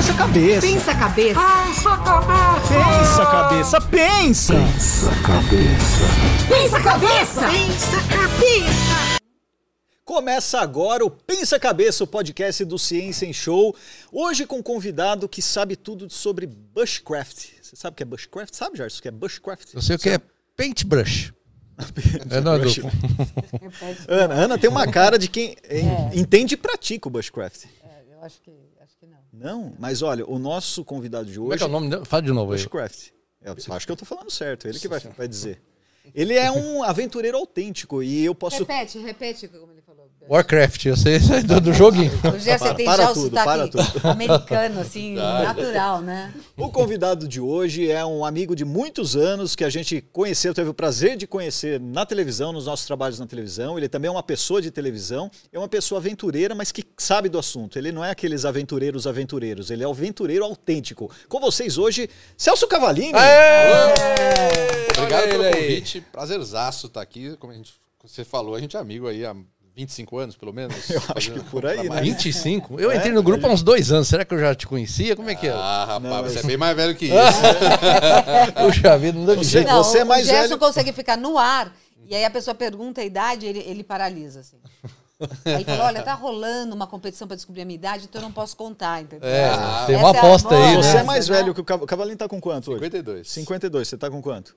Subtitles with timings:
[0.00, 0.66] Pensa cabeça.
[0.66, 1.40] Pensa cabeça.
[2.70, 3.80] Pensa cabeça.
[3.90, 4.62] Pensa.
[6.48, 7.40] Pensa cabeça.
[7.50, 9.20] Pensa cabeça.
[10.02, 13.76] Começa agora o Pensa Cabeça, o podcast do Ciência em Show.
[14.10, 17.48] Hoje com um convidado que sabe tudo sobre bushcraft.
[17.60, 18.54] Você sabe o que é bushcraft?
[18.54, 19.74] Sabe, Jardim, o que é bushcraft?
[19.74, 20.18] Eu sei o que é
[20.56, 21.30] paintbrush.
[22.30, 22.88] É, não, Bush- do-
[24.08, 25.82] Ana, Ana tem uma cara de quem eh,
[26.14, 27.64] entende e pratica o bushcraft.
[27.82, 28.50] É, eu acho que
[29.32, 29.74] não.
[29.78, 32.04] Mas olha, o nosso convidado de Como é hoje que é o nome dele?
[32.04, 32.58] Fala de novo aí.
[32.58, 33.10] Bushcraft.
[33.42, 35.62] Eu acho que eu tô falando certo, ele que vai, vai dizer.
[36.14, 38.58] Ele é um aventureiro autêntico e eu posso.
[38.58, 39.79] Repete, repete como ele.
[40.30, 42.12] Warcraft, eu sei do, do joguinho.
[42.32, 44.08] O Gé, você Para- tem para já o tudo, sotaque para tudo.
[44.08, 46.32] americano, assim, natural, né?
[46.56, 50.70] O convidado de hoje é um amigo de muitos anos que a gente conheceu, teve
[50.70, 53.76] o prazer de conhecer na televisão, nos nossos trabalhos na televisão.
[53.76, 57.36] Ele também é uma pessoa de televisão, é uma pessoa aventureira, mas que sabe do
[57.36, 57.76] assunto.
[57.76, 61.10] Ele não é aqueles aventureiros aventureiros, ele é o aventureiro autêntico.
[61.28, 63.14] Com vocês hoje, Celso Cavalini.
[64.96, 66.00] Obrigado pelo convite.
[66.12, 67.36] Prazerzaço estar aqui.
[67.36, 67.72] Como a gente,
[68.04, 69.34] você falou, a gente é amigo aí há
[69.76, 70.74] 25 anos, pelo menos.
[70.90, 72.00] Eu acho que por aí, né?
[72.02, 72.78] 25?
[72.80, 74.08] Eu entrei no grupo há uns dois anos.
[74.08, 75.16] Será que eu já te conhecia?
[75.16, 75.52] Como é que é?
[75.52, 77.14] Ah, rapaz, Não, você mas- é bem mais velho que isso.
[78.64, 79.64] Puxa vida, não deve.
[79.64, 81.72] Não, você é mais o Gerson velho- consegue ficar no ar
[82.06, 84.56] e aí a pessoa pergunta a idade ele, ele paralisa, assim.
[85.44, 88.32] Aí fala, olha, tá rolando uma competição para descobrir a minha idade, então eu não
[88.32, 89.28] posso contar, entendeu?
[89.28, 91.00] É, Essa- tem essa uma é aposta aí, moda, Você né?
[91.00, 91.36] é mais né?
[91.36, 92.78] velho que o Cavalinho tá com quanto hoje?
[92.80, 93.30] 52.
[93.30, 94.56] 52, você tá com quanto?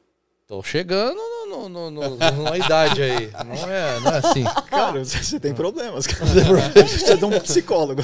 [0.54, 1.18] Tô chegando
[1.50, 3.28] no, no, no, no- numa idade aí.
[3.44, 4.44] Não é, não é assim.
[4.70, 6.26] Cara, você tem problemas, cara.
[6.28, 8.04] Você é de um psicólogo.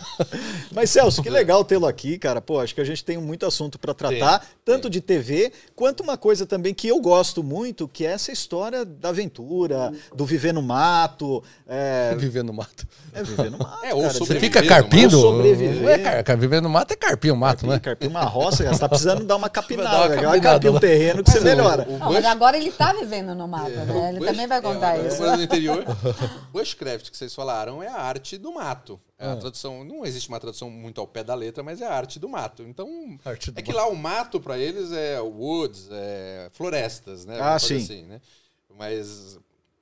[0.70, 2.42] Mas, Celso, que legal tê-lo aqui, cara.
[2.42, 6.18] Pô, acho que a gente tem muito assunto para tratar, tanto de TV, quanto uma
[6.18, 10.60] coisa também que eu gosto muito, que é essa história da aventura, do viver no
[10.60, 11.42] mato.
[11.66, 12.86] É, Viver no mato.
[13.14, 13.84] é viver no mato.
[13.84, 14.12] É, ou cara.
[14.12, 15.18] Você fica no carpindo?
[15.18, 15.82] Sobreviver.
[15.82, 17.78] Não é car- car- viver no mato é carpir o mato, Carpir, né?
[17.80, 19.88] carpir uma roça, você tá precisando dar uma Vai capinada.
[19.88, 21.42] dar uma Vai capinada carpir um terreno que você o-
[21.82, 24.08] o Não, mas bush- agora ele tá vivendo no mato, né?
[24.10, 25.22] Ele bush- também vai contar é, isso.
[25.22, 25.84] moro no interior.
[26.52, 29.00] Bushcraft, que vocês falaram, é a arte do mato.
[29.18, 31.92] É a tradução, não existe uma tradução muito ao pé da letra, mas é a
[31.92, 32.62] arte do mato.
[32.62, 37.38] Então, Arte do é que lá o mato para eles é woods, é florestas, né?
[37.40, 37.76] Ah, sim.
[37.78, 38.20] Assim, né?
[38.78, 39.36] Mas,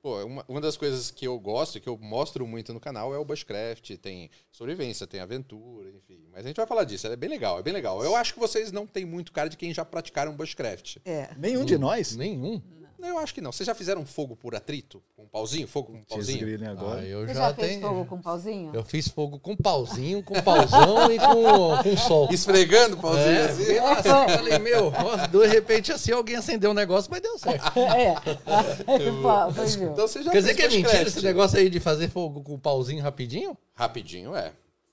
[0.07, 3.17] pô, uma, uma das coisas que eu gosto, que eu mostro muito no canal é
[3.17, 3.97] o bushcraft.
[3.97, 6.25] Tem sobrevivência, tem aventura, enfim.
[6.31, 8.01] Mas a gente vai falar disso, é bem legal, é bem legal.
[8.01, 10.97] Eu acho que vocês não têm muito cara de quem já praticaram bushcraft.
[11.03, 11.29] É.
[11.37, 12.15] Nenhum de nós.
[12.15, 12.61] Nenhum.
[12.97, 13.51] Não, eu acho que não.
[13.51, 15.03] Vocês já fizeram fogo por atrito?
[15.15, 15.67] Com um pauzinho?
[15.67, 16.39] Fogo com um pauzinho?
[16.39, 17.01] Desgrilem agora.
[17.01, 17.81] Ah, eu Você já, já fez tenho.
[17.81, 18.71] fogo com pauzinho?
[18.73, 22.27] Eu fiz fogo com pauzinho, com pauzão e com, com sol.
[22.33, 23.75] Esfregando o pauzinho É, assim?
[23.79, 27.71] nossa, eu falei, meu, nossa, de repente assim alguém acendeu um negócio, mas deu certo.
[27.77, 28.15] É.
[29.91, 32.57] Então você já Quer dizer que é mentira esse negócio aí de fazer fogo com
[32.59, 33.57] pauzinho rapidinho?
[33.75, 34.51] Rapidinho, é.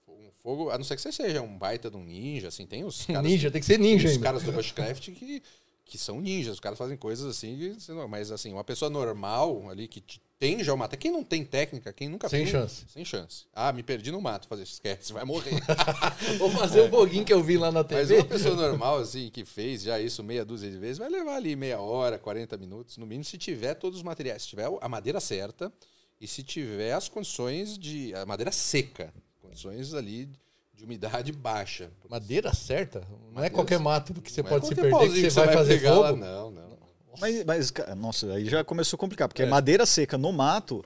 [0.09, 2.85] Um fogo, a não ser que você seja um baita de um ninja, assim, tem
[2.85, 3.23] os caras...
[3.23, 4.23] Ninja, tem que ser ninja os ainda.
[4.25, 5.43] caras do Bushcraft que,
[5.85, 7.77] que são ninjas, os caras fazem coisas assim,
[8.09, 11.45] mas assim, uma pessoa normal ali que te- tem já o mato, quem não tem
[11.45, 12.85] técnica, quem nunca Sem chance.
[12.89, 13.45] Sem chance.
[13.53, 15.53] Ah, me perdi no mato, fazer esquece, vai morrer.
[16.39, 18.17] Vou fazer o foguinho que eu vi lá na Mas TV.
[18.17, 21.55] uma pessoa normal, assim, que fez já isso meia dúzia de vezes, vai levar ali
[21.55, 24.43] meia hora, 40 minutos, no mínimo, se tiver todos os materiais.
[24.43, 25.73] Se tiver a madeira certa
[26.21, 28.15] e se tiver as condições de.
[28.15, 29.13] a madeira seca.
[29.41, 30.29] Condições ali
[30.75, 31.91] de umidade baixa.
[32.09, 33.01] Madeira certa?
[33.01, 35.31] Não é Madeira qualquer mato que você Não é pode se qualquer perder que pauzinho
[35.31, 36.21] você vai fazer pegar lá, fogo.
[36.21, 36.75] não, não.
[37.21, 39.47] Mas, mas, nossa, aí já começou a complicar, porque É.
[39.47, 40.85] madeira seca no mato.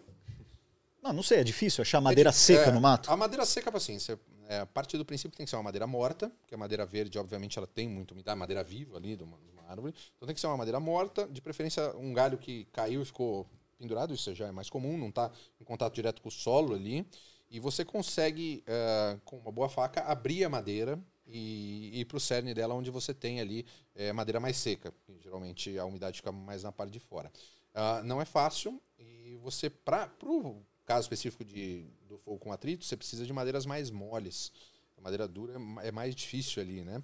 [1.03, 3.11] Não, não sei, é difícil achar madeira É que- seca é, no mato.
[3.11, 5.87] A madeira seca, assim, você, é, a partir do princípio tem que ser uma madeira
[5.87, 9.39] morta, porque a madeira verde, obviamente, ela tem muito umidade, madeira viva ali de uma,
[9.39, 9.95] de uma árvore.
[10.17, 13.47] Então tem que ser uma madeira morta, de preferência um galho que caiu e ficou
[13.79, 17.07] pendurado, isso já é mais comum, não está em contato direto com o solo ali.
[17.51, 22.21] E você consegue, é, com uma boa faca, abrir a madeira e ir para o
[22.21, 24.93] cerne dela, onde você tem ali é, madeira mais seca.
[25.21, 27.31] Geralmente a umidade fica mais na parte de fora.
[27.75, 32.85] Ah, não é fácil e você, para o caso específico de, do fogo com atrito,
[32.85, 34.51] você precisa de madeiras mais moles.
[34.97, 37.03] A madeira dura é é mais difícil ali, né?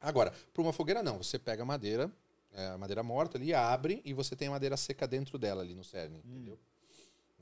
[0.00, 2.10] Agora, para uma fogueira não, você pega a madeira,
[2.52, 5.74] é, a madeira morta ali, abre e você tem a madeira seca dentro dela ali
[5.74, 6.58] no cerne, entendeu?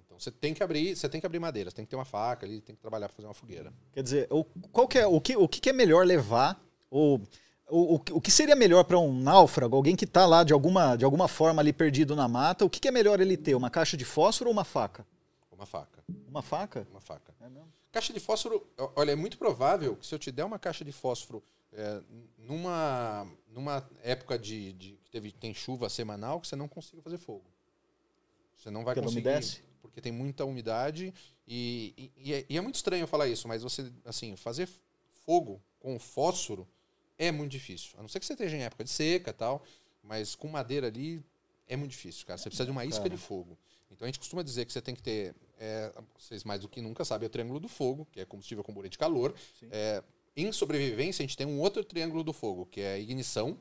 [0.04, 2.04] Então você tem que abrir, você tem que abrir madeira, você tem que ter uma
[2.04, 3.72] faca ali, tem que trabalhar para fazer uma fogueira.
[3.92, 6.62] Quer dizer, o, qual que é, o, que, o que é melhor levar?
[6.90, 7.20] Ou,
[7.68, 10.52] o, o, que- o que seria melhor para um náufrago, alguém que está lá de
[10.52, 13.54] alguma, de alguma forma ali perdido na mata, o que, que é melhor ele ter?
[13.54, 15.04] Uma caixa de fósforo ou uma faca?
[15.50, 16.86] Uma faca, Uma faca?
[16.90, 17.34] uma faca.
[17.40, 17.72] É mesmo?
[17.90, 18.66] Caixa de fósforo,
[18.96, 21.42] olha, é muito provável que se eu te der uma caixa de fósforo
[21.72, 22.00] é,
[22.38, 27.18] numa, numa época de, de que teve, tem chuva semanal, que você não consiga fazer
[27.18, 27.44] fogo.
[28.56, 29.28] Você não vai Porque ela conseguir.
[29.28, 29.62] umedece?
[29.88, 31.12] Porque tem muita umidade
[31.46, 34.68] e, e- e é, e é muito estranho falar isso, mas você, assim, fazer
[35.24, 36.66] fogo com fósforo
[37.18, 37.92] é muito difícil.
[37.98, 39.62] A não ser que você esteja em época de seca tal,
[40.02, 41.22] mas com madeira ali
[41.68, 42.36] é muito difícil, cara.
[42.38, 43.56] Você precisa de uma isca de fogo.
[43.90, 46.80] Então a gente costuma dizer que você tem que ter, é, vocês mais do que
[46.82, 49.32] nunca sabem, é o triângulo do fogo, que é combustível, comburente e calor.
[49.70, 50.02] É,
[50.36, 53.56] em sobrevivência, a gente tem um outro triângulo do fogo, que é ignição,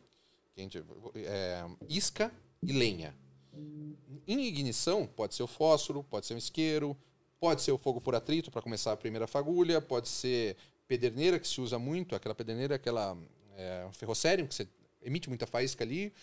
[0.55, 0.83] que a gente,
[1.17, 2.33] é, isca
[2.63, 3.15] e lenha.
[4.27, 6.97] Em ignição, pode ser o fósforo, pode ser um isqueiro,
[7.39, 10.55] pode ser o fogo por atrito para começar a primeira fagulha, pode ser
[10.88, 13.17] pederneira, que se usa muito, aquela pederneira, aquela
[13.55, 14.67] é, ferrocério, que você
[15.01, 16.13] emite muita faísca ali,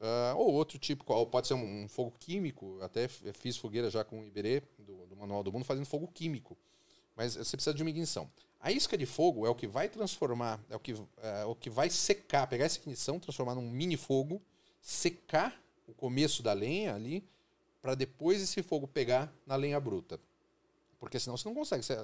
[0.00, 4.20] ah, ou outro tipo, pode ser um, um fogo químico, até fiz fogueira já com
[4.20, 6.56] o Iberê, do, do Manual do Mundo, fazendo fogo químico.
[7.16, 8.30] Mas você precisa de uma ignição.
[8.60, 11.68] A isca de fogo é o que vai transformar, é o que, é o que
[11.68, 14.40] vai secar, pegar essa ignição, transformar num mini fogo,
[14.80, 17.26] secar o começo da lenha ali,
[17.80, 20.20] para depois esse fogo pegar na lenha bruta.
[20.98, 21.82] Porque senão você não consegue.
[21.82, 21.96] Você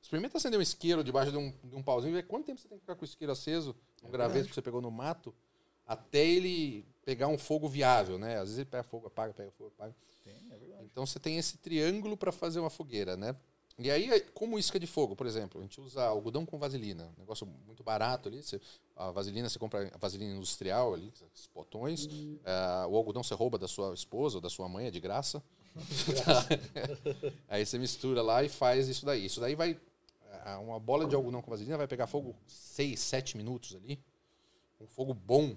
[0.00, 2.68] experimenta acender um isqueiro debaixo de um, de um pauzinho e ver quanto tempo você
[2.68, 5.34] tem que ficar com o isqueiro aceso, um graveto que você pegou no mato,
[5.86, 8.36] até ele pegar um fogo viável, né?
[8.36, 9.94] Às vezes ele pega fogo, apaga, pega fogo, apaga.
[10.84, 13.34] Então você tem esse triângulo para fazer uma fogueira, né?
[13.78, 17.20] E aí, como isca de fogo, por exemplo, a gente usa algodão com vaselina, um
[17.20, 18.42] negócio muito barato ali.
[18.42, 18.60] Você,
[18.94, 22.08] a vaselina você compra a vaselina industrial ali, esses potões.
[22.44, 25.42] Ah, o algodão você rouba da sua esposa ou da sua mãe, é de graça.
[27.48, 29.24] aí você mistura lá e faz isso daí.
[29.24, 29.78] Isso daí vai.
[30.44, 33.98] ah, Uma bola de algodão com vaselina vai pegar fogo 6, 7 minutos ali.
[34.80, 35.56] Um fogo bom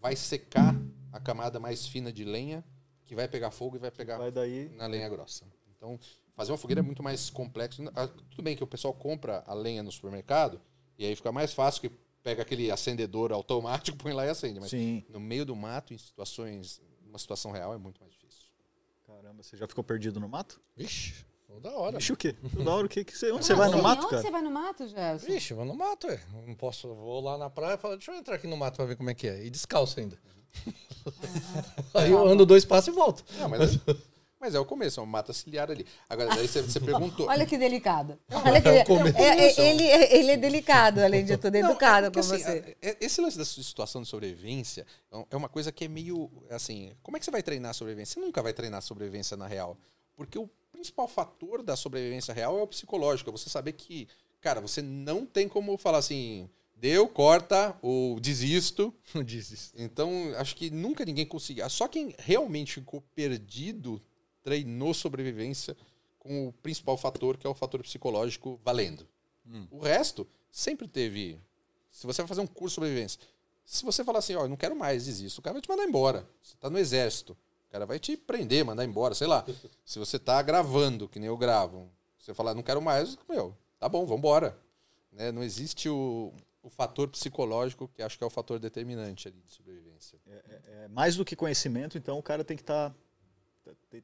[0.00, 0.74] vai secar
[1.12, 2.64] a camada mais fina de lenha,
[3.04, 4.68] que vai pegar fogo e vai pegar Vai daí.
[4.76, 5.44] na lenha grossa.
[5.76, 5.98] Então,
[6.34, 7.82] fazer uma fogueira é muito mais complexo.
[7.94, 10.60] Ah, Tudo bem que o pessoal compra a lenha no supermercado
[10.98, 11.90] e aí fica mais fácil que
[12.22, 14.60] pega aquele acendedor automático, põe lá e acende.
[14.60, 15.04] Mas Sim.
[15.08, 18.44] no meio do mato, em situações, numa situação real, é muito mais difícil.
[19.06, 20.60] Caramba, você já ficou perdido no mato?
[20.76, 21.24] Vixe,
[21.60, 21.98] da hora.
[21.98, 22.34] Ixi, o quê?
[22.54, 23.04] Toda hora o quê?
[23.04, 24.22] Que você, onde você vai no mato, onde cara?
[24.22, 25.26] você vai no mato, Gerson?
[25.26, 26.20] Vixe, vou no mato, é.
[26.46, 28.84] Não posso, vou lá na praia e falo, deixa eu entrar aqui no mato pra
[28.84, 29.44] ver como é que é.
[29.44, 30.18] E descalço ainda.
[31.94, 33.24] Aí eu ando dois passos e volto.
[33.38, 33.78] Não, mas,
[34.44, 35.86] mas é o começo, é uma mata ciliar ali.
[36.08, 37.26] Agora, daí você, você perguntou.
[37.30, 38.18] Olha que delicado.
[38.30, 39.16] Olha que é começo.
[39.16, 42.76] é, é, ele, é- ele é delicado, além de tudo, é educado com assim, você.
[42.82, 45.88] a- é- Esse lance da situação de sobrevivência é um- é uma coisa que é
[45.88, 46.92] meio assim.
[47.02, 48.14] Como é que você vai treinar a sobrevivência?
[48.14, 49.76] Você nunca vai treinar a sobrevivência na real.
[50.16, 53.30] Porque o principal fator da sobrevivência real é o psicológico.
[53.30, 54.06] É você saber que,
[54.40, 58.92] cara, você não tem como falar assim, deu, corta, ou desisto.
[59.26, 59.72] Isso.
[59.76, 61.68] Então, acho que nunca ninguém conseguiu.
[61.70, 64.00] Só quem realmente ficou perdido
[64.44, 65.76] treinou sobrevivência
[66.20, 69.08] com o principal fator, que é o fator psicológico, valendo.
[69.70, 71.40] O resto sempre teve.
[71.90, 73.20] Se você vai fazer um curso de sobrevivência,
[73.64, 75.84] se você falar assim, ó, eu não quero mais, desisto, o cara vai te mandar
[75.84, 76.28] embora.
[76.42, 77.36] Você tá no exército.
[77.68, 79.44] O cara vai te prender, mandar embora, sei lá.
[79.84, 83.88] Se você tá gravando, que nem eu gravo, você falar, não quero mais, meu, tá
[83.88, 84.56] bom, vambora.
[85.10, 85.32] Né?
[85.32, 86.32] Não existe o,
[86.62, 90.18] o fator psicológico, que acho que é o fator determinante ali de sobrevivência.
[90.26, 92.90] É, mais do que conhecimento, então o cara tem que estar.
[92.90, 92.96] tem,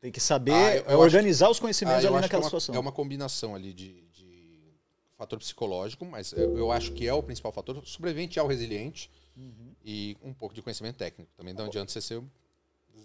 [0.00, 2.42] tem que saber Ah, eu- eu organizar os Ah, conhecimentos eu ali que é naquela
[2.42, 2.74] uma, situação.
[2.74, 4.72] é uma combinação ali de, de
[5.16, 7.84] fator psicológico, mas eu, eu acho que é o principal fator.
[7.86, 9.74] Sobrevivente ao resiliente Uhum.
[9.84, 11.30] e um pouco de conhecimento técnico.
[11.36, 12.22] Também não adianta você ser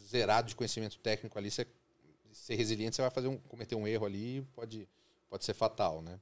[0.07, 1.67] zerado de conhecimento técnico ali, você
[2.31, 4.87] ser resiliente, você vai fazer um, cometer um erro ali e pode,
[5.29, 6.19] pode ser fatal, né?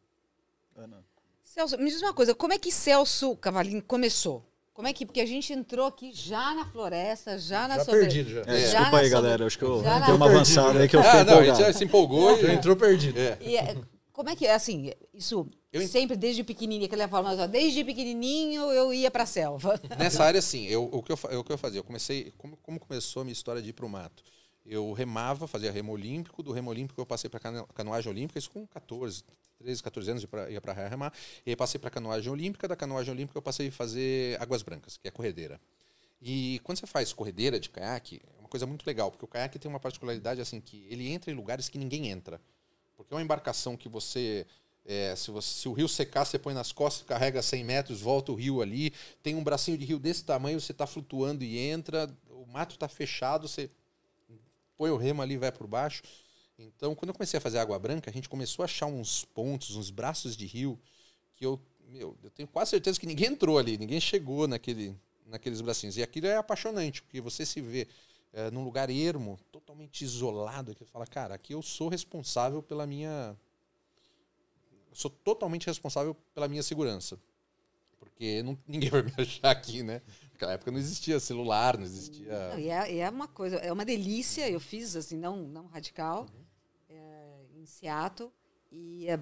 [0.76, 1.04] Ana.
[1.44, 4.46] Celso, me diz uma coisa, como é que Celso Cavalinho começou?
[4.74, 5.06] Como é que.
[5.06, 8.42] Porque a gente entrou aqui já na floresta, já na Já sobre- perdido já.
[8.42, 9.46] É, Já desculpa aí, sobre- galera.
[9.46, 11.46] Acho que eu já dei uma avançada aí que eu fiquei Ah, não, a gente
[11.52, 11.74] empolgado.
[11.74, 12.56] já se empolgou Já e...
[12.56, 13.20] entrou perdido.
[13.20, 13.38] É.
[13.42, 13.76] E é,
[14.12, 14.92] como é que é assim?
[15.14, 19.80] Isso Eu sempre desde pequenininho, aquela forma, ó, desde pequenininho eu ia pra selva.
[19.98, 20.66] Nessa área, sim.
[20.68, 21.80] Eu, o, que eu, o que eu fazia?
[21.80, 22.32] Eu comecei.
[22.38, 24.24] Como, como começou a minha história de ir para o mato?
[24.66, 26.42] Eu remava, fazia remo olímpico.
[26.42, 27.40] Do remo olímpico eu passei para
[27.74, 29.24] canoagem olímpica, isso com 14,
[29.58, 31.14] 13, 14 anos, ia para remar.
[31.46, 32.68] E aí passei para canoagem olímpica.
[32.68, 35.60] Da canoagem olímpica eu passei a fazer águas brancas, que é corredeira.
[36.22, 39.60] E quando você faz corredeira de caiaque, é uma coisa muito legal, porque o caiaque
[39.60, 42.40] tem uma particularidade assim que ele entra em lugares que ninguém entra.
[42.96, 44.46] Porque é uma embarcação que você
[44.86, 48.32] é, se, você- se o rio secar, você põe nas costas, carrega 100 metros, volta
[48.32, 48.94] o rio ali.
[49.22, 52.10] Tem um bracinho de rio desse tamanho, você está flutuando e entra.
[52.30, 53.70] O mato está fechado, você
[54.78, 56.02] põe o remo ali e vai por baixo.
[56.58, 59.76] Então, quando eu comecei a fazer água branca, a gente começou a achar uns pontos,
[59.76, 60.80] uns braços de rio
[61.36, 65.62] que eu, meu, eu tenho quase certeza que ninguém entrou ali, ninguém chegou naquele, naqueles
[65.62, 65.98] bracinhos.
[65.98, 67.88] E aquilo é apaixonante, porque você se vê
[68.32, 73.36] é, num lugar ermo, totalmente isolado, que fala, cara, aqui eu sou responsável pela minha
[74.90, 77.20] eu sou totalmente responsável pela minha segurança.
[78.00, 80.02] Porque não- ninguém vai me achar aqui, né?
[80.34, 82.50] Naquela época não existia celular, não existia.
[82.50, 84.50] Não, e é, é uma coisa, é uma delícia.
[84.50, 86.28] Eu fiz assim, não, não radical,
[86.90, 88.32] é, em Seattle.
[88.72, 89.20] E é,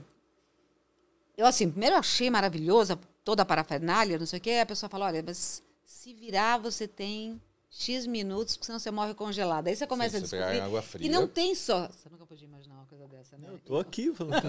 [1.38, 5.06] eu assim, primeiro achei maravilhosa toda a parafernália, não sei o quê, a pessoa fala,
[5.06, 7.40] olha, mas se virar, você tem
[7.74, 9.68] X minutos, porque senão você morre congelado.
[9.68, 10.68] Aí você começa Sim, a você pegar descobrir.
[10.68, 11.08] água fria.
[11.08, 11.88] E não tem só.
[11.88, 13.48] Você nunca podia imaginar uma coisa dessa, né?
[13.50, 14.42] Eu tô aqui falando.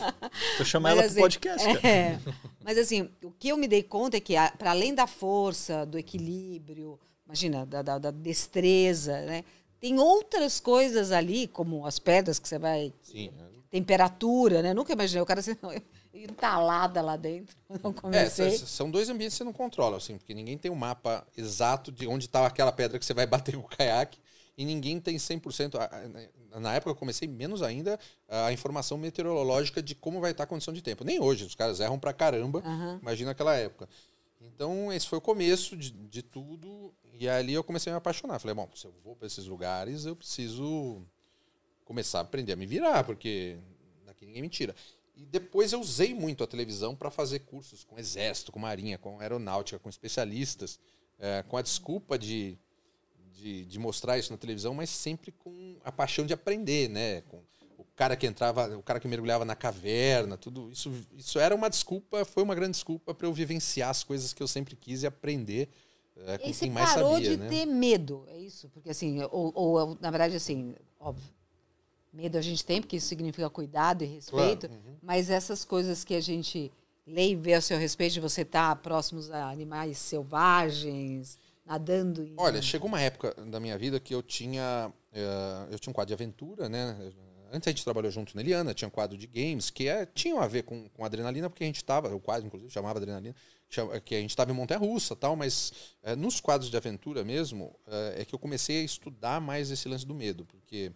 [0.64, 1.86] Chamando Mas, ela pro assim, podcast, cara.
[1.88, 2.20] é.
[2.64, 5.98] Mas assim, o que eu me dei conta é que, para além da força, do
[5.98, 9.44] equilíbrio, imagina, da, da- da destreza, né?
[9.78, 12.94] Tem outras coisas ali, como as pedras que você vai.
[13.02, 13.30] Sim.
[13.70, 14.72] Temperatura, né?
[14.72, 15.58] Nunca imaginei o cara sendo
[16.22, 17.56] entalada lá dentro.
[18.10, 18.46] É, comecei.
[18.46, 21.90] s- são dois ambientes que você não controla, assim, porque ninguém tem um mapa exato
[21.90, 24.18] de onde está aquela pedra que você vai bater com o caiaque
[24.56, 25.76] e ninguém tem 100%.
[25.78, 25.84] a-
[26.54, 30.46] a- Na época eu comecei menos ainda a informação meteorológica de como vai estar a
[30.46, 31.02] condição de tempo.
[31.04, 32.98] Nem hoje, os caras erram pra caramba, Aham.
[33.02, 33.88] imagina aquela época.
[34.40, 36.92] Então, esse foi o começo de, de tudo.
[37.18, 38.38] E ali eu comecei a me apaixonar.
[38.38, 41.02] Falei, bom, se eu vou para esses lugares, eu preciso
[41.84, 43.56] começar a aprender a me virar, porque
[44.06, 44.74] daqui ninguém me tira.
[45.16, 49.20] E depois eu usei muito a televisão para fazer cursos com exército, com marinha, com
[49.20, 50.78] aeronáutica, com especialistas,
[51.18, 52.58] eh, com a desculpa de,
[53.32, 57.20] de, de mostrar isso na televisão, mas sempre com a paixão de aprender, né?
[57.22, 57.40] Com
[57.78, 61.70] o cara que entrava, o cara que mergulhava na caverna, tudo isso, isso era uma
[61.70, 65.06] desculpa, foi uma grande desculpa para eu vivenciar as coisas que eu sempre quis e
[65.06, 65.68] aprender
[66.16, 67.48] eh, com E você quem mais parou sabia, de né?
[67.48, 68.68] ter medo, é isso?
[68.70, 71.32] Porque assim, ou, ou, na verdade, assim, óbvio,
[72.14, 74.96] medo a gente tem, porque isso significa cuidado e respeito, Claro, uhum.
[75.02, 76.70] mas essas coisas que a gente
[77.06, 82.34] lê e vê a seu respeito, de você estar próximos a animais selvagens, nadando em...
[82.38, 86.08] Olha, chegou uma época da minha vida que eu tinha eh, eu tinha um quadro
[86.08, 87.12] de aventura, né?
[87.52, 90.40] Antes a gente trabalhou junto na Eliana, tinha um quadro de games que é, tinham
[90.40, 93.34] a ver com, com adrenalina, porque a gente estava, o quadro inclusive chamava adrenalina,
[94.04, 98.22] que a gente estava em montanha-russa tal, mas eh, nos quadros de aventura mesmo, eh,
[98.22, 100.90] é que eu comecei a estudar mais esse lance do medo, porque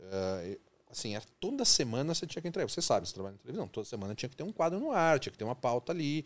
[0.00, 0.58] eh,
[0.90, 2.68] assim, era, toda semana você tinha que entregar.
[2.68, 5.18] Você sabe, você trabalha na televisão, toda semana tinha que ter um quadro no ar,
[5.18, 6.24] tinha que ter uma pauta ali.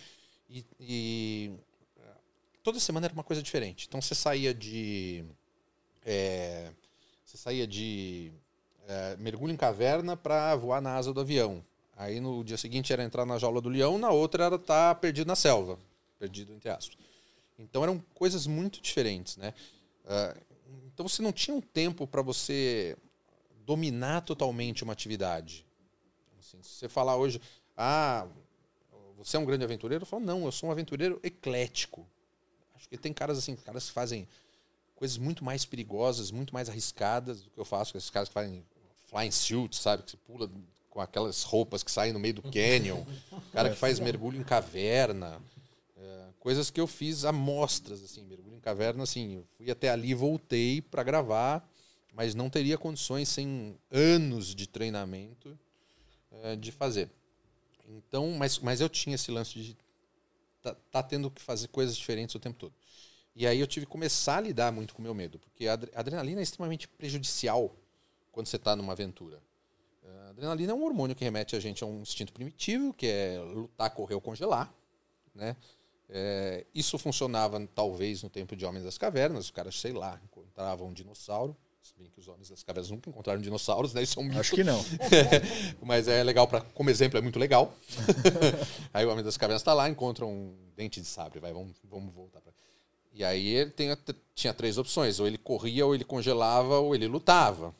[0.49, 1.53] E, e,
[2.63, 3.87] toda semana era uma coisa diferente.
[3.89, 5.25] Então você saía de.
[6.05, 6.71] eh,
[7.25, 8.33] você saía de
[8.89, 11.65] eh, mergulho em caverna para voar na asa do avião.
[11.97, 15.27] Aí no dia seguinte era entrar na jaula do leão, na outra era estar perdido
[15.27, 15.79] na selva.
[16.19, 16.97] Perdido entre aspas.
[17.59, 19.55] Então eram coisas muito diferentes, né?
[20.07, 20.37] Ah,
[20.87, 22.97] então você não tinha um tempo para você
[23.65, 25.67] dominar totalmente uma atividade.
[26.39, 27.41] Assim, se você falar hoje,
[27.77, 28.27] ah,
[29.17, 32.07] você é um grande aventureiro, eu falo, não, eu sou um aventureiro eclético.
[32.75, 34.29] Acho que tem caras assim, caras que fazem
[34.97, 38.35] coisas muito mais perigosas, muito mais arriscadas do que eu faço, com esses caras que
[38.35, 38.65] fazem
[39.09, 40.03] flying suits, sabe?
[40.03, 40.51] Que você pula
[40.89, 43.03] com aquelas roupas que saem no meio do canyon.
[43.53, 45.41] cara que faz mergulho em caverna.
[45.97, 50.15] É, coisas que eu fiz amostras, assim, mergulho em caverna, assim, fui até ali e
[50.15, 51.67] voltei para gravar,
[52.13, 55.59] mas não teria condições sem anos de treinamento
[56.31, 57.11] é, de fazer.
[57.89, 59.77] Então, mas, mas eu tinha esse lance de
[60.63, 62.75] tá, tá tendo que fazer coisas diferentes o tempo todo.
[63.35, 65.73] E aí eu tive que começar a lidar muito com o meu medo, porque a
[65.73, 67.75] adre- a adrenalina é extremamente prejudicial
[68.31, 69.43] quando você está numa aventura.
[70.27, 73.39] A adrenalina é um hormônio que remete a gente a um instinto primitivo, que é
[73.39, 74.73] lutar, correr ou congelar,
[75.35, 75.57] né?
[76.09, 80.89] É, isso funcionava talvez no tempo de Homens das Cavernas, os caras, sei lá, encontravam
[80.89, 84.03] um dinossauro, se bem que os Homens das Cavernas nunca encontraram um dinossauro, né?
[84.03, 84.39] Isso é um mito.
[84.39, 84.83] Acho que não.
[85.83, 87.75] Mas é legal para, como exemplo, é muito legal.
[88.95, 92.15] aí o Homem das Cavernas está lá, encontra um dente de sabre, vai, vamos, vamos
[92.15, 92.53] voltar para.
[93.13, 93.89] E aí ele tem
[94.35, 97.75] tinha três opções, ou ele corria, ou ele congelava, ou ele lutava.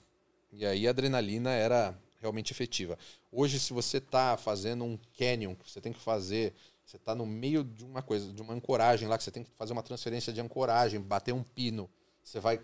[0.53, 2.99] E aí a adrenalina era realmente efetiva.
[3.31, 6.55] Hoje, se você está fazendo um canyon, que você tem que fazer,
[6.85, 9.51] você está no meio de uma coisa, de uma ancoragem lá, que você tem que
[9.57, 11.89] fazer uma transferência de ancoragem, bater um pino,
[12.23, 12.61] você vai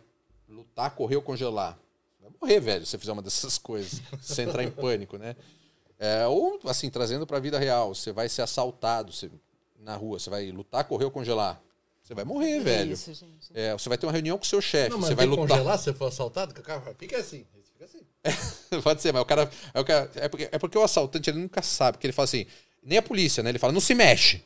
[0.48, 1.78] lutar, correr ou congelar.
[2.20, 5.36] Vai morrer, velho, se você fizer uma dessas coisas, se você entrar em pânico, né?
[5.98, 9.30] É, ou, assim, trazendo para a vida real, você vai ser assaltado você-
[9.80, 11.60] na rua, você vai lutar, correr ou congelar.
[12.02, 12.92] Você vai morrer, É velho.
[12.92, 13.50] Isso, gente.
[13.52, 15.48] É, você vai ter uma reunião com o seu chefe, Não, mas você vai lutar.
[15.48, 17.44] congelar se você for assaltado, que o cara fala, fica assim.
[17.72, 18.00] Fica assim.
[18.82, 19.50] Pode ser, mas o cara.
[19.74, 22.24] É, o cara- é porque, é porque o assaltante ele nunca sabe, porque ele fala
[22.24, 22.46] assim,
[22.82, 23.50] nem a polícia, né?
[23.50, 24.42] Ele fala, não se mexe.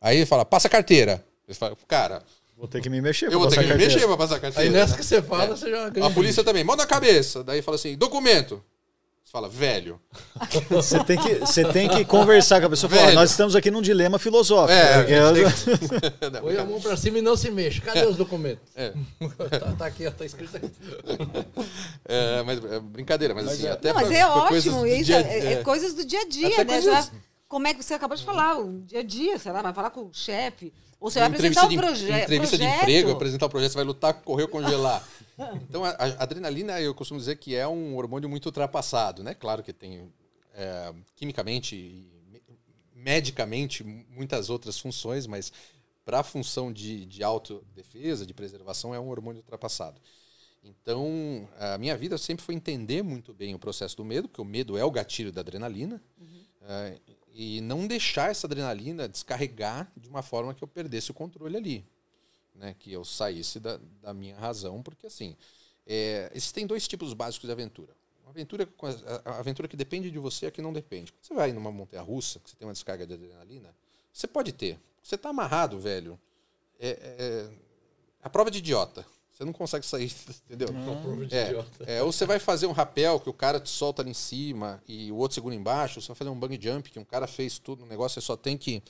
[0.00, 1.24] Aí ele fala, passa a carteira.
[1.46, 2.22] Ele fala, cara,
[2.56, 3.26] Vou ter que me mexer.
[3.32, 3.92] eu vou ter que me carteira.
[3.94, 4.68] mexer pra passar a carteira.
[4.68, 6.06] Aí nessa que você fala, você já ganha.
[6.06, 7.44] A polícia também, mão na cabeça.
[7.44, 8.62] Daí fala assim, documento.
[9.22, 10.00] Você fala, velho.
[10.70, 13.72] Você tem que, você tem que conversar com a pessoa e falar, nós estamos aqui
[13.72, 14.72] num dilema filosófico.
[14.72, 17.80] É, porque eu- Não, Põe a mão pra cima e não se mexe.
[17.80, 18.62] Cadê os documentos?
[18.76, 18.92] É.
[19.58, 20.70] tá, tá aqui, ó, tá escrito aqui.
[22.04, 24.80] É, mas é brincadeira, mas, assim, até Não, mas pra- é pra coisas ótimo.
[24.82, 26.72] do Isso dia- é, é coisas do dia a dia, Até né?
[26.74, 27.10] coisas- Já-
[27.48, 28.58] como é que você acabou de falar?
[28.60, 30.72] O dia a dia, sei lá, vai falar com o chefe.
[30.98, 32.76] Ou você vai apresentar o proje entrevista projeto.
[32.76, 35.06] de emprego, apresentar o projeto, você vai lutar, correr ou congelar.
[35.68, 39.34] Então, a, a adrenalina, eu costumo dizer que é um hormônio muito ultrapassado, né?
[39.34, 40.10] Claro que tem,
[40.54, 41.76] é, quimicamente,
[42.32, 42.40] me-
[42.94, 45.52] medicamente muitas outras funções, mas
[46.06, 50.00] para a função de, de autodefesa, de preservação, é um hormônio ultrapassado.
[50.64, 54.44] Então, a minha vida sempre foi entender muito bem o processo do medo, porque o
[54.44, 56.44] medo é o gatilho da adrenalina, uhum.
[56.62, 57.00] uh,
[57.38, 61.84] e não deixar essa adrenalina descarregar de uma forma que eu perdesse o controle ali,
[62.54, 62.74] né?
[62.78, 65.36] que eu saísse da, da minha razão, porque assim,
[65.86, 67.94] é, existem dois tipos básicos de aventura.
[68.22, 68.66] Uma aventura,
[69.22, 71.12] a aventura que depende de você, a que não depende.
[71.12, 73.74] Quando você vai numa montanha russa, que você tem uma descarga de adrenalina,
[74.10, 74.80] você pode ter.
[75.02, 76.18] Você está amarrado, velho.
[76.80, 77.50] É, é,
[78.22, 79.06] a prova de idiota.
[79.36, 80.10] Você não consegue sair,
[80.48, 80.68] entendeu?
[81.86, 84.14] É, é, ou você vai fazer um rapel que o cara te solta ali em
[84.14, 87.04] cima e o outro segura embaixo, ou você vai fazer um bang jump que um
[87.04, 88.82] cara fez tudo, um negócio você só tem que.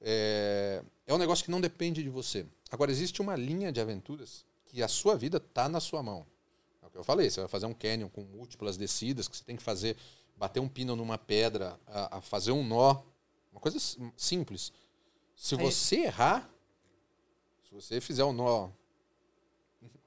[0.00, 2.44] É, é um negócio que não depende de você.
[2.68, 6.26] Agora, existe uma linha de aventuras que a sua vida tá na sua mão.
[6.82, 9.44] É o que eu falei, você vai fazer um canyon com múltiplas descidas, que você
[9.44, 9.96] tem que fazer,
[10.36, 13.02] bater um pino numa pedra, a, a fazer um nó,
[13.52, 13.78] uma coisa
[14.16, 14.72] simples.
[15.36, 16.50] Se você errar,
[17.62, 18.68] se você fizer um nó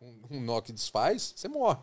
[0.02, 1.82] um nó que desfaz, você morre.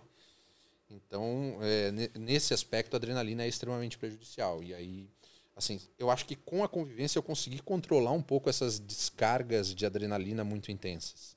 [0.91, 4.63] Então, é, nesse aspecto, a adrenalina é extremamente prejudicial.
[4.63, 5.11] E aí,
[5.55, 9.85] assim, eu acho que com a convivência eu consegui controlar um pouco essas descargas de
[9.85, 11.37] adrenalina muito intensas.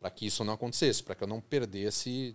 [0.00, 2.34] Para que isso não acontecesse, para que eu não perdesse.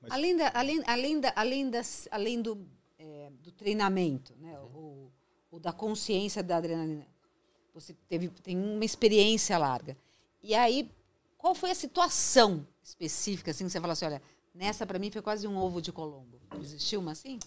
[0.00, 0.12] Mas...
[0.12, 2.66] Além, da, além, além, da, além, das, além do,
[2.98, 4.58] é, do treinamento, né?
[4.58, 4.70] Uhum.
[4.74, 5.12] Ou,
[5.52, 7.06] ou da consciência da adrenalina,
[7.74, 9.96] você teve, tem uma experiência larga.
[10.42, 10.90] E aí,
[11.36, 14.22] qual foi a situação específica, assim, que você fala assim, olha,
[14.54, 16.40] nessa para mim foi quase um ovo de Colombo.
[16.60, 17.38] Existiu uma assim?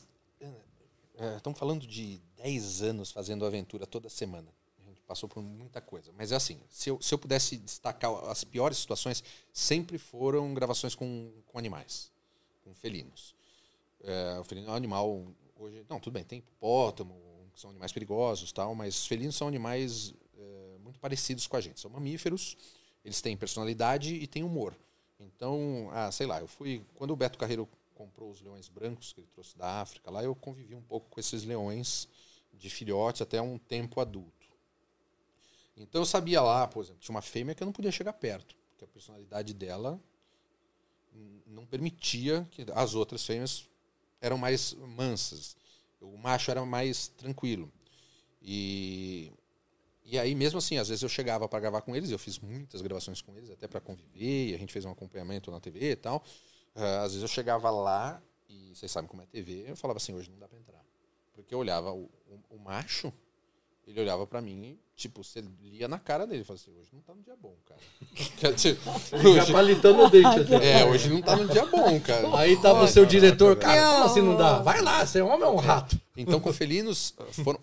[1.21, 4.47] É, estamos falando de 10 anos fazendo aventura toda semana.
[4.79, 6.11] A gente passou por muita coisa.
[6.17, 10.95] Mas é assim, se eu, se eu pudesse destacar as piores situações, sempre foram gravações
[10.95, 12.11] com, com animais,
[12.63, 13.35] com felinos.
[14.03, 15.27] É, o felino é um animal,
[15.59, 17.15] hoje, não, tudo bem, tem hipopótamo,
[17.53, 21.79] que são animais perigosos tal, mas felinos são animais é, muito parecidos com a gente.
[21.79, 22.57] São mamíferos,
[23.05, 24.75] eles têm personalidade e têm humor.
[25.21, 26.83] Então, ah, sei lá, eu fui.
[26.95, 30.33] Quando o Beto Carreiro comprou os leões brancos que ele trouxe da África, lá eu
[30.35, 32.07] convivi um pouco com esses leões
[32.53, 34.47] de filhote até um tempo adulto.
[35.77, 38.55] Então eu sabia lá, por exemplo, tinha uma fêmea que eu não podia chegar perto,
[38.69, 39.99] porque a personalidade dela
[41.45, 43.69] não permitia que as outras fêmeas
[44.19, 45.55] eram mais mansas.
[45.99, 47.71] O macho era mais tranquilo.
[48.41, 49.31] E
[50.11, 52.81] e aí, mesmo assim, às vezes eu chegava para gravar com eles, eu fiz muitas
[52.81, 55.95] gravações com eles, até para conviver, e a gente fez um acompanhamento na TV e
[55.95, 56.21] tal.
[56.75, 60.13] Uh, às vezes eu chegava lá, e vocês sabem como é TV, eu falava assim:
[60.13, 60.85] hoje não dá para entrar.
[61.33, 63.11] Porque eu olhava o, o, o macho,
[63.87, 67.13] ele olhava para mim tipo, você lia na cara dele, falava assim: hoje não tá
[67.13, 67.81] no dia bom, cara.
[69.27, 70.27] hoje, palitando o dente.
[70.27, 70.55] Assim.
[70.55, 72.27] É, hoje não tá no dia bom, cara.
[72.37, 74.59] Aí tava o seu diretor, cara, como assim não dá?
[74.59, 75.99] Vai lá, você é um homem ou um rato?
[76.15, 77.59] Então, com felinos, foram,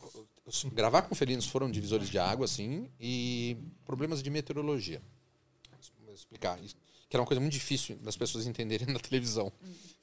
[0.72, 5.02] gravar com felinos foram divisores de água, assim, e problemas de meteorologia.
[6.04, 6.58] Vou explicar.
[6.58, 9.52] Que era uma coisa muito difícil das pessoas entenderem na televisão.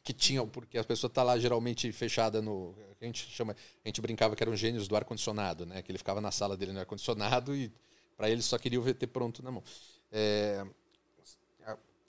[0.03, 2.75] Que tinha, porque a pessoa está lá geralmente fechada no.
[3.01, 3.55] A gente chama.
[3.83, 5.81] A gente brincava que eram gênios do ar-condicionado, né?
[5.81, 7.71] Que ele ficava na sala dele no ar-condicionado e
[8.15, 9.63] para ele só queria o VT pronto na mão.
[10.11, 10.65] É,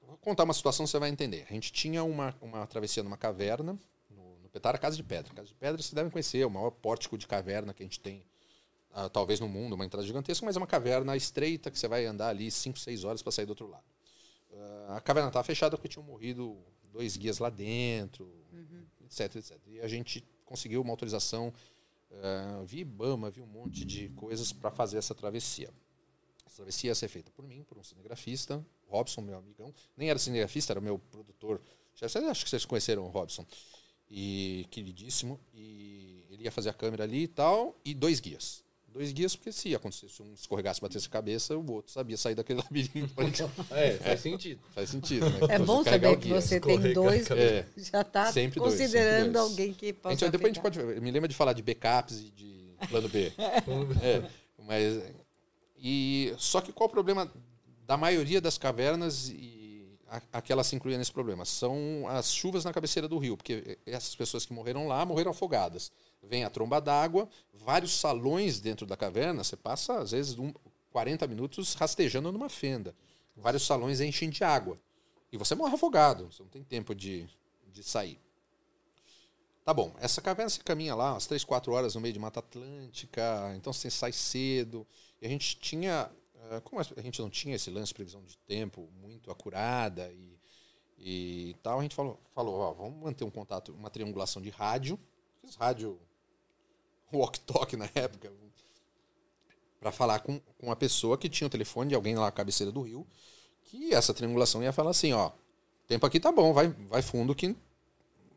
[0.07, 1.44] vou contar uma situação, você vai entender.
[1.49, 3.79] A gente tinha uma, uma travessia numa caverna,
[4.56, 5.34] Petara Casa de Pedra.
[5.34, 8.00] Casa de Pedra vocês devem conhecer, é o maior pórtico de caverna que a gente
[8.00, 8.24] tem,
[8.90, 12.06] uh, talvez no mundo, uma entrada gigantesca, mas é uma caverna estreita que você vai
[12.06, 13.84] andar ali 5, 6 horas para sair do outro lado.
[14.50, 16.56] Uh, a caverna estava fechada porque tinham morrido
[16.90, 18.86] dois guias lá dentro, uhum.
[19.04, 19.58] etc, etc.
[19.66, 21.52] E a gente conseguiu uma autorização
[22.10, 25.68] uh, via Ibama, via um monte de coisas para fazer essa travessia.
[26.46, 29.74] Essa travessia ia ser feita por mim, por um cinegrafista, Robson, meu amigão.
[29.94, 31.60] Nem era cinegrafista, era meu produtor.
[32.00, 33.44] Acho que vocês conheceram o Robson
[34.10, 35.40] e queridíssimo.
[35.54, 38.64] E ele ia fazer a câmera ali e tal, e dois guias.
[38.88, 42.60] Dois guias, porque se acontecesse um escorregasse, batesse a cabeça, o outro sabia sair daquele
[42.64, 43.12] labirinto.
[43.70, 44.60] é, faz sentido.
[44.74, 45.38] Faz sentido, né?
[45.50, 50.14] É bom saber que você tem dois, é, já está considerando dois, alguém que pode.
[50.14, 50.78] A gente, depois a gente pode.
[51.00, 53.32] Me lembra de falar de backups e de plano B.
[54.00, 54.22] é,
[54.58, 55.02] mas.
[55.78, 57.30] E, só que qual o problema
[57.86, 59.55] da maioria das cavernas e
[60.33, 61.44] aquela se incluía nesse problema.
[61.44, 65.90] São as chuvas na cabeceira do rio, porque essas pessoas que morreram lá morreram afogadas.
[66.22, 70.52] Vem a tromba d'água, vários salões dentro da caverna, você passa às vezes um,
[70.90, 72.94] 40 minutos rastejando numa fenda.
[73.37, 74.79] Vários salões enchem de água.
[75.31, 77.29] E você morre afogado, você não tem tempo de,
[77.72, 78.18] de sair.
[79.64, 82.38] Tá bom, essa caverna você caminha lá umas 3, 4 horas no meio de Mata
[82.38, 84.87] Atlântica, então você sai cedo.
[85.20, 86.09] E a gente tinha
[86.64, 90.38] como a gente não tinha esse lance de previsão de tempo muito acurada e,
[90.98, 94.98] e tal, a gente falou, falou ó, vamos manter um contato, uma triangulação de rádio,
[95.40, 95.98] fiz rádio
[97.12, 98.32] walk-talk na época,
[99.78, 102.72] para falar com, com a pessoa que tinha o telefone de alguém lá na cabeceira
[102.72, 103.06] do rio,
[103.64, 105.30] que essa triangulação ia falar assim, ó,
[105.87, 107.54] tempo aqui tá bom, vai, vai fundo que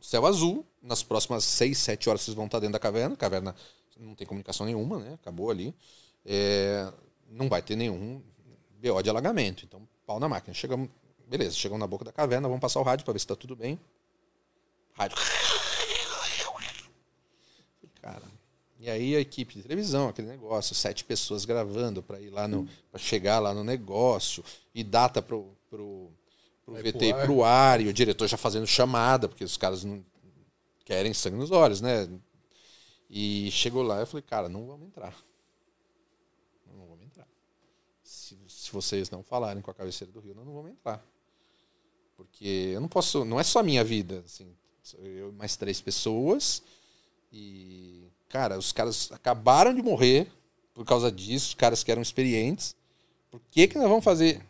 [0.01, 3.55] céu azul, nas próximas 6, 7 horas vocês vão estar dentro da caverna, caverna
[3.99, 5.13] não tem comunicação nenhuma, né?
[5.13, 5.75] Acabou ali.
[6.25, 6.91] É,
[7.29, 8.21] não vai ter nenhum
[8.81, 9.65] BO de alagamento.
[9.65, 10.53] Então, pau na máquina.
[10.53, 10.89] Chegamos,
[11.27, 13.55] beleza, chegamos na boca da caverna, vamos passar o rádio para ver se está tudo
[13.55, 13.79] bem.
[14.93, 15.17] Rádio.
[18.01, 18.23] Cara.
[18.79, 22.67] E aí a equipe de televisão, aquele negócio, sete pessoas gravando para ir lá no.
[22.89, 26.09] para chegar lá no negócio, e data pro, pro,
[26.63, 27.25] pro Vai VT pro e ar.
[27.25, 30.03] pro ar, e o diretor já fazendo chamada, porque os caras não
[30.85, 32.09] querem sangue nos olhos, né?
[33.09, 35.13] E chegou lá, eu falei, cara, não vamos entrar.
[36.65, 37.27] Não vamos entrar.
[38.69, 41.03] Se, vocês não falarem com a cabeceira do rio, nós não vamos entrar.
[42.15, 44.47] Porque eu não posso, não é só a minha vida, assim,
[44.99, 46.61] eu e mais três pessoas
[47.31, 50.31] e cara, os caras acabaram de morrer
[50.73, 52.75] por causa disso, caras que eram experientes.
[53.31, 54.45] Por que que nós vamos fazer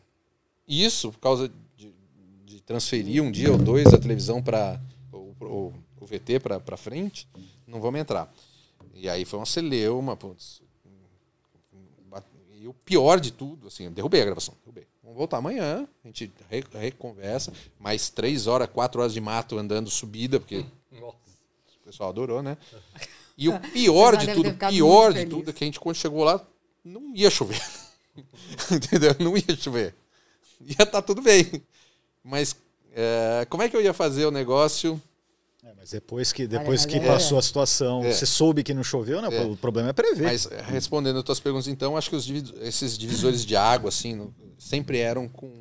[0.68, 1.94] isso por causa de,
[2.46, 4.82] de transferir um dia ou dois a televisão para
[5.14, 7.28] o VT para frente?
[7.66, 8.34] Não vamos entrar.
[8.94, 10.62] E aí foi uma celeuma, putz,
[12.62, 14.86] e o pior de tudo, assim, eu derrubei a gravação, derrubei.
[15.02, 19.90] Vamos voltar amanhã, a gente re- reconversa, mais três horas, quatro horas de mato andando
[19.90, 21.16] subida, porque Nossa.
[21.82, 22.58] o pessoal adorou, né?
[23.38, 25.30] E o pior de tudo, pior de feliz.
[25.34, 26.46] tudo é que a gente, quando chegou lá,
[26.84, 27.62] não ia chover.
[28.72, 29.16] Entendeu?
[29.20, 29.96] Não ia chover.
[30.62, 31.64] Ia estar tudo bem.
[32.24, 32.56] Mas
[32.94, 35.02] é, como é que eu ia fazer o negócio?
[35.64, 38.12] É, mas depois que, depois mas que é- passou a situação, É.
[38.14, 39.28] você soube que não choveu, né?
[39.36, 39.42] É.
[39.44, 40.24] O problema é prever.
[40.24, 42.30] Mas eh, respondendo as tuas perguntas, então, acho que os
[42.62, 45.52] esses divisores de água, assim, no- sempre eram com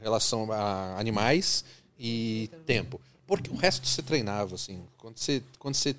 [0.00, 1.64] relação a animais
[1.98, 3.00] e tempo.
[3.26, 4.82] Porque o resto você treinava, assim.
[4.96, 5.42] Quando você.
[5.58, 5.94] Quando você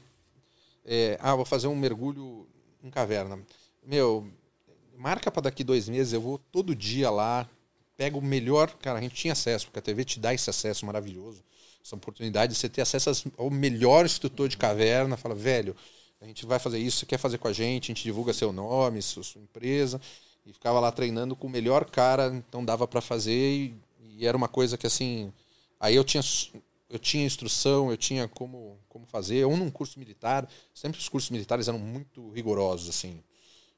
[0.85, 2.47] é, ah, vou fazer um mergulho
[2.83, 3.37] em caverna.
[3.85, 4.25] Meu,
[4.97, 7.47] marca para daqui dois meses, eu vou todo dia lá,
[7.97, 8.71] pego o melhor.
[8.81, 11.43] Cara, a gente tinha acesso, porque a TV te dá esse acesso maravilhoso.
[11.83, 15.17] Essa oportunidade de você ter acesso ao melhor instrutor de caverna.
[15.17, 15.75] Fala, velho,
[16.21, 18.51] a gente vai fazer isso, você quer fazer com a gente, a gente divulga seu
[18.51, 19.99] nome, sua, sua empresa.
[20.45, 23.31] E ficava lá treinando com o melhor cara, então dava para fazer.
[23.31, 23.75] E,
[24.17, 25.31] e era uma coisa que assim.
[25.79, 26.23] Aí eu tinha,
[26.89, 29.45] eu tinha instrução, eu tinha como, como fazer.
[29.45, 33.21] Ou num curso militar, sempre os cursos militares eram muito rigorosos, assim.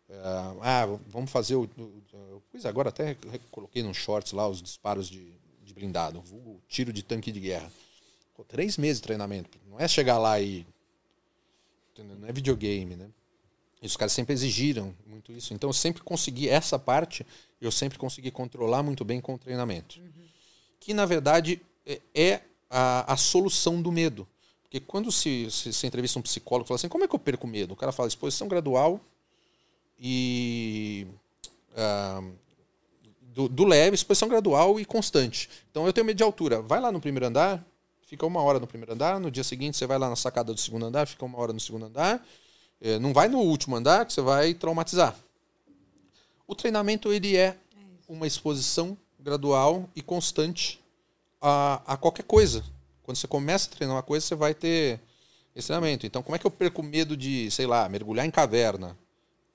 [0.10, 1.70] Ah, ah, vamos fazer o.
[2.14, 3.16] Eu agora até
[3.50, 5.32] coloquei nos shorts lá os disparos de,
[5.64, 6.24] de blindado,
[6.68, 7.72] tiro de tanque de guerra.
[8.36, 9.58] Pô, três meses de treinamento.
[9.70, 10.66] Não é chegar lá e.
[11.94, 12.18] entendeu?
[12.18, 13.10] Não é videogame, né?
[13.82, 15.54] E os caras sempre exigiram muito isso.
[15.54, 17.26] Então eu sempre consegui, essa parte,
[17.60, 20.00] eu sempre consegui controlar muito bem com o treinamento.
[20.80, 24.28] Que na verdade é- é a, a solução do medo.
[24.62, 27.46] Porque quando se, se, se entrevista um psicólogo fala assim, como é que eu perco
[27.48, 27.74] medo?
[27.74, 29.02] O cara fala exposição gradual
[30.00, 31.08] e
[31.76, 32.24] ah,
[33.22, 35.50] do, do leve, exposição gradual e constante.
[35.70, 36.62] Então eu tenho medo de altura.
[36.62, 37.66] Vai lá no primeiro andar,
[38.12, 40.60] fica uma hora no primeiro andar, no dia seguinte você vai lá na sacada do
[40.60, 42.22] segundo andar, fica uma hora no segundo andar.
[42.82, 45.16] Eh, não vai no último andar que você vai traumatizar.
[46.46, 47.56] O treinamento ele é
[48.10, 50.78] uma exposição gradual e constante
[51.40, 52.66] a, a qualquer coisa.
[53.02, 55.00] Quando você começa a treinar uma coisa, você vai ter
[55.56, 56.06] esse treinamento.
[56.06, 58.98] Então, como é que eu perco medo de, sei lá, mergulhar em caverna?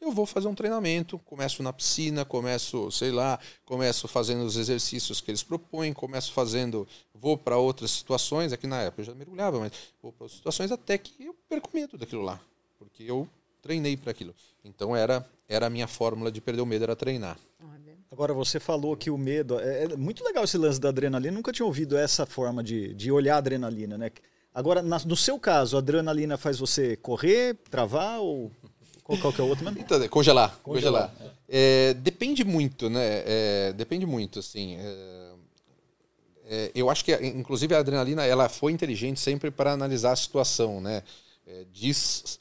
[0.00, 5.20] Eu vou fazer um treinamento, começo na piscina, começo, sei lá, começo fazendo os exercícios
[5.20, 9.58] que eles propõem, começo fazendo, vou para outras situações, aqui na época eu já mergulhava,
[9.58, 12.38] mas vou para outras situações até que eu perco medo daquilo lá,
[12.78, 13.26] porque eu
[13.62, 14.34] treinei para aquilo.
[14.64, 17.38] Então era era a minha fórmula de perder o medo era treinar.
[18.10, 19.58] Agora, você falou que o medo.
[19.60, 21.32] É, é muito legal esse lance da adrenalina.
[21.34, 24.10] Nunca tinha ouvido essa forma de, de olhar a adrenalina, né?
[24.52, 28.50] Agora, na- no seu caso, a adrenalina faz você correr, travar ou
[29.06, 29.78] qual, qual que é o outro mesmo?
[29.78, 31.34] Então, é, congelar, Congelar, congelar.
[31.48, 33.22] É, depende muito, né?
[33.24, 34.76] É, depende muito, assim.
[34.80, 35.32] é,
[36.48, 40.80] é, eu acho que, inclusive, a adrenalina ela foi inteligente sempre para analisar a situação,
[40.80, 41.04] né?
[41.46, 42.40] É, diz,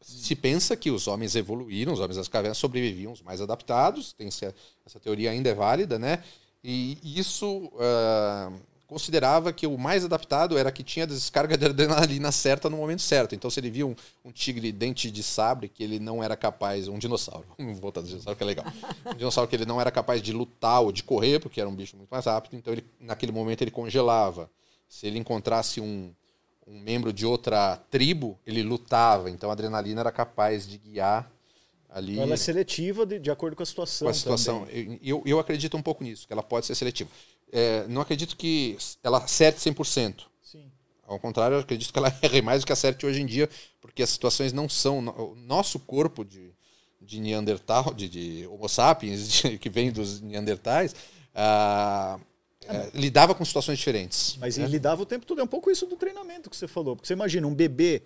[0.00, 4.28] se pensa que os homens evoluíram, os homens das cavernas sobreviviam os mais adaptados, tem
[4.28, 4.54] essa,
[5.02, 6.22] teoria ainda é válida, né?
[6.62, 8.52] E isso ah,
[8.86, 13.02] considerava que o mais adaptado era que tinha a descarga de adrenalina certa no momento
[13.02, 13.34] certo.
[13.34, 13.94] Então, se ele via um,
[14.24, 18.08] um tigre dente de sabre que ele não era capaz, um dinossauro, vamos voltar do
[18.08, 18.66] dinossauro que é legal,
[19.06, 21.74] um dinossauro que ele não era capaz de lutar ou de correr, porque era um
[21.74, 24.50] bicho muito mais rápido, então ele, naquele momento ele congelava.
[24.88, 26.12] Se ele encontrasse um,
[26.66, 29.28] um membro de outra tribo, ele lutava.
[29.28, 31.28] Então a adrenalina era capaz de guiar
[31.96, 34.06] ali ela é seletiva de, de acordo com a situação.
[34.06, 34.60] com a situação.
[34.66, 35.00] também.
[35.02, 37.08] Eu, eu acredito um pouco nisso, que ela pode ser seletiva.
[37.56, 40.24] É, não acredito que ela acerte 100%.
[40.42, 40.70] Sim.
[41.06, 43.48] Ao contrário, eu acredito que ela erre mais do que acerte hoje em dia,
[43.80, 44.98] porque as situações não são.
[44.98, 46.52] O nosso corpo de,
[47.00, 50.94] de Neandertal, de, de Homo sapiens, de- que vem dos Neandertais,
[51.34, 52.20] ah,
[52.68, 54.36] é, lidava com situações diferentes.
[54.38, 55.40] Mas ele lidava o tempo todo.
[55.40, 56.94] É um pouco isso do treinamento que você falou.
[56.94, 58.02] Porque você imagina um bebê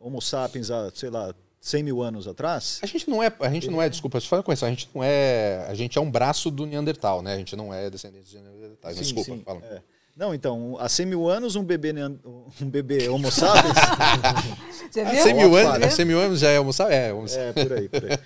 [0.00, 2.78] Homo sapiens há, sei lá, 100 mil anos atrás.
[2.82, 4.88] A gente não é, a gente não é, desculpa, se fala com isso, a gente
[4.94, 7.34] não é, a gente é um braço do Neandertal, né?
[7.34, 8.38] A gente não é descendente de
[8.82, 8.96] Neandertais.
[8.96, 9.60] Sim, desculpa, sim, fala.
[9.64, 9.82] é.
[10.16, 12.18] Não, então, há 100 mil anos, um bebê, nean-
[12.60, 13.72] um bebê Homo sapiens.
[14.90, 15.22] Você Há viu?
[15.22, 16.98] 100 mil, anos, há 100 mil anos já é Homo sapiens?
[16.98, 17.56] É, Homo sapiens.
[17.56, 18.18] É, por aí, por aí.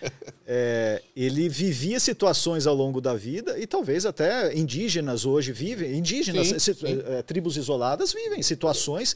[0.46, 6.46] É, ele vivia situações ao longo da vida e talvez até indígenas hoje vivem, indígenas,
[6.48, 7.02] Sim, si- sim.
[7.08, 9.14] é, tribos isoladas vivem situações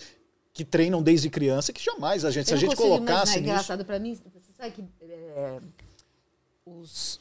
[0.52, 3.38] que treinam desde criança que jamais a gente, se a gente colocasse imaginar, é nisso,
[3.38, 5.58] engraçado para mim, você sabe que é,
[6.66, 7.20] os,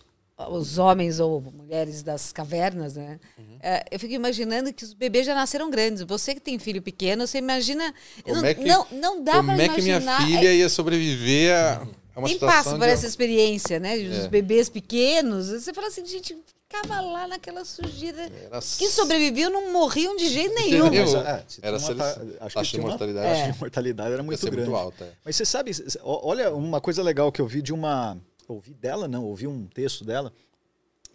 [0.49, 3.19] os homens ou mulheres das cavernas, né?
[3.37, 3.57] Uhum.
[3.61, 6.03] é, eu fico imaginando que os bebês já nasceram grandes.
[6.03, 7.93] Você que tem filho pequeno, você imagina...
[8.23, 11.55] Como não, é que, não, não dá como é que minha filha é, ia sobreviver
[11.55, 13.95] a, a uma quem situação passa por de- essa experiência, né?
[13.95, 14.27] Os É.
[14.27, 16.35] bebês pequenos, você fala assim, gente,
[16.67, 18.23] ficava lá naquela sujeira.
[18.23, 20.87] Era Quem sobreviveu não morriam de jeito nenhum.
[20.87, 23.27] É, Era tinha uma acho que Taxa de tinha uma mortalidade.
[23.39, 24.69] taxa de mortalidade era muito grande.
[24.69, 25.05] muito alta.
[25.05, 25.11] é.
[25.23, 25.71] Mas você sabe,
[26.03, 28.17] olha uma coisa legal que eu vi de uma.
[28.47, 30.31] Ouvi dela, não, ouvi um texto dela,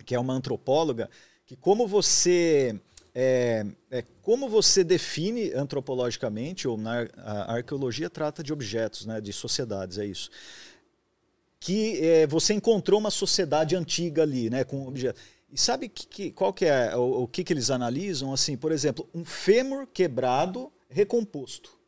[0.04, 1.08] que é uma antropóloga,
[1.46, 2.78] que como você.
[3.12, 9.32] É, é, como você define antropologicamente, ou na a arqueologia trata de objetos, né, de
[9.32, 10.30] sociedades, é isso.
[11.58, 15.20] Que é, você encontrou uma sociedade antiga ali, né, com objetos.
[15.52, 18.32] E sabe que, que- qual que é o, o que, que eles analisam?
[18.32, 21.78] Assim, por exemplo, um fêmur quebrado recomposto.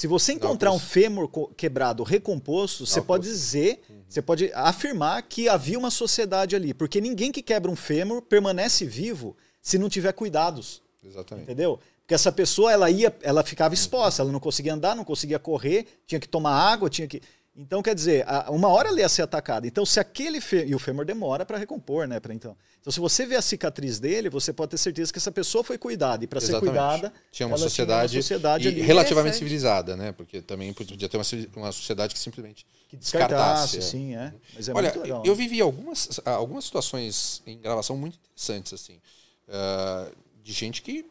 [0.00, 5.78] Se você encontrar um fêmur quebrado recomposto, você pode dizer, você pode afirmar que havia
[5.78, 10.80] uma sociedade ali, porque ninguém que quebra um fêmur permanece vivo se não tiver cuidados,
[11.04, 11.44] Exatamente.
[11.44, 11.78] entendeu?
[11.98, 15.86] Porque essa pessoa ela ia, ela ficava exposta, ela não conseguia andar, não conseguia correr,
[16.06, 17.20] tinha que tomar água, tinha que
[17.60, 19.66] então, quer dizer, uma hora ela ia ser atacada.
[19.66, 20.70] Então, se aquele fêmur.
[20.70, 22.18] E o fêmur demora para recompor, né?
[22.18, 22.56] Pra então.
[22.80, 25.76] então, se você vê a cicatriz dele, você pode ter certeza que essa pessoa foi
[25.76, 26.24] cuidada.
[26.24, 30.10] E para ser cuidada, Tinha uma ela sociedade, sociedade e ali relativamente civilizada, né?
[30.10, 33.76] Porque também podia ter uma, uma sociedade que simplesmente que descartasse.
[33.76, 33.80] descartasse, é.
[33.82, 34.32] sim, é.
[34.54, 35.22] Mas é Olha, muito legal.
[35.26, 35.38] eu né?
[35.38, 38.98] vivi algumas, algumas situações em gravação muito interessantes, assim,
[39.48, 40.08] ah,
[40.42, 41.04] de gente que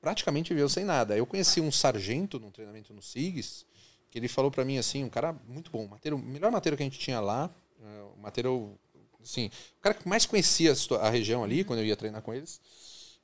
[0.00, 1.14] praticamente viveu sem nada.
[1.14, 3.66] Eu conheci um sargento num treinamento no SIGS,
[4.10, 6.86] que ele falou pra mim assim, um cara muito bom, o melhor mateiro que a
[6.86, 7.48] gente tinha lá,
[7.82, 8.76] ah, o mateiro,
[9.22, 12.60] assim, o cara que mais conhecia a, região ali, quando eu ia treinar com eles,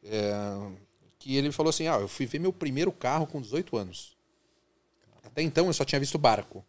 [0.04, 0.32] é,
[1.18, 4.16] que ele falou assim, ah, eu fui ver meu primeiro carro com 18 anos.
[5.24, 6.64] Até então eu só tinha visto barco.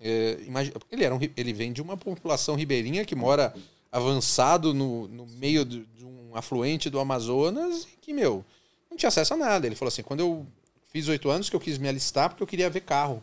[0.00, 3.54] É, imagina, ele, era um, ele vem de uma população ribeirinha que mora
[3.90, 8.44] avançado no, no meio de, de um afluente do Amazonas e que, meu,
[8.90, 9.66] não tinha acesso a nada.
[9.66, 10.46] Ele falou assim, quando eu
[10.90, 13.22] fiz oito anos que eu quis me alistar porque eu queria ver carro.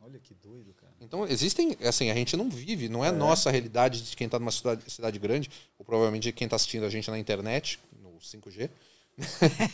[0.00, 0.92] Olha que doido, cara.
[1.00, 4.50] Então, existem, assim, a gente não vive, não é, nossa realidade de quem está numa
[4.50, 8.70] cidade, cidade grande, ou provavelmente de quem está assistindo a gente na internet, no 5G,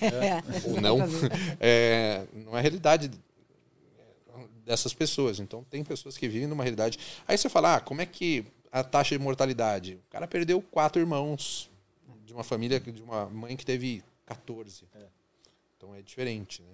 [0.02, 0.68] É.
[0.68, 0.98] ou não,
[1.58, 3.10] é, não é a realidade
[4.64, 5.40] dessas pessoas.
[5.40, 6.98] Então, tem pessoas que vivem numa realidade.
[7.26, 9.94] Aí você fala, ah, como é que a taxa de mortalidade?
[9.94, 11.70] O cara perdeu quatro irmãos
[12.24, 14.84] de uma família, de uma mãe que teve 14.
[15.76, 16.68] Então, é diferente, né?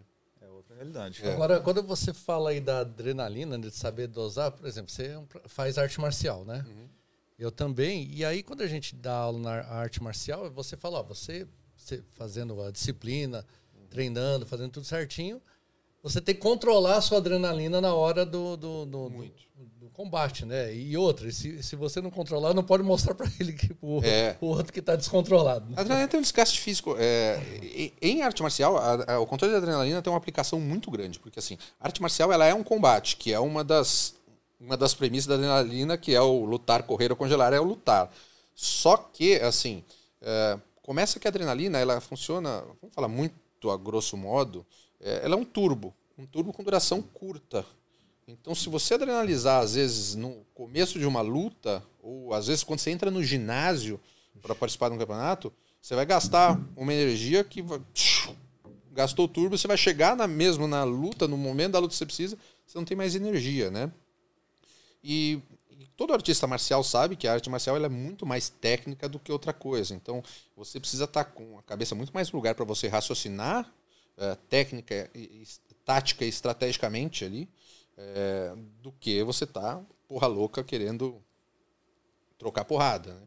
[0.57, 1.23] É outra realidade.
[1.29, 5.77] Agora, quando você fala aí da adrenalina, de saber dosar, por exemplo, você é faz
[5.77, 6.65] arte marcial, né?
[7.39, 8.11] Eu também.
[8.11, 12.03] E aí, quando a gente dá aula na arte marcial, você fala, ó, você, você
[12.13, 13.45] fazendo a disciplina,
[13.91, 15.43] treinando, fazendo tudo certinho,
[16.03, 20.75] você tem que controlar a sua adrenalina na hora do, do, do, do- combate, né?
[20.75, 24.37] E outra, se, se você não controlar, não pode mostrar para ele que o, É.
[24.43, 25.73] o outro que está descontrolado.
[25.75, 26.95] A adrenalina tem um desgaste físico.
[26.99, 27.41] é,
[28.03, 31.39] em arte marcial, a- a- o controle da adrenalina tem uma aplicação muito grande, porque
[31.39, 34.15] assim, a arte marcial ela é um combate, que é uma das,
[34.61, 38.13] uma das premissas da adrenalina, que é o lutar, correr ou congelar, é o lutar.
[38.55, 39.83] Só que, assim,
[40.21, 43.35] é, começa que a adrenalina, ela funciona, vamos falar muito
[43.71, 44.65] a grosso modo,
[45.01, 47.65] ela é um turbo, um turbo com duração curta.
[48.29, 52.81] Então, se você adrenalizar, às vezes, no começo de uma luta, ou às vezes quando
[52.81, 54.01] você entra no ginásio
[54.43, 57.65] para participar de um campeonato, você vai gastar uma energia que
[58.91, 61.99] gastou o turbo, você vai chegar na, mesmo na luta, no momento da luta que
[61.99, 63.93] você precisa, você não tem mais energia, né?
[65.05, 69.21] E, e todo artista marcial sabe que a arte marcial é muito mais técnica do
[69.21, 69.95] que outra coisa.
[69.95, 70.21] Então,
[70.57, 73.73] você precisa estar com a cabeça muito mais lugar para você raciocinar
[74.19, 75.11] eh, técnica,
[75.85, 77.49] tática e estrategicamente ali,
[77.97, 81.23] eh, do que você tá porra louca querendo
[82.39, 83.15] trocar porrada.
[83.15, 83.21] Né?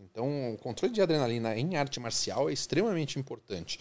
[0.00, 3.78] Então, o controle de adrenalina em arte marcial é extremamente importante.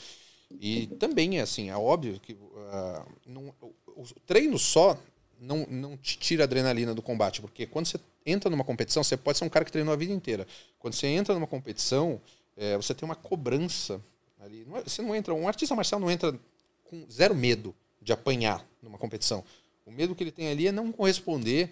[0.60, 2.38] E também, assim, é óbvio que
[2.72, 4.98] ah, não- o, o treino só
[5.40, 9.38] não, não te tira adrenalina do combate, porque quando você entra numa competição, você pode
[9.38, 10.48] ser um cara que treinou a vida inteira.
[10.80, 12.22] Quando você entra numa competição,
[12.56, 14.02] é, você tem uma cobrança
[14.40, 14.64] ali.
[14.66, 16.40] Não é- você não entra, um artista marcial não entra
[16.86, 19.44] com zero medo de apanhar numa competição.
[19.86, 21.72] O medo que ele tem ali é não corresponder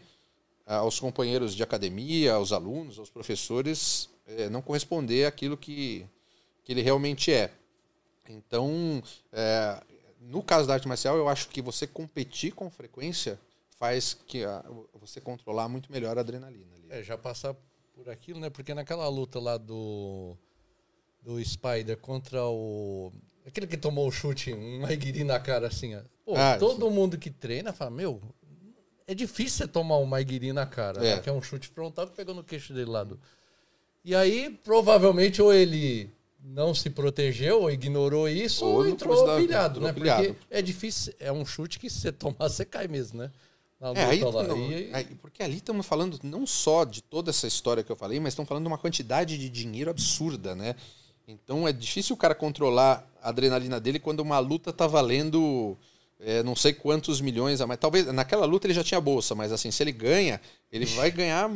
[0.65, 6.05] ah, aos companheiros de academia, aos alunos, aos professores, é, não corresponder àquilo que,
[6.63, 7.51] que ele realmente é.
[8.29, 9.81] Então, é,
[10.21, 13.39] no caso da arte marcial, eu acho que você competir com frequência
[13.77, 16.87] faz que a- você controlar muito melhor a adrenalina ali.
[16.89, 17.55] É, já passar
[17.93, 18.49] por aquilo, né?
[18.49, 20.35] Porque naquela luta lá do
[21.21, 23.11] do Spider contra o
[23.45, 26.01] aquele que tomou o chute, um Maiguiri na cara assim, ó.
[26.25, 28.21] Pô, Ah, todo mundo que treina fala, meu,
[29.05, 31.15] é difícil você tomar um Maiguiri na cara, É.
[31.15, 31.21] né?
[31.21, 33.19] que é um chute frontal que pegou no queixo dele lá do.
[34.05, 36.09] E aí, provavelmente, ou ele
[36.43, 39.93] não se protegeu, ou ignorou isso, Ou ou, entrou da- pilhado, né?
[39.93, 40.23] pilhado.
[40.33, 43.31] Porque é difícil, é um chute que se você tomar, você cai mesmo, né?
[43.79, 47.83] Na É, aí, não, aí- porque ali estamos falando não só de toda essa história
[47.83, 50.75] que eu falei, mas estamos falando de uma quantidade de dinheiro absurda, né?
[51.27, 55.77] Então é difícil o cara controlar a adrenalina dele quando uma luta tá valendo
[56.19, 57.79] é, não sei quantos milhões a mais.
[57.79, 60.39] Talvez naquela luta ele já tinha bolsa, mas assim, se ele ganha,
[60.71, 61.49] ele vai ganhar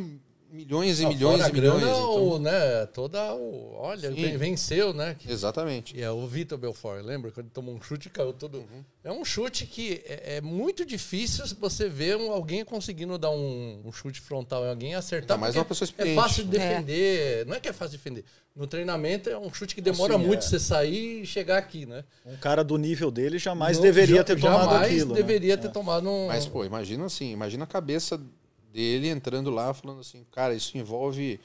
[0.50, 1.80] milhões e Não, milhões e milhões.
[1.80, 4.14] grana, então- o, né, toda o, olha, Sim.
[4.14, 5.14] ven- venceu, né?
[5.18, 5.96] Que- Exatamente.
[5.96, 7.30] E é o Vitor Belfort, lembra?
[7.30, 8.58] Quando ele tomou um chute e caiu todo.
[8.58, 8.84] Uhum.
[9.04, 13.82] É um chute que é, é muito difícil você ver um- alguém conseguindo dar um,
[13.84, 15.36] um chute frontal em alguém e acertar.
[15.36, 16.20] Ainda mais uma pessoa É experiente.
[16.20, 17.46] fácil de defender.
[17.46, 18.24] Não é que é fácil de defender.
[18.56, 20.48] No treinamento é um chute que demora Sim, muito é.
[20.48, 22.02] você sair e chegar aqui, né?
[22.26, 25.10] Um cara do nível dele jamais Não- deveria ter tomado jamais aquilo.
[25.10, 25.14] né?
[25.22, 26.26] deveria ter tomado um.
[26.26, 28.20] Mas, pô, imagina assim, imagina a cabeça
[28.72, 31.40] dele entrando lá falando assim, cara, isso envolve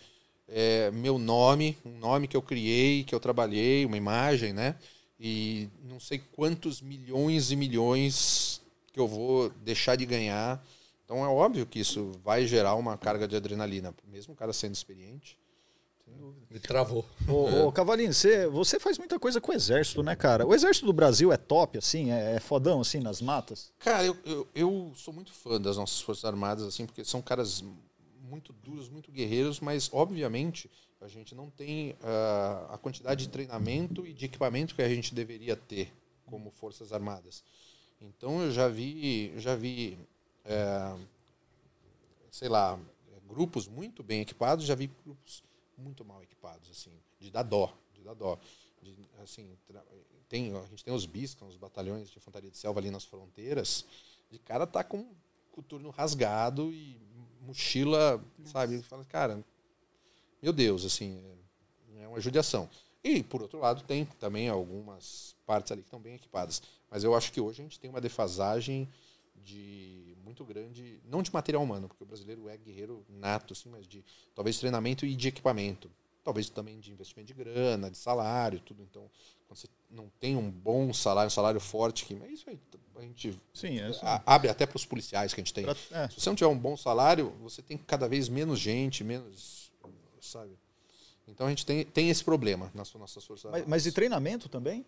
[0.47, 4.75] é, meu nome, um nome que eu criei, que eu trabalhei, uma imagem, né?
[5.19, 10.63] E não sei quantos milhões e milhões que eu vou deixar de ganhar.
[11.05, 14.73] Então é óbvio que isso vai gerar uma carga de adrenalina, mesmo o cara sendo
[14.75, 15.37] experiente.
[16.49, 17.05] Ele travou.
[17.27, 20.45] Ô, ô Cavalinho, você, você faz muita coisa com o exército, né, cara?
[20.45, 22.11] O exército do Brasil é top, assim?
[22.11, 23.71] É, é fodão, assim, nas matas?
[23.79, 27.63] Cara, eu, eu, eu sou muito fã das nossas Forças Armadas, assim, porque são caras
[28.21, 30.69] muito duros, muito guerreiros, mas, obviamente,
[31.01, 35.15] a gente não tem ah, a quantidade de treinamento e de equipamento que a gente
[35.15, 35.91] deveria ter
[36.25, 37.43] como Forças Armadas.
[37.99, 39.97] Então, eu já vi, já vi
[40.45, 40.95] eh,
[42.29, 42.79] sei lá,
[43.27, 45.43] grupos muito bem equipados, já vi grupos
[45.77, 48.37] muito mal equipados, assim, de dar dó, de dar dó.
[48.81, 49.57] De, assim,
[50.27, 53.85] tem, a gente tem os BISCA, os batalhões de infantaria de selva ali nas fronteiras,
[54.29, 55.07] de cara tá com
[55.55, 56.99] o turno rasgado e
[57.41, 58.75] mochila, sabe?
[58.75, 59.43] Ele fala, cara,
[60.41, 61.23] meu Deus, assim,
[61.95, 62.69] é, é uma judiação.
[63.03, 66.61] E, por outro lado, tem também algumas partes ali que estão bem equipadas.
[66.89, 68.89] Mas eu acho que hoje a gente tem uma defasagem
[69.43, 73.87] de muito grande, não de material humano, porque o brasileiro é guerreiro nato, assim, mas
[73.87, 74.03] de
[74.33, 75.91] talvez treinamento e de equipamento.
[76.23, 78.81] Talvez também de investimento de grana, de salário, tudo.
[78.81, 79.09] Então,
[79.45, 82.57] quando você não tem um bom salário, um salário forte, que é isso aí,
[82.95, 83.91] a gente Sim, é
[84.25, 85.65] abre até para os policiais que a gente tem.
[85.91, 86.07] É.
[86.07, 89.69] Se você não tiver um bom salário, você tem cada vez menos gente, menos,
[90.21, 90.57] sabe?
[91.27, 93.69] Então a gente tem, tem esse problema nas nossas forças Mas, armadas.
[93.69, 94.85] mas de treinamento também?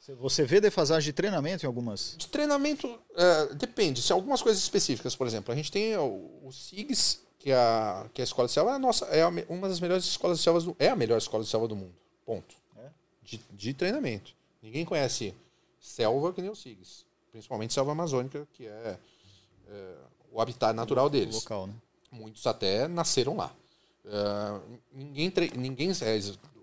[0.00, 2.14] Você- vê defasagem de treinamento em algumas.
[2.16, 4.00] De treinamento, é, depende.
[4.02, 8.06] Se algumas coisas específicas, por exemplo, a gente tem o, o SIGS, que é a,
[8.14, 10.38] que é a escola de selva, é, a nossa, é a uma das melhores escolas
[10.38, 11.94] de selva, do, é a melhor escola de selva do mundo.
[12.24, 12.54] Ponto.
[12.76, 12.88] É?
[13.22, 14.32] De, de treinamento.
[14.62, 15.34] Ninguém conhece
[15.80, 17.04] selva que nem o SIGS.
[17.32, 18.98] Principalmente selva amazônica, que é,
[19.68, 19.94] é,
[20.32, 21.34] o habitat natural deles.
[21.34, 21.74] Local, né?
[22.10, 23.54] Muitos até nasceram lá.
[24.06, 24.60] Ah,
[24.92, 26.20] ninguém, ninguém, é,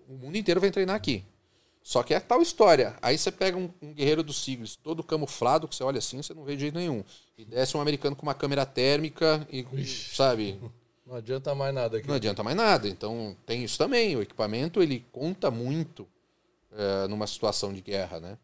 [0.08, 1.24] o mundo inteiro vem treinar aqui.
[1.86, 2.96] Só que é tal história.
[3.02, 6.32] Aí você pega um, um guerreiro dos siglos todo camuflado, que você olha assim, você
[6.32, 7.04] não vê de jeito nenhum.
[7.36, 10.58] E desce um americano com uma câmera térmica e, com- sabe,
[11.06, 12.08] Não adianta mais nada aqui.
[12.08, 12.88] não adianta mais nada.
[12.88, 14.16] Então tem isso também.
[14.16, 16.08] O equipamento ele conta muito
[16.72, 18.38] eh, numa situação de guerra, né?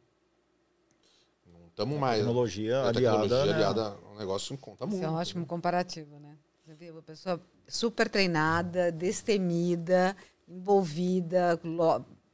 [1.51, 2.19] Não estamos mais.
[2.19, 3.01] Tecnologia a aliada.
[3.01, 3.53] tecnologia né?
[3.55, 4.99] aliada ao negócio conta muito.
[4.99, 6.37] Isso é um ótimo comparativo, né?
[6.67, 10.15] Você vê uma pessoa super treinada, destemida,
[10.47, 11.59] envolvida,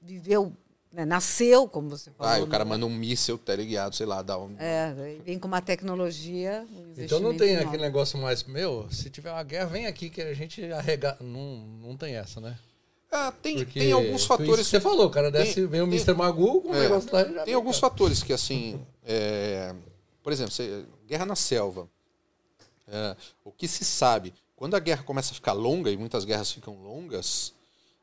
[0.03, 0.53] viveu,
[0.97, 2.33] né, nasceu, como você falou.
[2.33, 2.71] Ah, e o cara né?
[2.71, 4.57] manda um míssel teleguiado, sei lá, dá um.
[4.59, 6.67] É, vem com uma tecnologia.
[6.73, 7.69] Um Então não tem enorme.
[7.69, 11.15] aquele negócio mais, meu, se tiver uma guerra, vem aqui que a gente arrega.
[11.21, 12.59] Não, não tem essa, né?
[13.13, 14.65] Ah, tem, Porque tem alguns fatores.
[14.65, 16.15] que você falou, o cara desce, Tem- vem o tem- Mr.
[16.15, 17.91] Magoo com o É, negócio lá e já Tem vem, alguns cara.
[17.93, 19.75] fatores que, assim, é,
[20.23, 21.89] por exemplo, você- guerra na selva.
[22.89, 26.51] É, o que se sabe, quando a guerra começa a ficar longa, e muitas guerras
[26.51, 27.53] ficam longas,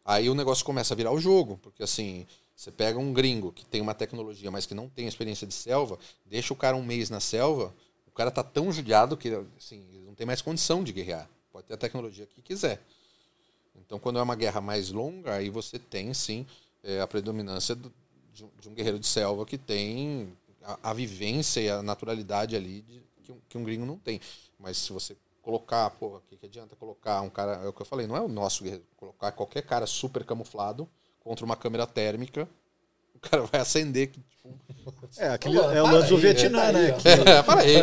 [0.05, 1.57] aí o negócio começa a virar o jogo.
[1.61, 2.25] Porque, assim,
[2.55, 5.97] você pega um gringo que tem uma tecnologia, mas que não tem experiência de selva,
[6.25, 7.73] deixa o cara um mês na selva,
[8.07, 11.27] o cara tá tão judiado que assim, não tem mais condição de guerrear.
[11.51, 12.81] Pode ter a tecnologia que quiser.
[13.75, 16.45] Então, quando é uma guerra mais longa, aí você tem, sim,
[16.83, 17.91] é, a predominância do,
[18.31, 20.31] de, um, de, um, guerreiro de selva que tem
[20.61, 24.21] a, a vivência e a naturalidade ali de, que, um, que um gringo não tem.
[24.59, 27.81] Mas se você colocar, pô, o que, que adianta colocar um cara, é o que
[27.81, 30.87] eu falei, não é o nosso guerreiro, colocar qualquer cara super camuflado
[31.23, 32.47] contra uma câmera térmica,
[33.15, 34.07] o cara vai acender.
[34.07, 34.23] Tipo...
[35.17, 36.91] É, aquele, é o lance do Vietnã, né?
[36.93, 37.07] Que...
[37.07, 37.75] É, para aí.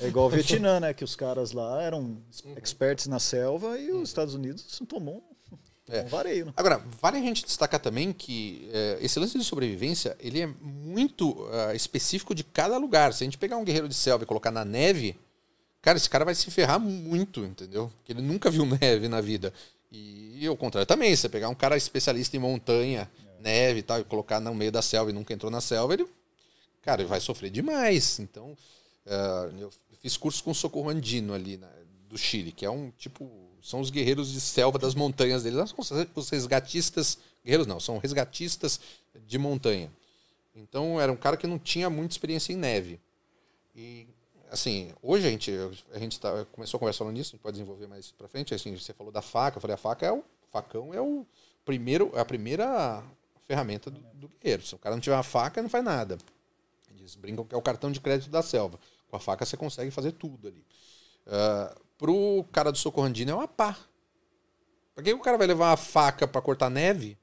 [0.00, 0.92] É igual o Vietnã, né?
[0.92, 2.18] Que os caras lá eram
[2.56, 5.22] experts na selva e os Estados Unidos tomou
[5.88, 6.02] é.
[6.02, 6.46] Um vareio.
[6.46, 6.52] Né?
[6.56, 11.30] Agora, vale a gente destacar também que é, esse lance de sobrevivência ele é muito
[11.30, 13.12] uh, específico de cada lugar.
[13.12, 15.16] Se a gente pegar um guerreiro de selva e colocar na neve,
[15.80, 17.90] cara, esse cara vai se ferrar muito, entendeu?
[17.96, 19.52] Porque ele nunca viu neve na vida.
[19.90, 23.42] E, e ao contrário também, se você pegar um cara especialista em montanha, é.
[23.42, 26.06] neve e tal, e colocar no meio da selva e nunca entrou na selva, ele,
[26.82, 28.18] cara, ele vai sofrer demais.
[28.18, 28.56] Então,
[29.06, 29.70] uh, eu
[30.00, 31.68] fiz curso com o Socorro Andino ali na,
[32.08, 35.58] do Chile, que é um tipo são os guerreiros de selva das montanhas deles.
[35.58, 37.18] Não são os resgatistas.
[37.44, 38.80] Guerreiros não, são resgatistas
[39.26, 39.90] de montanha.
[40.54, 43.00] Então era um cara que não tinha muita experiência em neve.
[43.74, 44.06] E
[44.50, 45.52] assim, hoje a gente,
[45.92, 48.54] a gente tá, começou a conversar falando nisso, a gente pode desenvolver mais para frente.
[48.54, 51.26] Assim, você falou da faca, eu falei, a faca é o facão é o
[51.64, 53.02] primeiro, é a primeira
[53.46, 54.64] ferramenta do, do guerreiro.
[54.64, 56.18] Se o cara não tiver uma faca, não faz nada.
[56.90, 58.78] Eles brincam que é o cartão de crédito da selva.
[59.08, 60.64] Com a faca você consegue fazer tudo ali.
[61.26, 63.76] Uh, pro cara do Socorrandino é uma pá.
[64.94, 67.16] Pra que o cara vai levar uma faca para cortar neve?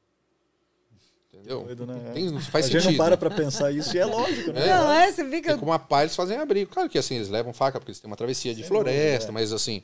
[1.45, 1.63] Entendeu?
[1.63, 2.11] Doido, né?
[2.13, 2.81] Tem, não faz a sentido.
[2.81, 4.65] gente não para pra pensar isso e é lógico, né?
[4.65, 5.57] Não, é, você fica.
[5.57, 6.71] Com uma pá eles fazem abrigo.
[6.71, 9.31] Claro que assim, eles levam faca porque eles têm uma travessia de floresta, é.
[9.31, 9.83] mas assim,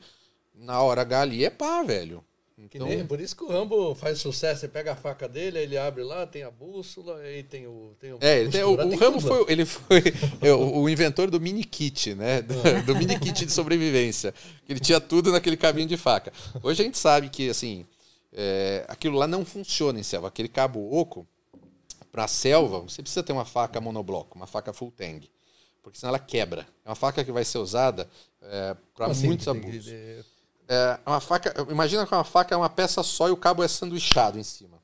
[0.54, 2.22] na hora H ali é pá, velho.
[2.58, 2.86] Então...
[2.86, 4.60] Nem, por isso que o Rambo faz sucesso.
[4.60, 7.94] Você pega a faca dele, ele abre lá, tem a bússola, aí tem o.
[7.98, 10.02] Tem o é, ele tem, o, o Rambo foi, ele foi
[10.40, 12.42] é, o, o, inventor do mini kit, né?
[12.42, 12.54] Do,
[12.86, 14.34] do, mini kit de sobrevivência.
[14.68, 16.32] Ele tinha tudo naquele caminho de faca.
[16.62, 17.84] Hoje a gente sabe que, assim,
[18.32, 20.28] é, aquilo lá não funciona em selva.
[20.28, 21.26] Aquele cabo oco,
[22.12, 25.28] para selva, você precisa ter uma faca monobloco, uma faca full tang.
[25.82, 26.66] Porque senão ela quebra.
[26.84, 28.08] É uma faca que vai ser usada
[28.42, 29.90] é, para assim, muitos abusos.
[30.68, 31.54] É uma faca.
[31.70, 34.78] Imagina que uma faca é uma peça só e o cabo é sanduichado em cima.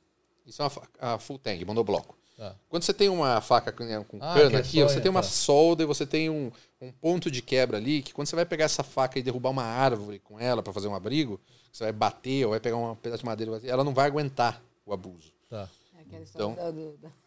[0.44, 2.18] Isso é uma faca, full tang, monobloco.
[2.38, 2.54] Ah.
[2.68, 3.84] Quando você tem uma faca com
[4.20, 5.28] ah, cana aqui, você tem uma tá.
[5.28, 8.64] solda e você tem um, um, ponto de quebra ali, que quando você vai pegar
[8.64, 11.40] essa faca e derrubar uma árvore com ela para fazer um abrigo,
[11.72, 14.92] você vai bater ou vai pegar um pedaço de madeira, ela não vai aguentar o
[14.92, 15.32] abuso.
[15.50, 15.68] Tá.
[16.12, 16.56] É então,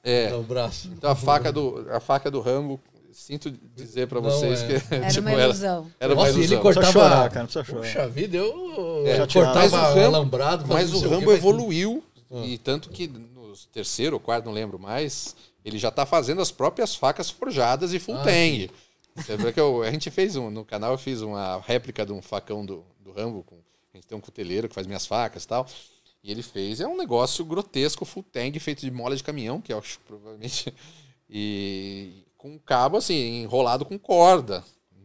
[0.03, 0.89] é, o braço.
[0.91, 2.79] Então a faca do, a faca do Rambo
[3.13, 4.67] sinto dizer para vocês é.
[4.67, 5.91] que era tipo, uma ilusão.
[5.99, 6.43] Era, era uma ilusão.
[6.43, 7.81] ele cortava chorar, cara, não precisa chorar.
[7.81, 10.65] Puxa vida, eu é, cortava mas o Rambo, alambrado.
[10.67, 12.47] Mas o Rambo evoluiu mas...
[12.47, 16.51] e tanto que no terceiro ou quarto, não lembro mais, ele já está fazendo as
[16.51, 18.69] próprias facas forjadas e full ah, tang.
[19.53, 22.65] que eu, a gente fez um, no canal eu fiz uma réplica de um facão
[22.65, 23.55] do, do Rambo, com,
[23.93, 25.67] a gente tem um cuteleiro que faz minhas facas e tal.
[26.23, 29.73] E ele fez, é um negócio grotesco, full tang, feito de mola de caminhão, que
[29.73, 30.73] eu acho provavelmente.
[31.29, 34.63] E, com um cabo assim, enrolado com corda.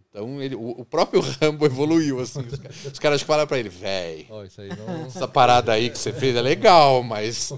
[0.08, 2.40] Então ele, o, o próprio Rambo evoluiu, assim.
[2.40, 4.42] Os, os caras falaram pra ele, véi, oh,
[4.74, 5.06] não...
[5.06, 7.52] essa parada aí que você fez é legal, mas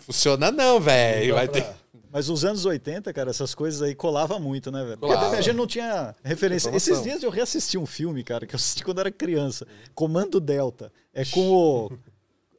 [0.00, 1.34] funciona não, velho.
[1.34, 1.64] Vai ter.
[2.10, 4.96] Mas nos anos 80, cara, essas coisas aí colava muito, né, velho?
[4.98, 6.74] Porque a gente não tinha referência.
[6.74, 9.66] Esses dias eu reassisti um filme, cara, que eu assisti quando era criança.
[9.94, 10.90] Comando Delta.
[11.12, 11.92] É com o.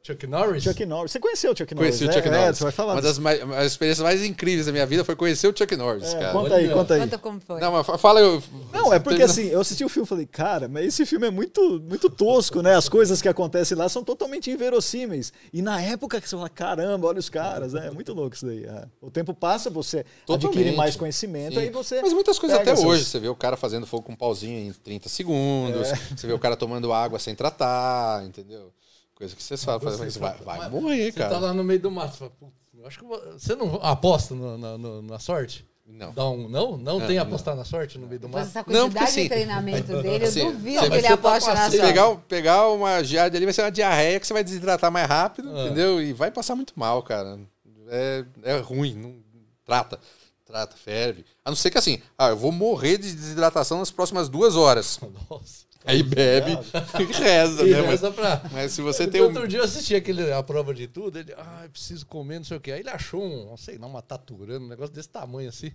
[0.08, 0.62] Chuck Norris?
[0.64, 1.12] Chuck Norris.
[1.12, 1.98] Você conheceu o Chuck Norris?
[1.98, 2.48] Conheci o Chuck é, Norris.
[2.48, 5.14] É, você vai falar Uma das mais, as experiências mais incríveis da minha vida foi
[5.14, 6.32] conhecer o Chuck Norris, é, cara.
[6.32, 7.00] Conta aí, conta aí.
[7.00, 7.60] Conta como foi.
[7.60, 8.42] Não, mas fala eu.
[8.72, 11.30] Não, é porque assim, eu assisti o filme e falei, cara, mas esse filme é
[11.30, 12.74] muito, muito tosco, né?
[12.74, 15.30] As coisas que acontecem lá são totalmente inverossímeis.
[15.52, 17.88] E na época que você fala, caramba, olha os caras, né?
[17.88, 18.64] É muito louco isso daí.
[18.64, 18.84] É.
[19.02, 20.58] O tempo passa, você totalmente.
[20.58, 21.60] adquire mais conhecimento, Sim.
[21.60, 22.00] aí você.
[22.00, 23.04] Mas muitas coisas até hoje.
[23.04, 25.96] Você vê o cara fazendo fogo com um pauzinho em 30 segundos, é.
[26.16, 28.72] você vê o cara tomando água sem tratar, entendeu?
[29.18, 31.28] Coisa que você sabe, você vai, vai morrer, você cara.
[31.28, 34.56] Você tá lá no meio do mato, você fala, acho que você não aposta no,
[34.56, 35.66] na, no, na sorte?
[35.84, 36.12] Não.
[36.12, 36.76] Dá um, não?
[36.76, 38.38] Não, tem apostar na sorte no meio do mato?
[38.38, 41.48] Mas essa quantidade não, porque, assim, de treinamento dele, eu assim, duvido que ele aposte
[41.48, 41.80] tá na sorte.
[41.80, 45.50] Pegar, pegar uma geada ali vai ser uma diarreia que você vai desidratar mais rápido,
[45.52, 45.64] ah.
[45.64, 46.00] entendeu?
[46.00, 47.40] E vai passar muito mal, cara.
[47.88, 49.16] É, é ruim, não
[49.64, 49.98] trata.
[50.44, 51.24] Trata, ferve.
[51.44, 55.00] A não ser que assim, ah, eu vou morrer de desidratação nas próximas duas horas.
[55.28, 55.67] Nossa.
[55.84, 56.52] Aí bebe
[57.00, 57.80] e reza, e né?
[57.80, 58.50] Reza mas, pra...
[58.52, 59.26] mas se você tem um...
[59.26, 62.56] Outro dia eu assisti aquele, a prova de tudo, ele, ah, preciso comer, não sei
[62.56, 62.72] o quê.
[62.72, 65.72] Aí ele achou um, não sei não, uma taturana, um negócio desse tamanho assim.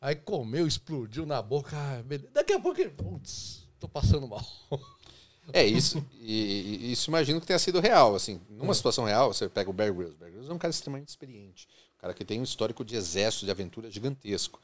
[0.00, 1.76] Aí comeu, explodiu na boca.
[1.76, 4.44] Ah, Daqui a pouco ele, putz, tô passando mal.
[5.52, 8.74] É isso, e, e, isso imagino que tenha sido real, assim, numa é.
[8.74, 11.68] situação real, você pega o Bear Grylls, o Bear Grylls é um cara extremamente experiente,
[11.96, 14.60] um cara que tem um histórico de exército, de aventura gigantesco.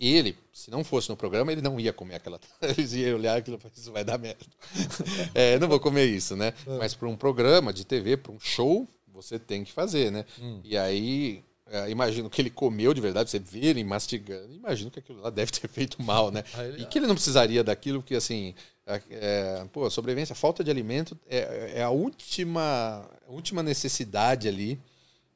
[0.00, 2.38] Ele, se não fosse no programa, ele não ia comer aquela.
[2.62, 4.44] Eles iam olhar aquilo e falar, isso vai dar merda.
[5.34, 6.54] é, não vou comer isso, né?
[6.78, 10.24] Mas para um programa de TV, para um show, você tem que fazer, né?
[10.62, 15.00] E aí, é, imagino que ele comeu de verdade, você vê ele mastigando, imagino que
[15.00, 16.44] aquilo lá deve ter feito mal, né?
[16.78, 18.54] E que ele não precisaria daquilo, porque assim,
[18.86, 24.48] é, é, pô, a sobrevivência, falta de alimento é, é a última, a última necessidade
[24.48, 24.80] ali.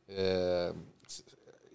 [0.09, 0.73] É,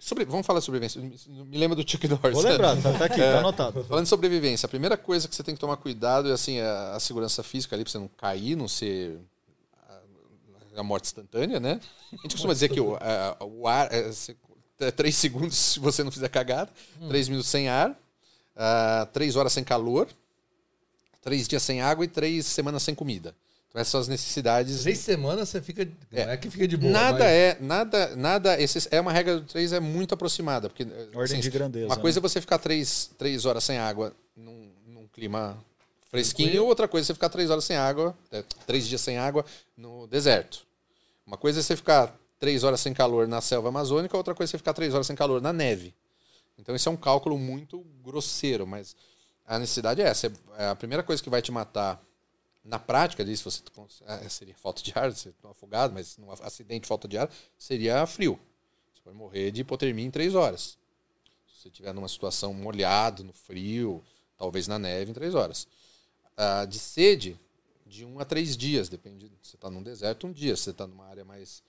[0.08, 1.02] sobre, vamos falar de sobrevivência.
[1.02, 2.34] Me lembra do Chuck Norris.
[2.34, 3.34] Vou lembrar, tá, tá aqui, É.
[3.34, 3.84] tá anotado.
[3.86, 6.96] Falando de sobrevivência, a primeira coisa que você tem que tomar cuidado é assim, a,
[6.96, 9.20] a segurança física ali, pra você não cair, não ser
[10.76, 11.80] a, a morte instantânea, né?
[12.14, 13.90] A gente costuma dizer que o, a- o ar.
[13.94, 14.10] É,
[14.80, 16.70] é três segundos se você não fizer cagada,
[17.08, 17.98] três minutos sem ar,
[18.56, 20.08] ah, três horas sem calor,
[21.22, 23.36] três dias sem água e três semanas sem comida.
[23.70, 24.82] Então, essas as necessidades.
[24.82, 25.86] Três semanas você fica.
[26.12, 26.92] Não é que fica de boa.
[26.92, 30.84] Nada mas- é, nada, nada, esse, é uma regra do três é muito aproximada, porque
[30.84, 31.88] Ordem assim, de grandeza.
[31.88, 32.02] uma né?
[32.02, 35.58] coisa é você ficar três, três horas sem água num, num clima
[36.10, 39.46] fresquinho, outra coisa é você ficar três horas sem água, é, três dias sem água
[39.76, 40.66] no deserto.
[41.26, 44.52] Uma coisa é você ficar três horas sem calor na selva amazônica, outra coisa é
[44.52, 45.94] você ficar três horas sem calor na neve.
[46.58, 48.96] Então isso é um cálculo muito grosseiro, mas
[49.46, 50.32] a necessidade é essa.
[50.58, 52.02] É a primeira coisa que vai te matar
[52.68, 53.64] na prática disso, você
[54.06, 57.32] é, seria falta de ar, você está afogado, mas num acidente de falta de ar,
[57.58, 58.40] seria frio.
[58.94, 60.78] Você pode morrer de hipotermia em três horas.
[61.48, 64.04] Se você estiver numa situação molhado, no frio,
[64.38, 65.68] talvez na neve, em três horas.
[66.36, 67.40] Ah, de sede,
[67.86, 69.32] de um a três dias, depende.
[69.42, 70.56] Você está num deserto, um dia.
[70.56, 71.64] Se você está numa área mais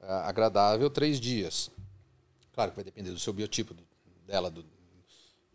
[0.00, 1.70] ah, agradável, três dias.
[2.52, 3.84] Claro que vai depender do seu biotipo, do-
[4.24, 4.50] dela.
[4.50, 4.64] Do,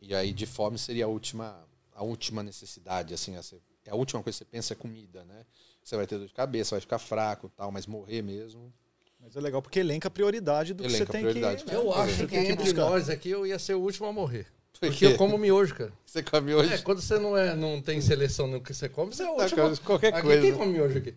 [0.02, 4.22] e aí, de fome seria a última, a última necessidade, assim, a, ser- a última
[4.24, 5.46] coisa que você pensa é comida, né?
[5.84, 8.72] Você vai ter dor de cabeça, vai ficar fraco, tal, mas morrer mesmo.
[9.20, 11.64] Mas é legal porque elenca a prioridade do Elenca que você tem prioridade.
[11.66, 11.74] que...
[11.74, 12.90] Eu acho que entre buscar.
[12.90, 14.48] nós aqui eu ia ser o último a morrer.
[14.72, 15.92] Por Porque eu como miojo, cara.
[16.06, 16.74] Você come hoje?
[16.74, 19.36] É, quando você não, é, não tem seleção no que você come, você é o
[19.36, 19.62] Tá, último.
[19.62, 20.42] cara, qualquer aqui, coisa.
[20.42, 21.16] Quem come miojo aqui?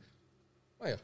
[0.81, 0.97] Aí, ó.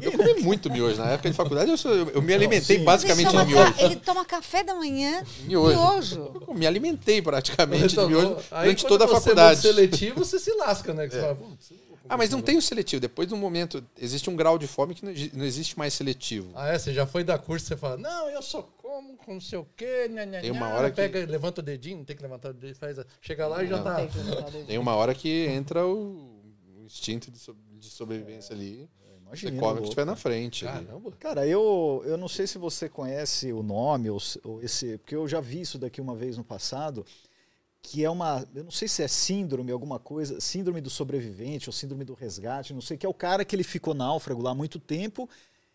[0.00, 0.98] Eu comi muito miojo.
[0.98, 2.84] Na época de faculdade, eu, sou- eu- eu me alimentei sim.
[2.84, 3.74] basicamente de miojo.
[3.78, 5.78] ele toma café da manhã, Miojo.
[5.78, 6.44] miojo.
[6.48, 9.60] Eu me alimentei praticamente de Então, miojo aí durante toda a você é faculdade.
[9.60, 11.06] seletivo, você se lasca, né?
[11.08, 13.00] Que você fala, "Putz, eu não vou comer Ah, mas não tem o seletivo.
[13.00, 15.94] Depois de um momento, existe um grau de fome que não exi- não existe mais
[15.94, 16.50] seletivo.
[16.54, 16.78] Ah, é?
[16.78, 19.66] Você já foi dar curso, você fala, não, eu só como com não sei o
[19.76, 22.22] quê, nha, nha, Tem uma nha", hora que- pega, levanta o dedinho, não tem que
[22.22, 23.84] levantar o dedinho, faz, a- chega lá e já Não.
[23.84, 24.06] tá.
[24.66, 26.40] Tem uma hora que entra o,
[26.84, 27.38] instinto de,
[27.78, 28.86] de sobrevivência ali.
[29.32, 30.66] Você Imagina, come o que na frente.
[30.66, 30.84] ali.
[30.86, 31.12] Caramba.
[31.18, 35.26] Cara, eu, eu não sei se você conhece o nome ou, ou esse, porque eu
[35.26, 37.04] já vi isso daqui uma vez no passado,
[37.80, 41.72] que é uma, eu não sei se é síndrome, alguma coisa, síndrome do sobrevivente ou
[41.72, 44.54] síndrome do resgate, não sei, que é o cara que ele ficou náufrago lá há
[44.54, 45.28] muito tempo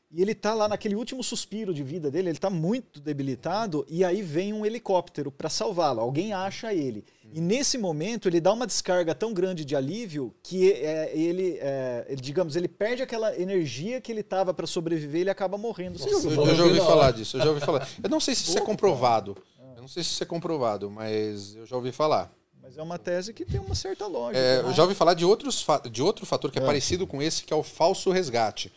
[0.10, 4.06] e ele tá lá naquele último suspiro de vida dele, ele tá muito debilitado e
[4.06, 7.04] aí vem um helicóptero para salvá-lo, alguém acha ele.
[7.34, 12.16] E nesse momento ele dá uma descarga tão grande de alívio que é, ele, é,
[12.16, 16.00] digamos, ele perde aquela energia que ele tava para sobreviver e ele acaba morrendo.
[16.00, 17.90] Você já ouviu Eu, eu já ouvi falar disso, eu já ouvi falar.
[18.02, 19.38] Eu não sei se isso é comprovado.
[19.76, 22.32] Eu não sei se isso é comprovado, mas eu já ouvi falar.
[22.62, 24.40] Mas é uma tese que tem uma certa lógica.
[24.40, 24.70] É, né?
[24.70, 26.66] eu já ouvi falar de, outros, de outro fator que é, É.
[26.66, 28.72] parecido com esse, que é o falso resgate.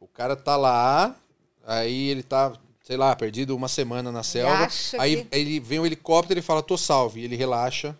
[0.00, 1.16] O cara tá lá,
[1.64, 4.64] aí ele tá, sei lá, perdido uma semana na selva.
[4.66, 7.18] acha Aí que- ele vem o helicóptero e fala, tô salvo.
[7.18, 7.96] E ele relaxa.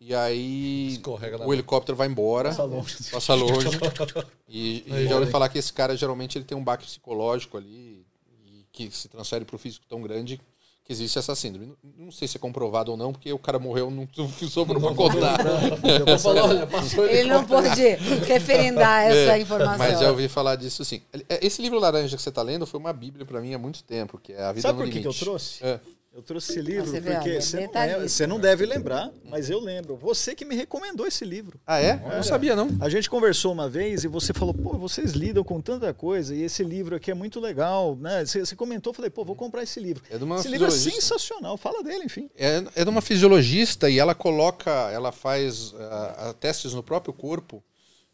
[0.00, 1.00] E aí
[1.46, 2.48] o helicóptero vai embora.
[2.48, 2.96] Passa longe.
[3.10, 3.68] Passa longe.
[4.54, 5.26] E, e já ouvi olha.
[5.30, 8.04] falar que esse cara geralmente ele tem um baque psicológico ali
[8.44, 10.38] e que se transfere pro físico tão grande
[10.84, 11.66] que existe essa síndrome.
[11.66, 14.80] Não, não sei se é comprovado ou não, porque o cara morreu, não, não sobrou
[14.80, 15.38] pra contar.
[17.10, 17.68] Ele não pôde
[18.26, 19.78] referendar essa É, informação.
[19.78, 21.02] Mas já ouvi falar disso sim.
[21.40, 24.18] Esse livro laranja que você está lendo foi uma bíblia para mim há muito tempo,
[24.18, 25.24] que é A Vida Sabe no por que, que eu Limite.
[25.24, 25.64] trouxe?
[25.64, 25.80] É.
[26.14, 29.58] Eu trouxe esse livro Você porque você não, lembra- você não deve lembrar, mas eu
[29.58, 29.96] lembro.
[29.96, 31.58] Você que me recomendou esse livro.
[31.66, 32.02] Ah, é?
[32.04, 32.68] Eu não sabia, não.
[32.82, 36.42] A gente conversou uma vez e você falou, pô, vocês lidam com tanta coisa e
[36.42, 38.26] esse livro aqui é muito legal, né?
[38.26, 40.04] Você, você comentou, eu falei, pô, vou comprar esse livro.
[40.10, 42.28] É de uma esse livro é sensacional, fala dele, enfim.
[42.36, 47.64] É, é de uma fisiologista e ela coloca, ela faz ah, testes no próprio corpo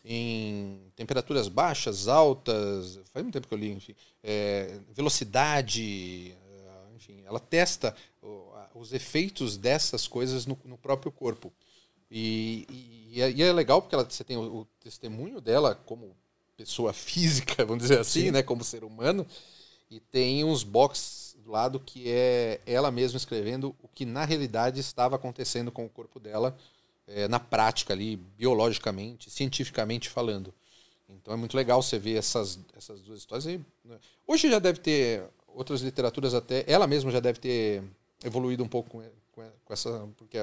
[0.05, 6.34] em temperaturas baixas, altas, faz muito tempo que eu li, enfim, é, velocidade,
[7.28, 7.94] ela testa
[8.74, 11.52] os efeitos dessas coisas no, no próprio corpo.
[12.10, 15.74] E, e- e é, e é legal porque ela, você tem o, o testemunho dela
[15.86, 16.16] como
[16.56, 19.26] pessoa física, vamos dizer assim, né, como ser humano,
[19.90, 24.80] e tem uns box do lado que é ela mesma escrevendo o que na realidade
[24.80, 26.56] estava acontecendo com o corpo dela
[27.06, 30.52] eh, na prática ali, biologicamente, cientificamente falando.
[31.08, 33.46] Então é muito legal você ver essas, essas duas histórias.
[33.46, 35.24] E, né, hoje já deve ter
[35.59, 37.82] outras literaturas até, ela mesma já deve ter
[38.24, 39.11] evoluído um pouco com,
[39.64, 39.90] com essa.
[40.16, 40.38] Porque,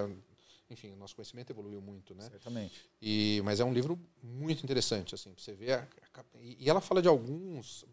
[0.69, 2.27] enfim, o nosso conhecimento evoluiu muito, né?
[2.29, 2.83] Certamente.
[3.01, 5.71] E, mas é um livro muito interessante, assim, você ver.
[5.73, 7.85] a- a e e ela fala de alguns,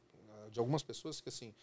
[0.51, 1.55] de algumas pessoas que, assim,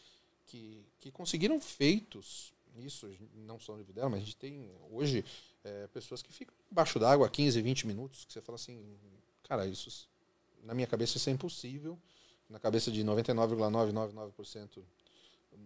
[0.47, 5.23] que, que conseguiram feitos, isso não só no livro dela, mas a gente tem hoje
[5.63, 8.81] é, pessoas que ficam embaixo d'água 15, 20 minutos, que você fala assim,
[9.43, 10.07] cara, isso,
[10.63, 11.97] na minha cabeça isso é impossível.
[12.49, 14.83] Na cabeça de 99,999%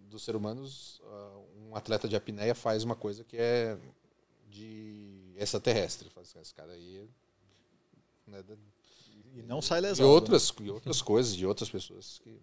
[0.10, 1.38] dos seres humanos, ah,
[1.70, 3.78] um atleta de apneia faz uma coisa que é
[4.50, 6.10] de extraterrestre.
[6.22, 7.08] Assim, Esse cara aí
[8.28, 8.44] é, né,
[9.36, 10.08] E não sai e lesado.
[10.08, 10.14] né?
[10.14, 12.40] outras, e outras coisas de outras pessoas que,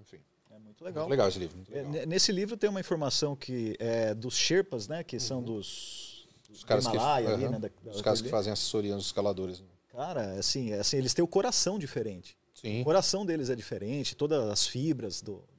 [0.00, 0.18] enfim.
[0.50, 1.04] É muito legal.
[1.04, 1.58] Muito legal esse livro.
[1.70, 1.92] É, legal.
[1.92, 5.02] ne- Nesse livro tem uma informação que é dos Sherpas, né?
[5.04, 6.10] Que são dos,
[6.48, 6.54] Uhum.
[6.54, 7.58] Os caras, que, Himalaia ali, aham, né?
[7.60, 9.60] da- da- os caras que fazem assessoria nos escaladores.
[9.60, 9.66] né?
[9.88, 12.36] Cara, assim, assim, eles têm o coração diferente.
[12.54, 12.82] Sim.
[12.82, 15.51] O coração deles é diferente, todas as fibras do- dos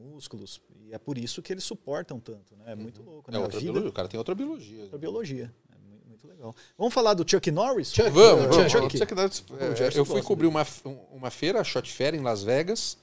[0.00, 0.60] músculos.
[0.86, 2.64] E é por isso que eles suportam tanto, né?
[2.72, 3.36] É muito louco, né?
[3.38, 4.82] É outra vida, biologia, o cara tem outra biologia.
[4.82, 5.54] outra biologia.
[5.72, 6.54] É mu- muito legal.
[6.76, 7.92] Vamos falar do Chuck Norris?
[7.92, 8.56] Chuck, Vamos, Chuck.
[8.56, 8.72] vamos.
[8.72, 8.98] Chuck.
[8.98, 9.44] Chuck Norris,
[9.80, 10.66] é, eu fui cobrir uma,
[11.12, 12.96] uma feira, a Shot Fair, em Las Vegas.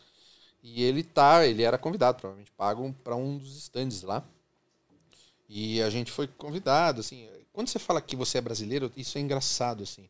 [0.63, 4.23] E ele tá, ele era convidado, provavelmente pago para um dos stands lá.
[5.47, 7.27] E a gente foi convidado, assim.
[7.53, 10.09] Quando você fala que você é brasileiro, isso é engraçado, assim.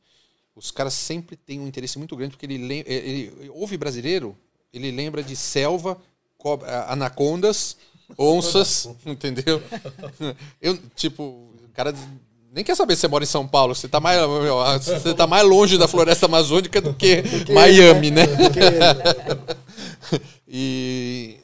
[0.56, 4.36] Os caras sempre têm um interesse muito grande, porque ele, ele, ele ouve brasileiro,
[4.74, 6.02] ele lembra de selva,
[6.48, 7.76] cobra, anacondas,
[8.18, 9.62] onças, entendeu?
[10.62, 11.94] Eu, tipo, o cara
[12.54, 15.28] nem quer saber se você mora em São Paulo, você tá mais, meu, você tá
[15.28, 17.22] mais longe da floresta amazônica do que
[17.54, 18.24] Miami, né?
[20.50, 21.36] E,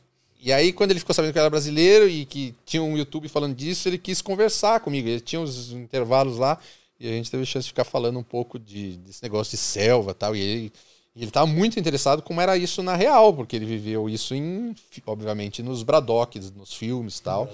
[0.41, 3.27] e aí, quando ele ficou sabendo que eu era brasileiro e que tinha um YouTube
[3.27, 5.09] falando disso, ele quis conversar comigo.
[5.09, 6.57] Ele tinha uns intervalos lá
[6.97, 9.57] e a gente teve a chance de ficar falando um pouco de, desse negócio de
[9.57, 10.33] selva e tal.
[10.33, 10.73] E ele,
[11.15, 14.75] e ele estava muito interessado como era isso na real, porque ele viveu isso, em,
[15.05, 17.51] obviamente, nos Braddocks, nos filmes e tal.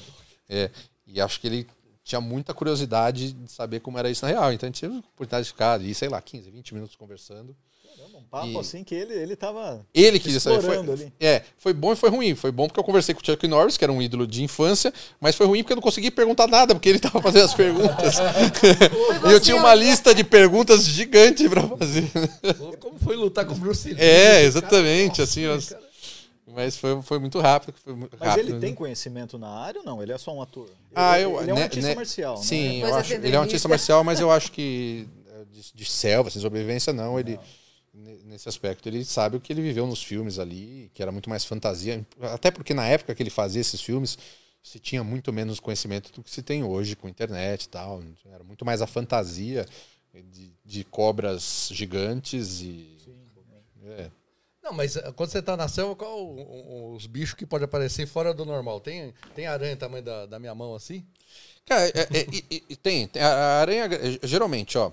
[0.48, 0.72] É,
[1.06, 1.68] e acho que ele
[2.04, 4.54] tinha muita curiosidade de saber como era isso na real.
[4.54, 7.56] Então a gente teve a oportunidade de ficar ali, sei lá, 15, 20 minutos conversando.
[8.20, 10.62] Um papo E- assim que ele, ele tava Ele queria saber.
[10.62, 11.14] Foi, explorando ali.
[11.20, 12.36] é, foi bom e foi ruim.
[12.36, 14.94] Foi bom porque eu conversei com o Chuck Norris, que era um ídolo de infância,
[15.20, 18.16] mas foi ruim porque eu não consegui perguntar nada, porque ele tava fazendo as perguntas.
[19.28, 22.10] e eu tinha uma lista de perguntas gigante para fazer.
[22.80, 24.00] Como foi lutar com o Bruce Lee?
[24.02, 25.90] É, exatamente, Nossa, assim, eu- cara.
[26.52, 27.76] Mas foi, foi muito rápido.
[27.84, 28.60] Foi muito Mas rápido, ele né?
[28.60, 30.02] tem conhecimento na área ou não?
[30.02, 30.68] Ele é só um ator?
[30.96, 32.70] Ah, ele, eu, ele é um né- artista né- marcial, Sim, né?
[32.70, 35.86] eu Depois acho, ele é um artista marcial, mas eu acho que eh, de, de
[35.86, 37.20] selva, assim, sobrevivência, não.
[37.20, 37.40] Ele, ne-
[37.94, 41.44] nesse aspecto, ele sabe o que ele viveu nos filmes ali, que era muito mais
[41.46, 42.06] fantasia.
[42.22, 44.18] Até porque na época que ele fazia esses filmes,
[44.62, 48.04] se tinha muito menos conhecimento do que se tem hoje com internet e tal.
[48.32, 49.66] Era muito mais a fantasia
[50.14, 52.98] de, de cobras gigantes e.
[53.86, 54.12] É.
[54.62, 58.34] Não, mas eh, quando você tá na selva, qual os bichos que pode aparecer fora
[58.34, 58.80] do normal?
[58.80, 61.04] Tem, tem aranha tamanho da, da minha mão assim?
[61.66, 63.22] Cara, é- é- tem, tem.
[63.22, 63.88] A aranha,
[64.24, 64.92] geralmente, ó.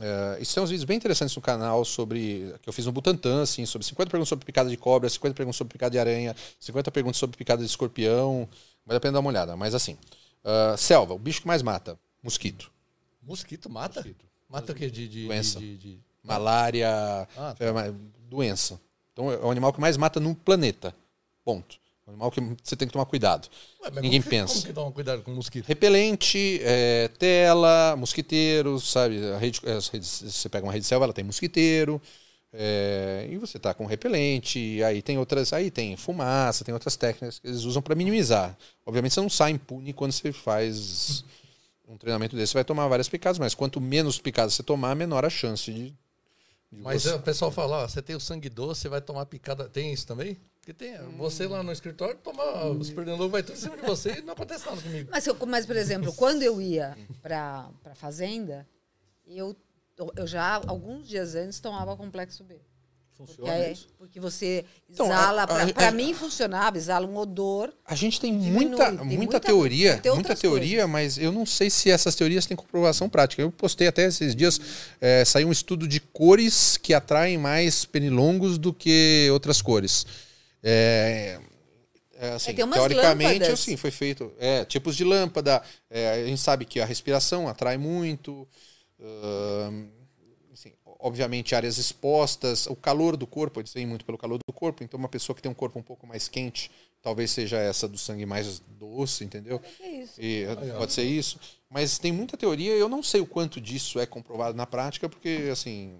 [0.00, 2.54] É, isso tem uns vídeos bem interessantes no canal sobre.
[2.62, 5.56] que eu fiz no Butantan, assim, sobre 50 perguntas sobre picada de cobra, 50 perguntas
[5.56, 8.48] sobre picada de aranha, 50 perguntas sobre picada de escorpião.
[8.84, 9.56] Vale a pena dar uma olhada.
[9.56, 9.96] Mas assim.
[10.44, 11.98] ah, selva, o bicho que mais mata.
[12.22, 12.70] Mosquito.
[13.22, 14.00] Mosquito mata?
[14.00, 14.24] Mosquito.
[14.48, 14.90] Mata o quê?
[14.90, 15.58] De, de, Doença.
[15.58, 16.88] de- de- Malária.
[17.36, 17.94] Ah, é, ma-
[18.28, 18.80] doença.
[19.12, 20.94] Então é o animal que mais mata no planeta.
[21.44, 21.76] Ponto.
[22.06, 23.48] É um animal que você tem que tomar cuidado.
[23.82, 24.54] Ué, Ninguém como que- pensa.
[24.54, 25.66] Como que toma cuidado com mosquito?
[25.66, 29.24] Repelente, é, tela, mosquiteiro, sabe?
[29.32, 32.00] A rede, as redes- você pega uma rede de selva, ela tem mosquiteiro.
[32.56, 37.40] é, e você tá com repelente, aí tem outras, aí tem fumaça, tem outras técnicas
[37.40, 38.56] que eles usam para minimizar.
[38.86, 41.24] Obviamente você não sai impune quando você faz
[41.88, 45.24] um treinamento desse, você vai tomar várias picadas, mas quanto menos picadas você tomar, menor
[45.24, 45.86] a chance de,
[46.70, 49.00] de Mas você- é, o pessoal fala, ó, você tem o sangue doce, você vai
[49.00, 49.68] tomar picada.
[49.68, 50.36] Tem isso também?
[50.64, 50.96] Porque tem.
[51.18, 52.64] Você lá no escritório toma.
[52.70, 55.08] Os pernilongos vai tudo em cima de você e não acontece nada comigo.
[55.12, 58.66] Mas, eu- mas, por exemplo, quando eu ia para a fazenda,
[59.26, 59.54] eu,
[60.16, 62.54] eu já, alguns dias antes, tomava complexo B.
[63.16, 63.88] Porque, Funciona aí- isso?
[63.96, 67.72] porque você Então, exala, a- a- para a- mim funcionava, exala um odor.
[67.84, 71.46] A gente tem Diminui, muita, tem muita, muita- teoria, tem muita teoria, mas eu não
[71.46, 73.40] sei se essas teorias têm comprovação prática.
[73.40, 74.60] Eu postei até esses dias,
[75.00, 80.04] é, saiu um estudo de cores que atraem mais pernilongos do que outras cores.
[80.66, 81.38] É,
[82.14, 83.60] é, assim, É, tem umas teoricamente, lâmpadas.
[83.60, 85.62] assim, foi feito é, tipos de lâmpada.
[85.90, 88.48] é, a gente sabe que a respiração atrai muito.
[90.52, 94.82] assim, obviamente, áreas expostas, o calor do corpo, eles vêm muito pelo calor do corpo.
[94.82, 96.70] Então, uma pessoa que tem um corpo um pouco mais quente,
[97.02, 99.60] talvez seja essa do sangue mais doce, entendeu?
[99.80, 100.14] É isso.
[100.18, 100.46] E
[100.78, 101.38] pode ser isso.
[101.68, 105.48] Mas tem muita teoria, eu não sei o quanto disso é comprovado na prática, porque,
[105.52, 105.92] assim,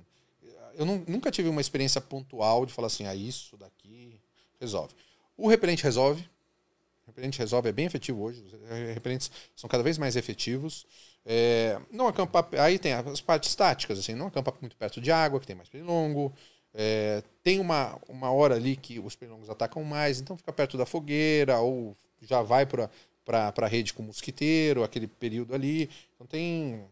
[0.75, 4.21] eu não- nunca tive uma experiência pontual de falar assim, ah, isso daqui
[4.65, 4.95] resolve.
[5.37, 6.23] O repelente resolve.
[7.05, 8.43] O repelente resolve, é bem efetivo hoje.
[8.43, 8.53] Os
[8.95, 10.87] repelentes são cada vez mais efetivos.
[11.25, 12.49] É, não acampar.
[12.59, 15.69] Aí tem as partes táticas, assim, não acampar muito perto de água, que tem mais
[15.69, 16.33] pernilongo.
[16.73, 20.85] É, tem uma, uma hora ali que os pernilongos atacam mais, então fica perto da
[20.85, 22.91] fogueira, ou já vai para
[23.27, 25.89] a rede com mosquiteiro, aquele período ali.
[26.15, 26.85] Então tem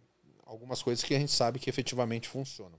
[0.47, 2.79] algumas coisas que a gente sabe que efetivamente funcionam.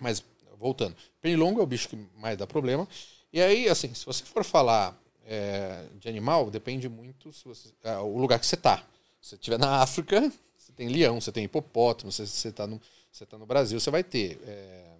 [0.00, 0.24] Mas,
[0.58, 2.88] voltando, pernilongo é o bicho que mais dá problema.
[3.32, 8.18] E aí, assim, se você for falar é, de animal, depende muito você, é, o
[8.18, 8.78] lugar que você está.
[9.20, 12.80] Se você estiver na África, você tem leão, você tem hipopótamo, se você está no,
[13.28, 14.92] tá no Brasil, você vai ter é,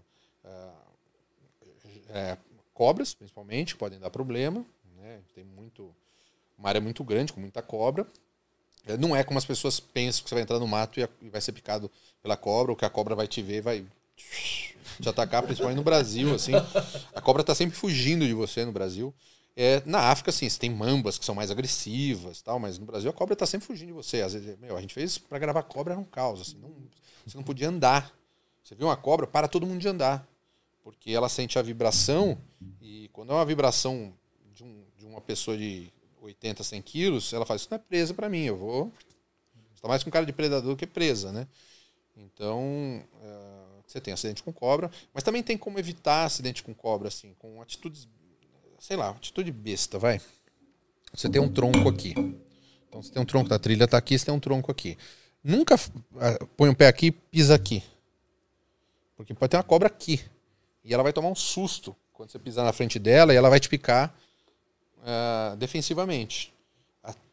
[0.44, 0.70] é,
[2.08, 2.38] é,
[2.72, 4.64] cobras, principalmente, podem dar problema.
[4.96, 5.20] Né?
[5.34, 5.94] Tem muito.
[6.56, 8.06] Uma área muito grande, com muita cobra.
[8.86, 11.40] É, não é como as pessoas pensam que você vai entrar no mato e vai
[11.40, 11.90] ser picado
[12.22, 13.86] pela cobra, ou que a cobra vai te ver e vai
[15.00, 16.52] te atacar, principalmente no Brasil, assim.
[17.14, 19.14] A cobra está sempre fugindo de você no Brasil.
[19.54, 23.10] É, na África, sim, você tem mambas que são mais agressivas tal, mas no Brasil
[23.10, 24.22] a cobra está sempre fugindo de você.
[24.22, 26.70] Às vezes, meu, a gente fez para gravar cobra era um caos, assim, não,
[27.26, 28.12] você não podia andar.
[28.64, 30.26] Você viu uma cobra, para todo mundo de andar.
[30.82, 32.38] Porque ela sente a vibração,
[32.80, 34.12] e quando é uma vibração
[34.52, 38.14] de, um, de uma pessoa de 80, 100 quilos, ela fala, isso não é presa
[38.14, 38.92] para mim, eu vou...
[39.74, 41.46] Está mais com cara de predador que presa, né?
[42.16, 43.51] Então, é,
[43.92, 47.60] você tem acidente com cobra, mas também tem como evitar acidente com cobra, assim, com
[47.60, 48.08] atitudes
[48.82, 50.20] sei lá, atitude besta, vai.
[51.14, 52.14] Você tem um tronco aqui.
[52.88, 54.98] Então você tem um tronco da trilha, tá aqui, você tem um tronco aqui.
[55.42, 55.76] Nunca
[56.16, 57.82] ah, põe um pé aqui pisa aqui.
[59.16, 60.20] Porque pode ter uma cobra aqui.
[60.84, 63.60] E ela vai tomar um susto quando você pisar na frente dela e ela vai
[63.60, 64.12] te picar
[64.98, 66.52] uh, defensivamente.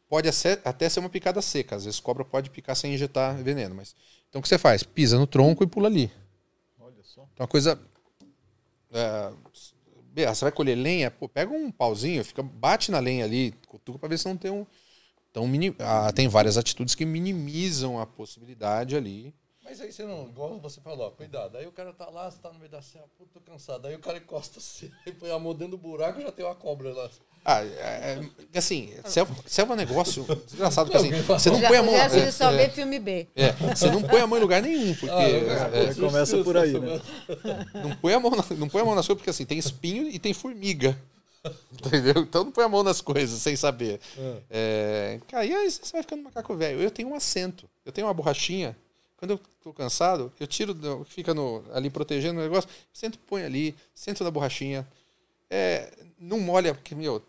[0.08, 0.30] Pode
[0.64, 1.76] até ser uma picada seca.
[1.76, 3.74] Às vezes cobra pode picar sem injetar veneno.
[3.74, 3.96] Mas...
[4.30, 4.84] Então o que você faz?
[4.84, 6.12] Pisa no tronco e pula ali.
[7.34, 7.80] Então uma coisa.
[8.92, 9.38] Uh,
[10.16, 14.10] você vai colher lenha, pô, pega um pauzinho, fica, bate na lenha ali, cutuca para
[14.10, 14.66] ver se não tem um.
[15.32, 19.34] Então, mini, ah, tem várias atitudes que minimizam a possibilidade ali.
[19.70, 21.56] Mas aí você não, igual você falou, ó, cuidado.
[21.56, 23.88] Aí o cara tá lá, você tá no meio da serra, puto, tô cansado.
[23.88, 24.90] Aí o cara encosta assim,
[25.20, 27.08] põe a mão dentro do buraco já tem uma cobra lá.
[27.46, 28.20] Ah, é,
[28.52, 31.96] é, assim, selva, selva é um negócio desgraçado, porque assim, você não põe a mão.
[31.96, 33.28] Já é, só é, vê filme B.
[33.36, 35.14] É, você não põe a mão em lugar nenhum, porque.
[35.14, 37.00] Ah, é, é, começa por aí, né?
[37.76, 40.10] Não põe a mão, na, não põe a mão nas coisas, porque assim, tem espinho
[40.10, 40.98] e tem formiga.
[41.72, 42.24] Entendeu?
[42.24, 44.00] Então não põe a mão nas coisas sem saber.
[44.50, 45.20] É.
[45.28, 46.82] cara, e aí você vai ficando macaco velho.
[46.82, 48.76] Eu tenho um assento, eu tenho uma borrachinha.
[49.20, 53.76] Quando eu tô cansado, eu tiro, fica no, ali protegendo o negócio, sento, põe ali,
[53.94, 54.88] sento na borrachinha.
[55.50, 57.22] É, não molha, porque, meu,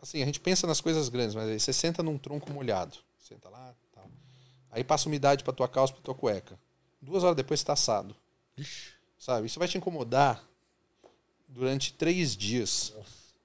[0.00, 2.96] assim, a gente pensa nas coisas grandes, mas aí você senta num tronco molhado.
[3.18, 4.08] Senta lá, tal.
[4.70, 6.56] Aí passa umidade pra tua calça, pra tua cueca.
[7.00, 8.14] Duas horas depois você tá assado.
[8.56, 8.92] Ixi.
[9.18, 9.48] Sabe?
[9.48, 10.40] Isso vai te incomodar
[11.48, 12.94] durante três dias.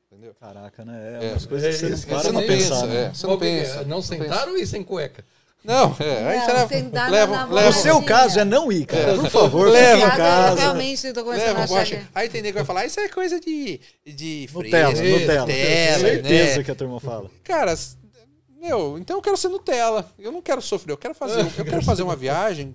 [0.05, 0.35] Entendeu?
[0.35, 1.19] Caraca, né?
[1.19, 2.85] É, é umas coisas que você não, você não pensa.
[2.85, 3.05] Né?
[3.05, 3.83] É, você não pensa.
[3.85, 5.25] Não sentaram e sem cueca?
[5.67, 6.29] Não, é.
[6.29, 7.69] Aí você leva, leva, leva.
[7.69, 9.11] O seu caso é não ir, cara.
[9.11, 9.17] É.
[9.17, 10.61] Por favor, leva em casa.
[10.61, 12.09] Realmente, tô começando leva, a achar.
[12.15, 15.41] Aí tem nego que vai falar, isso é coisa de, de Nutella, fresco, Nutella.
[15.41, 16.63] Nutella certeza né?
[16.63, 17.29] que a turma fala.
[17.43, 17.75] Cara,
[18.61, 20.09] meu, então eu quero ser Nutella.
[20.17, 22.73] Eu não quero sofrer, eu quero fazer, eu quero fazer uma viagem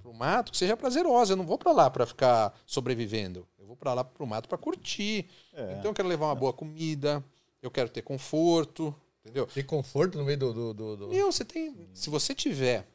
[0.00, 1.32] pro mato que seja prazerosa.
[1.32, 3.44] Eu não vou para lá para ficar sobrevivendo.
[3.58, 5.26] Eu vou para lá pro mato para curtir.
[5.52, 5.74] É.
[5.76, 7.24] Então eu quero levar uma boa comida,
[7.60, 8.94] eu quero ter conforto,
[9.24, 9.46] Entendeu?
[9.46, 10.52] Tem conforto no meio do.
[10.52, 11.08] do, do, do...
[11.08, 11.88] Meu, você tem.
[11.92, 12.86] Se você tiver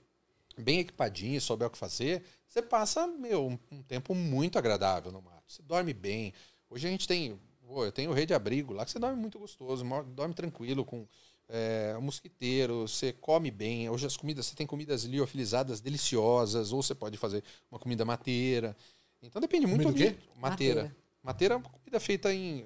[0.58, 5.22] bem equipadinho, souber o que fazer, você passa, meu, um, um tempo muito agradável no
[5.22, 5.52] mato.
[5.52, 6.34] Você dorme bem.
[6.70, 7.40] Hoje a gente tem.
[7.66, 10.84] Pô, eu tenho o rei de abrigo lá que você dorme muito gostoso, dorme tranquilo
[10.86, 11.08] com
[11.50, 13.90] é, um mosquiteiro, você come bem.
[13.90, 18.76] Hoje as comidas, você tem comidas liofilizadas deliciosas, ou você pode fazer uma comida mateira.
[19.22, 20.16] Então depende muito do quê?
[20.36, 20.96] Mateira.
[21.22, 22.66] Mateira é uma comida feita em.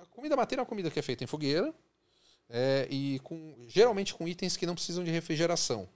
[0.00, 1.74] A comida mateira é uma comida que é feita em fogueira
[2.50, 5.88] é, e com, geralmente com itens que não precisam de refrigeração.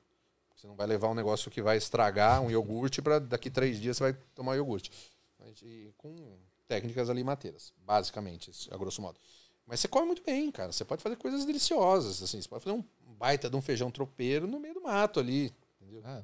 [0.57, 3.97] Você não vai levar um negócio que vai estragar um iogurte para daqui três dias
[3.97, 4.91] você vai tomar iogurte.
[5.63, 6.15] E com
[6.67, 9.19] técnicas alimenteiras, basicamente, a grosso modo.
[9.67, 10.73] Mas você come muito bem, cara.
[10.73, 12.23] Você pode fazer coisas deliciosas.
[12.23, 12.41] Assim.
[12.41, 12.85] Você pode fazer um
[13.19, 15.53] baita de um feijão tropeiro no meio do mato ali.
[15.81, 16.03] Entendeu?
[16.05, 16.23] Ah,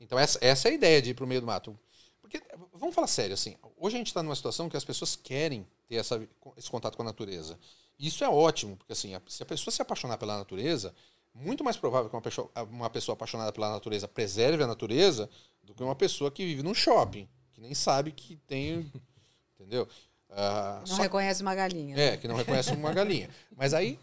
[0.00, 1.78] então, essa, essa é a ideia de ir para o meio do mato.
[2.20, 2.42] Porque,
[2.74, 3.56] vamos falar sério, assim.
[3.76, 6.20] Hoje a gente está numa situação que as pessoas querem ter essa,
[6.56, 7.58] esse contato com a natureza.
[7.98, 10.94] Isso é ótimo, porque assim, se a pessoa se apaixonar pela natureza,
[11.34, 15.28] muito mais provável que uma pessoa, uma pessoa apaixonada pela natureza preserve a natureza
[15.62, 18.90] do que uma pessoa que vive num shopping, que nem sabe que tem.
[19.54, 19.88] Entendeu?
[20.28, 21.96] Uh, não só, reconhece uma galinha.
[21.96, 23.30] É, que não reconhece uma galinha.
[23.56, 23.98] Mas aí,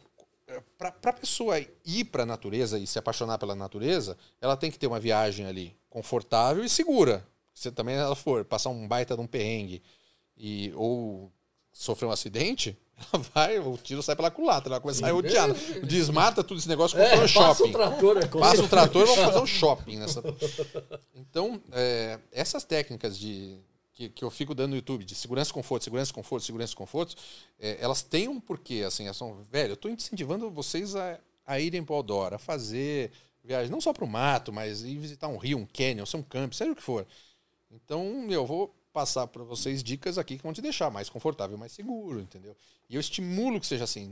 [0.78, 4.80] para a pessoa ir para a natureza e se apaixonar pela natureza, ela tem que
[4.80, 7.28] ter uma viagem ali confortável e segura.
[7.54, 9.84] Se também ela for passar um baita de um perrengue
[10.38, 11.32] e, ou
[11.72, 12.78] sofrer um acidente,
[13.14, 15.54] ela vai, o tiro sai pela culatra, ela começa a sair odiada.
[15.86, 17.72] Desmata tudo esse negócio, É, compra um passa o shopping.
[17.72, 18.40] trator aqui.
[18.40, 20.24] Passa o trator, vamos fazer um shopping nessa.
[21.16, 23.58] Então, é, essas técnicas de
[23.94, 26.74] que, que eu fico dando no YouTube, de segurança e conforto, segurança e conforto, segurança
[26.74, 27.16] e conforto,
[27.60, 31.60] é, elas têm um porquê, assim, elas são, velho, eu estou incentivando vocês a, a
[31.60, 33.12] irem para o outdoor, a fazer
[33.44, 36.24] viagem, não só para o mato, mas ir visitar um rio, um canyon, ser um
[36.24, 37.06] campo, seja o que for.
[37.72, 41.72] Então, eu vou passar para vocês dicas aqui que vão te deixar mais confortável, mais
[41.72, 42.56] seguro, entendeu?
[42.90, 44.12] E eu estimulo que seja assim,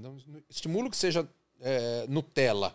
[0.50, 1.28] estimulo que seja
[1.62, 2.74] é, Nutella,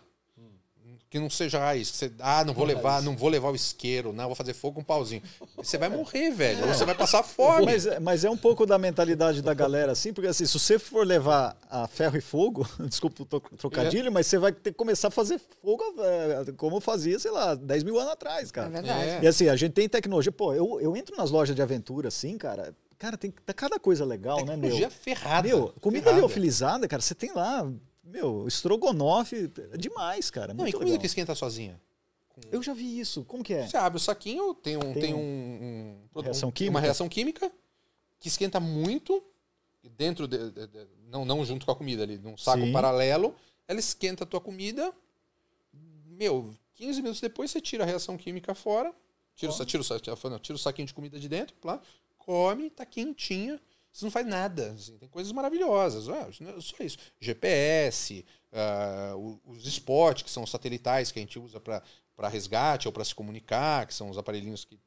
[1.09, 1.91] que não seja raiz.
[1.91, 4.73] Que você, ah, não vou levar, não vou levar o isqueiro, não, vou fazer fogo
[4.75, 5.21] com um pauzinho.
[5.57, 6.65] Você vai morrer, velho.
[6.67, 7.67] Ou você vai passar fome.
[7.67, 10.79] Mas, é- mas é um pouco da mentalidade da galera, assim, porque assim, se você
[10.79, 14.77] for levar a ferro e fogo, desculpa o tro- trocadilho, mas você vai ter que
[14.77, 18.69] começar a fazer fogo é, como fazia, sei lá, 10 mil anos atrás, É cara.
[18.69, 19.09] verdade.
[19.09, 19.19] É.
[19.21, 20.31] E assim, a gente tem tecnologia.
[20.31, 22.75] Pô, eu, eu entro nas lojas de aventura, assim, cara.
[23.03, 24.69] Cara, tem cada coisa legal, né, meu?
[24.71, 25.45] Tecnologia ferrada.
[25.45, 26.19] Meu, comida ferrada.
[26.21, 27.69] liofilizada, cara, você tem lá,
[28.01, 30.53] meu, estrogonofe, é demais, cara.
[30.53, 31.01] Não, e comida legal.
[31.01, 31.81] que esquenta sozinha?
[32.49, 33.25] Eu já vi isso.
[33.25, 33.67] Como que é?
[33.67, 36.73] Você abre o saquinho, tem um, Tem tem um- um, um- Reação química?
[36.73, 37.51] uma reação química
[38.21, 39.21] que esquenta muito
[39.97, 42.71] dentro de, de- de- não não junto com a comida ali, num saco Sim.
[42.71, 43.35] paralelo,
[43.67, 44.93] ela esquenta a tua comida.
[46.05, 48.93] Meu, 15 minutos depois você tira a reação química fora,
[49.35, 49.99] tira, o, sa- tira, sa-
[50.29, 51.81] não, tira o saquinho de comida de dentro, lá,
[52.25, 53.59] come, tá quentinha.
[53.91, 54.71] Você não faz nada.
[54.71, 56.09] assim, tem coisas maravilhosas.
[56.09, 56.97] Ah, é só isso.
[57.19, 61.83] GPS, ah, o- os spots, que são os satelitais que a gente usa para
[62.29, 64.79] resgate ou para se comunicar, que são os aparelhinhos que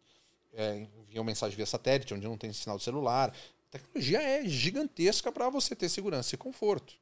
[0.55, 3.28] é, enviam mensagem via satélite, onde não tem sinal de celular.
[3.30, 6.95] A tecnologia é gigantesca para você ter segurança e conforto.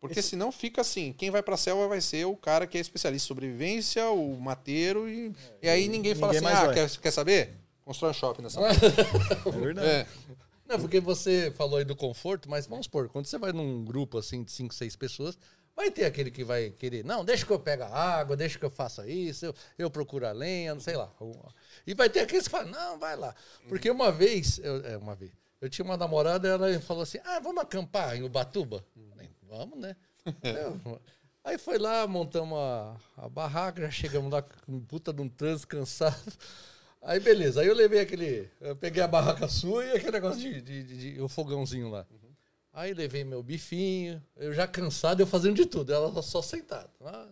[0.00, 2.80] Porque senão fica assim, quem vai para a selva vai ser o cara que é
[2.80, 6.74] especialista em sobrevivência, o mateiro, e, e aí ninguém fala ninguém assim, mais ah, vai."
[6.74, 7.56] quer, quer saber?
[7.88, 8.60] Constrói um shopping nessa
[9.48, 9.88] É verdade.
[9.88, 10.06] é.
[10.66, 14.18] Não, porque você falou aí do conforto, mas vamos supor, quando você vai num grupo
[14.18, 15.38] assim de 5, 6 pessoas,
[15.74, 18.64] vai ter aquele que vai querer, não, deixa que eu pegue a água, deixa que
[18.66, 21.10] eu faça isso, eu, eu procuro a lenha, não sei lá.
[21.86, 23.34] E vai ter aqueles que falam, não, vai lá.
[23.66, 27.40] Porque uma vez, eu, é, uma vez, eu tinha uma namorada, ela falou assim, ah,
[27.40, 28.84] vamos acampar em Ubatuba?
[29.08, 29.96] Falei, Vamos, né?
[30.42, 31.00] Eu-
[31.42, 35.68] Aí foi lá, montamos a, a barraca, já chegamos lá com puta de um trânsito
[35.68, 36.30] cansado.
[37.00, 38.50] Aí beleza, aí eu levei aquele.
[38.60, 42.06] Eu peguei a barraca sua e aquele negócio de, de, de- de- o fogãozinho lá.
[42.72, 46.90] Aí levei meu bifinho, eu já cansado, eu fazendo de tudo, ela só, sentada.
[47.00, 47.28] Ah,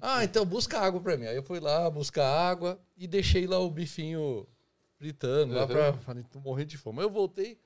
[0.00, 1.26] ah, então busca água pra mim.
[1.26, 4.46] Aí eu fui lá buscar água e deixei lá o bifinho
[4.96, 5.92] fritando, lá pra.
[5.98, 6.98] Falei, tô morrendo de fome.
[6.98, 7.58] Aí eu voltei.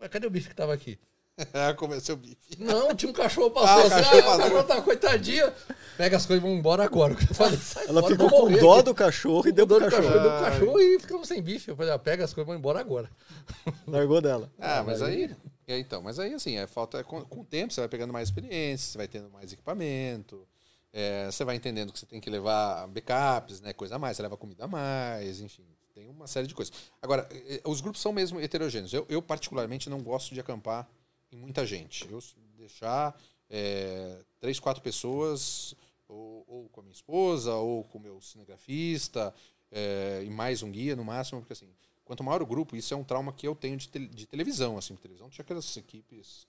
[0.00, 0.98] Mas cadê o bife que tava aqui?
[1.52, 2.56] Ah, Comecei o bife.
[2.58, 5.52] Não, tinha um cachorro Ah, passou o assim, cachorro ah, o cachorro tá coitadinha.
[5.96, 7.14] Pega as coisas e vamos embora agora.
[7.14, 8.82] Eu falei, sai Ela fora, ficou com dó aqui.
[8.84, 10.12] do cachorro e deu dó pro do cachorro.
[10.14, 11.68] cachorro, deu pro cachorro e ficamos sem bife.
[11.68, 13.10] Eu falei, ah, pega as coisas e vamos embora agora.
[13.86, 14.50] Largou dela.
[14.58, 15.34] Ah, mas aí.
[15.66, 17.02] é, então, mas aí assim, é falta.
[17.02, 20.46] Com, com o tempo você vai pegando mais experiência, você vai tendo mais equipamento,
[20.92, 23.72] é, você vai entendendo que você tem que levar backups, né?
[23.72, 25.64] Coisa a mais, você leva comida a mais, enfim.
[25.92, 26.74] Tem uma série de coisas.
[27.00, 28.92] Agora, eh, os grupos são mesmo heterogêneos.
[28.92, 30.88] Eu, eu particularmente, não gosto de acampar
[31.34, 32.08] em muita gente.
[32.10, 32.20] Eu
[32.56, 33.20] deixar
[33.50, 35.74] é, três, quatro pessoas,
[36.08, 39.34] ou, ou com a minha esposa, ou com o meu cinegrafista,
[39.70, 41.68] é, e mais um guia no máximo, porque assim,
[42.04, 44.78] quanto maior o grupo, isso é um trauma que eu tenho de, tel- de televisão,
[44.78, 46.46] assim, televisão tinha aquelas equipes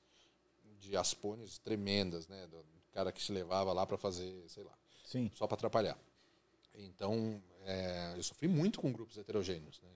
[0.80, 2.64] de aspones tremendas, né, do
[2.94, 5.32] cara que se levava lá para fazer, sei lá, Sim.
[5.34, 5.98] só para atrapalhar.
[6.76, 9.90] Então, é, eu sofri muito com grupos heterogêneos, né?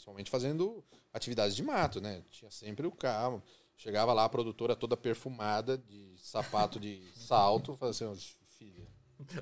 [0.00, 0.82] principalmente fazendo
[1.12, 2.22] atividades de mato, né?
[2.30, 3.42] Tinha sempre o carro,
[3.80, 8.14] chegava lá a produtora toda perfumada de sapato de salto, falava assim, "Ô,
[8.58, 8.86] filha,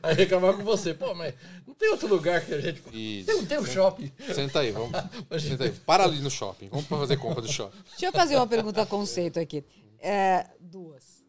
[0.03, 0.93] Aí reclamar com você.
[0.95, 1.34] Pô, mas
[1.66, 2.82] não tem outro lugar que a gente.
[2.93, 4.12] e Tem, tem um shopping.
[4.34, 4.91] senta aí, vamos,
[5.41, 7.78] senta aí, para ali no shopping, vamos fazer compra do shopping.
[7.91, 9.64] Deixa eu fazer uma pergunta conceito aqui.
[9.99, 11.24] É, duas.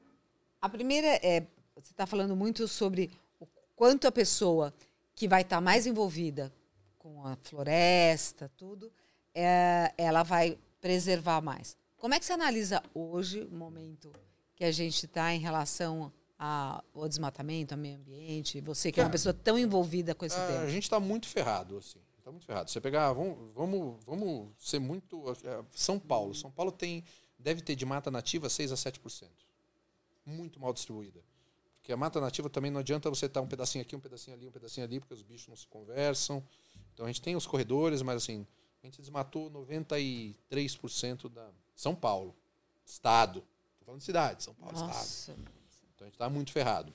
[0.62, 1.42] A primeira é,
[1.76, 4.74] você está falando muito sobre o quanto a pessoa
[5.16, 6.52] que vai estar mais envolvida
[6.98, 8.92] com a floresta, tudo,
[9.34, 11.78] é, ela vai preservar mais.
[12.00, 14.12] Como é que você analisa hoje o momento
[14.56, 18.62] que a gente está em relação a- ao desmatamento, ao meio ambiente?
[18.62, 20.62] Você que é uma Cara, pessoa tão envolvida com esse Ah, tema.
[20.64, 22.00] a gente está muito ferrado, assim.
[22.24, 22.70] Tá muito ferrado.
[22.70, 25.24] Você pegar, vamos, vamos, vamos ser muito.
[25.44, 26.34] eh, São Paulo.
[26.36, 27.04] São Paulo tem,
[27.38, 29.30] deve ter de mata nativa 6 a 7%.
[30.26, 31.22] Muito mal distribuída.
[31.78, 34.48] Porque a mata nativa também não adianta você estar um pedacinho aqui, um pedacinho ali,
[34.48, 36.44] um pedacinho ali, porque os bichos não se conversam.
[36.94, 38.46] Então a gente tem os corredores, mas assim,
[38.84, 41.50] a gente desmatou 93% da.
[41.80, 42.36] São Paulo.
[42.86, 43.40] Estado.
[43.72, 44.90] Estou falando de cidade, São Paulo, estado.
[44.90, 45.32] Nossa.
[45.32, 46.94] Então a gente está muito ferrado.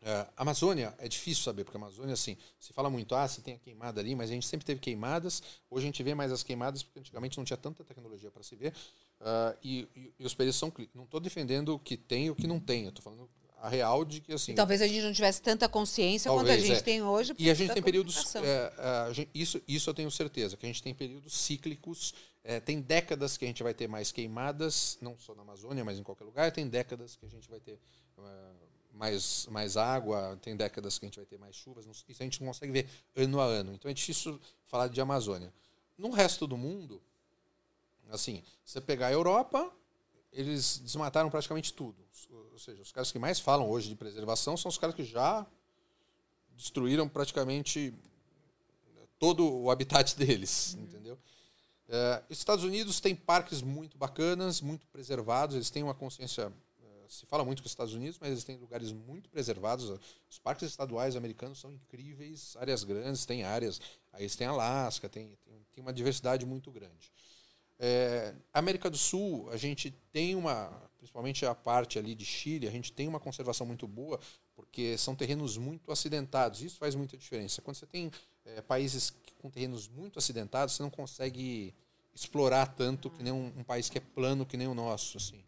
[0.00, 3.56] É, Amazônia é difícil saber, porque a Amazônia, assim, se fala muito, ah, se tem
[3.56, 5.42] a queimada ali, mas a gente sempre teve queimadas.
[5.70, 8.56] Hoje a gente vê mais as queimadas, porque antigamente não tinha tanta tecnologia para se
[8.56, 8.72] ver.
[9.20, 10.72] Uh, e, e, e, os períodos são.
[10.94, 12.84] Não estou defendendo o que tem e o que não tem.
[12.84, 13.28] Eu estou falando
[13.60, 14.52] a real de que assim.
[14.52, 16.82] E talvez a gente não tivesse tanta consciência talvez, quanto a gente é.
[16.82, 17.34] tem hoje.
[17.38, 18.34] E a gente tem períodos.
[18.36, 22.14] É, gente, isso, isso eu tenho certeza, que a gente tem períodos cíclicos.
[22.44, 25.98] É, tem décadas que a gente vai ter mais queimadas, não só na Amazônia, mas
[25.98, 26.50] em qualquer lugar.
[26.52, 27.78] Tem décadas que a gente vai ter
[28.18, 28.52] é,
[28.92, 31.86] mais, mais água, tem décadas que a gente vai ter mais chuvas.
[31.86, 33.74] Isso a gente não consegue ver ano a ano.
[33.74, 35.52] Então é difícil falar de Amazônia.
[35.96, 37.02] No resto do mundo,
[38.08, 39.70] assim, você pegar a Europa,
[40.32, 41.96] eles desmataram praticamente tudo.
[42.30, 45.46] Ou seja, os caras que mais falam hoje de preservação são os caras que já
[46.56, 47.94] destruíram praticamente
[49.18, 50.84] todo o habitat deles, uhum.
[50.84, 51.18] entendeu?
[51.88, 56.52] É, Estados Unidos tem parques muito bacanas, muito preservados, eles têm uma consciência.
[56.82, 59.98] É, se fala muito com os Estados Unidos, mas eles têm lugares muito preservados.
[60.28, 63.80] Os parques estaduais americanos são incríveis, áreas grandes, tem áreas.
[64.12, 67.10] Aí eles têm Alasca, tem, tem, tem uma diversidade muito grande.
[67.80, 70.68] É, América do Sul, a gente tem uma,
[70.98, 74.18] principalmente a parte ali de Chile, a gente tem uma conservação muito boa,
[74.56, 76.60] porque são terrenos muito acidentados.
[76.60, 77.62] Isso faz muita diferença.
[77.62, 78.10] Quando você tem
[78.56, 81.74] é, países com terrenos muito acidentados, você não consegue
[82.14, 85.16] explorar tanto que nem um, um país que é plano que nem o nosso.
[85.16, 85.42] Assim.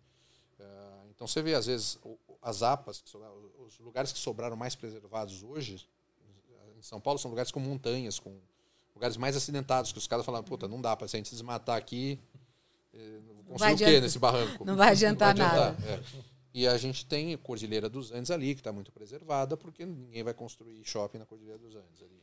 [0.59, 0.65] É,
[1.11, 1.99] então você vê, às vezes,
[2.41, 3.03] as APAs,
[3.59, 5.87] os lugares que sobraram mais preservados hoje,
[6.79, 8.39] em São Paulo, são lugares com montanhas, com
[8.95, 12.19] lugares mais acidentados, que os caras falam, puta, não dá se a gente desmatar aqui,
[12.95, 14.65] eh, o quê nesse barranco?
[14.65, 15.93] Não vai adiantar, não vai adiantar nada.
[15.93, 16.31] É.
[16.53, 20.23] E a gente tem a Cordilheira dos Andes ali, que está muito preservada, porque ninguém
[20.23, 22.21] vai construir shopping na Cordilheira dos Andes ali.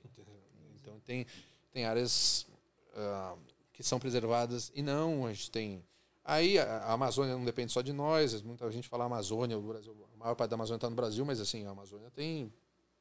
[0.88, 1.26] Então tem,
[1.72, 2.48] tem áreas
[2.94, 3.38] uh,
[3.74, 5.84] que são preservadas e não, a gente tem.
[6.24, 10.18] Aí a Amazônia não depende só de nós, muita gente fala Amazônia, o Brasil, a
[10.18, 12.52] maior parte da Amazônia está no Brasil, mas assim, a Amazônia tem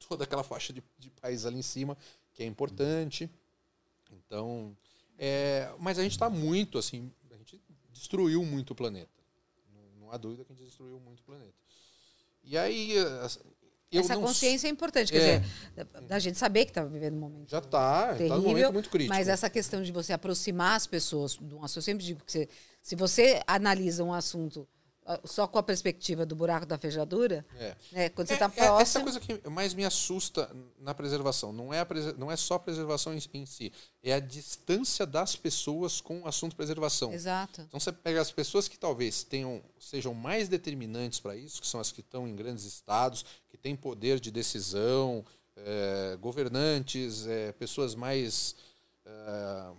[0.09, 1.97] toda aquela faixa de, de países ali em cima
[2.33, 3.31] que é importante.
[4.13, 4.77] Então,
[5.19, 7.61] é, mas a gente está muito, assim, a gente
[7.91, 9.11] destruiu muito o planeta.
[9.73, 11.55] Não, não, há dúvida que a gente destruiu muito o planeta.
[12.45, 12.95] E aí.
[13.93, 17.51] Essa consciência é importante, quer é, dizer, da gente saber que está vivendo um momento.
[17.51, 19.15] Já está, está num momento muito crítico.
[19.15, 22.49] Mas essa questão de você aproximar as pessoas do assunto, eu sempre digo que você,
[22.83, 24.69] se você analisa um assunto
[25.25, 27.77] só com a perspectiva do buraco da fechadura, é.
[27.93, 28.81] Né, quando você está é, é, próximo...
[28.81, 30.51] Essa coisa que mais me assusta
[30.81, 31.87] na preservação não é, a
[32.17, 36.29] não é só a preservação em, em, si, é a distância das pessoas com o
[36.29, 37.13] assunto preservação.
[37.13, 37.63] Exato.
[37.63, 41.81] Então você pega as pessoas que talvez tenham, sejam mais determinantes para isso, que são
[41.81, 45.25] as que estão em grandes estados, que têm poder de decisão,
[45.57, 48.57] é, governantes, é, pessoas mais
[49.05, 49.73] é,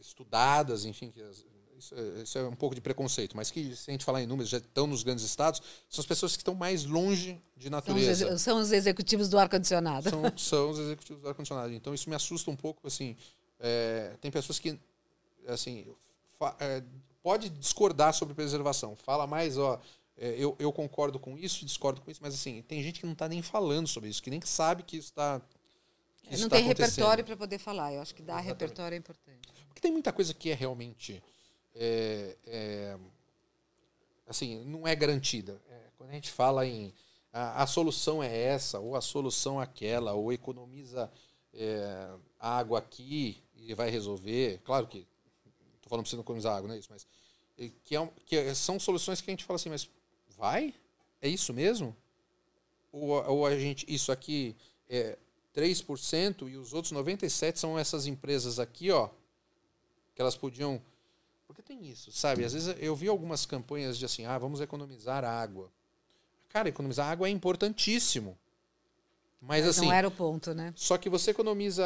[0.00, 1.22] estudadas, enfim, que
[1.78, 4.26] isso é, isso é, um pouco de preconceito, mas que se a gente falar em
[4.26, 8.26] números, já estão nos grandes estados, são as pessoas que estão mais longe de natureza.
[8.26, 10.10] São os, são os executivos do ar-condicionado.
[10.10, 11.72] São, são, os executivos do ar-condicionado.
[11.72, 13.16] Então isso me assusta um pouco, assim,
[13.60, 14.78] é, tem pessoas que,
[15.46, 15.86] assim,
[16.58, 16.82] é,
[17.22, 19.80] pode discordar sobre preservação, fala mais, ó,
[20.16, 23.12] é, eu, eu concordo com isso, discordo com isso, mas assim, tem gente que não
[23.12, 25.40] está nem falando sobre isso, que nem sabe que isso está
[26.36, 27.94] não tá tem repertório para poder falar.
[27.94, 28.60] Eu acho que dar Exatamente.
[28.60, 29.48] repertório é importante.
[29.68, 31.22] Porque tem muita coisa que é realmente
[31.80, 32.98] é, é,
[34.26, 35.60] assim, não é garantida.
[35.70, 36.92] É, quando a gente fala em
[37.32, 41.10] a, a, solução é essa, ou a solução é aquela, ou economiza
[41.54, 44.60] é, água aqui e vai resolver.
[44.64, 45.06] Claro que
[45.76, 47.06] estou falando para você não economizar água, não é isso, mas
[47.84, 49.88] que, é, que são soluções que a gente fala assim, mas
[50.36, 50.74] vai?
[51.22, 51.96] É isso mesmo?
[52.90, 54.56] Ou, ou a gente, isso aqui
[54.88, 55.16] é
[55.54, 59.08] 3% e os outros 97% são essas empresas aqui, ó,
[60.14, 60.82] que elas podiam
[61.48, 62.44] porque tem isso, sabe?
[62.44, 65.72] Às vezes eu vi algumas campanhas de assim, ah, vamos economizar água.
[66.50, 68.38] Cara, economizar água é importantíssimo.
[69.40, 69.86] Mas, Mas assim.
[69.86, 70.72] Não era o ponto, né?
[70.76, 71.84] Só que você economiza.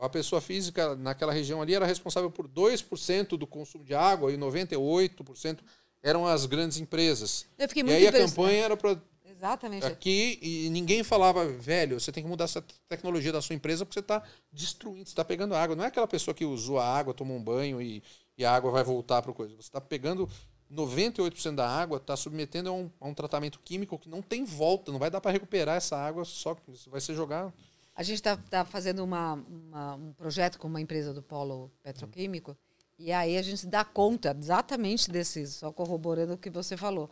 [0.00, 4.36] A pessoa física naquela região ali era responsável por 2% do consumo de água e
[4.36, 5.60] 98%
[6.02, 7.46] eram as grandes empresas.
[7.58, 9.00] Eu fiquei muito e aí a campanha era para
[9.36, 9.84] Exatamente.
[9.84, 13.94] Aqui, e ninguém falava, velho, você tem que mudar essa tecnologia da sua empresa porque
[13.94, 15.76] você está destruindo, você está pegando água.
[15.76, 18.02] Não é aquela pessoa que usou a água, tomou um banho e,
[18.36, 19.54] e a água vai voltar para o coisa.
[19.54, 20.28] Você está pegando
[20.72, 24.92] 98% da água, está submetendo a um, a um, tratamento químico que não tem volta,
[24.92, 27.52] não vai dar para recuperar essa água, só que vai ser jogado.
[27.94, 32.52] A gente está tá fazendo uma, uma, um projeto com uma empresa do polo petroquímico
[32.52, 32.54] hum.
[32.98, 37.08] e aí a gente se dá conta exatamente desse, só corroborando o que você falou.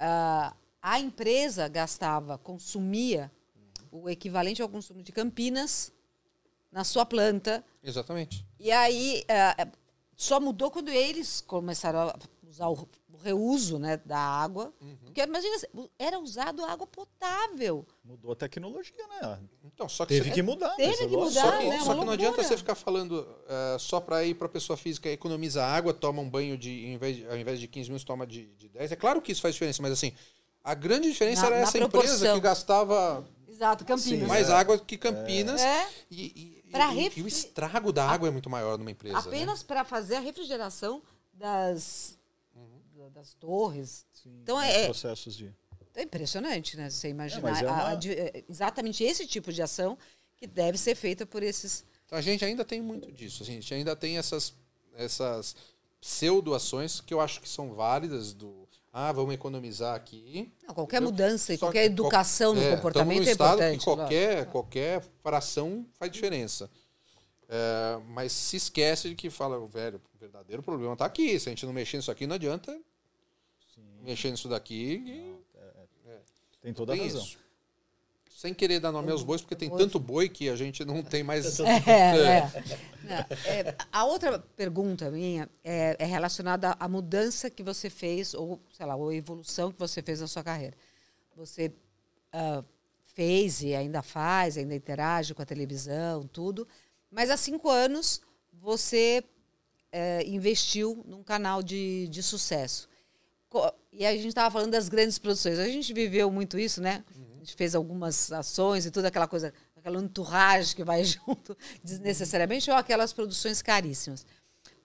[0.00, 3.30] Uh, a empresa gastava, consumia
[3.90, 5.92] o equivalente ao consumo de Campinas
[6.72, 7.64] na sua planta.
[7.82, 8.44] Exatamente.
[8.58, 9.85] E aí uh,
[10.16, 12.16] só mudou quando eles começaram a
[12.48, 12.88] usar o
[13.22, 14.72] reuso né, da água.
[15.04, 15.56] Porque imagina,
[15.98, 17.84] era usado água potável.
[18.04, 19.38] Mudou a tecnologia, né?
[19.64, 20.70] Então, só que Teve você- que mudar.
[20.76, 21.78] Teve mas é que mudar, Só que, né?
[21.80, 25.08] só Uma que não adianta você ficar falando eh, só para ir para pessoa física
[25.10, 28.46] economiza água, toma um banho de, em vez, ao invés de 15 minutos, toma de,
[28.54, 28.92] de 10.
[28.92, 30.12] É claro que isso faz diferença, mas assim,
[30.64, 32.34] a grande diferença Na- era na essa empresa proporção.
[32.36, 34.28] que gastava Exato, Campinas.
[34.28, 35.60] mais água que Campinas.
[35.60, 35.88] É.
[36.10, 39.14] E, e- Pra e- e refri- o estrago da água é muito maior numa empresa.
[39.16, 39.20] né?
[39.26, 41.02] Apenas para fazer a refrigeração
[41.32, 42.18] das,
[42.54, 43.10] Uhum.
[43.10, 44.06] das torres.
[44.12, 45.52] Sim, Então os é- processos de.
[45.94, 46.90] É impressionante, né?
[46.90, 49.96] Você imaginar é a- uma- a é exatamente esse tipo de ação
[50.36, 51.84] que deve ser feita por esses.
[52.04, 53.42] Então a gente ainda tem muito disso.
[53.42, 54.54] a gente ainda tem essas,
[54.94, 55.56] essas
[56.00, 58.65] pseudo-ações que eu acho que são válidas do.
[58.98, 60.50] Ah, vamos economizar aqui.
[60.66, 61.12] Não, qualquer Entendeu?
[61.12, 63.78] mudança e qualquer que educação qual- no é, comportamento é num estado importante.
[63.78, 66.70] Que qualquer, qualquer fração faz diferença.
[67.46, 71.38] É, mas se esquece de que fala, velho, o verdadeiro problema está aqui.
[71.38, 72.74] Se a gente não mexer nisso aqui, não adianta
[74.02, 75.02] mexer nisso daqui.
[75.06, 75.36] e
[76.62, 77.22] Tem toda a tem razão.
[77.22, 77.38] isso.
[78.36, 81.24] Sem querer dar nome aos bois, porque tem tanto boi que a gente não tem
[81.24, 81.58] mais.
[81.64, 82.36] É,
[83.08, 83.60] é.
[83.60, 88.84] É, a outra pergunta minha é, é relacionada à mudança que você fez, ou, sei
[88.84, 90.76] lá, ou evolução que você fez na sua carreira.
[91.34, 91.72] Você
[92.30, 92.62] ah,
[93.14, 96.68] fez e ainda faz, ainda interage com a televisão, tudo,
[97.10, 98.20] mas há cinco anos
[98.52, 99.24] você
[99.90, 102.86] eh, investiu num canal de, de sucesso.
[103.90, 105.58] E a gente estava falando das grandes produções.
[105.58, 107.02] A gente viveu muito isso, né?
[107.08, 112.70] A gente fez algumas ações e tudo aquela coisa, aquela entourage que vai junto desnecessariamente,
[112.70, 114.26] ou aquelas produções caríssimas.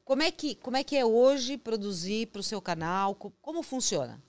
[0.06, 3.16] Como é que, como é, que é hoje produzir para o seu canal?
[3.16, 4.22] Co- Como funciona?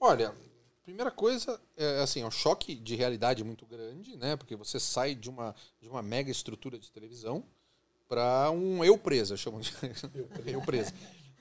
[0.00, 0.34] Olha,
[0.82, 4.36] primeira coisa, é assim, é um choque de realidade muito grande, né?
[4.36, 7.44] Porque você sai de uma, de uma mega estrutura de televisão
[8.08, 9.72] para um eu presa, chamam de
[10.46, 10.92] eu presa.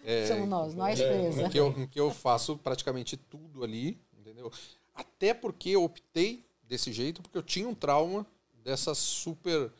[0.04, 1.46] É, Somos nós, nós presa.
[1.46, 4.52] em que, eu, em que eu faço praticamente tudo ali, entendeu?
[4.94, 8.26] Até porque eu optei desse jeito, porque eu tinha um trauma
[8.64, 9.72] dessa super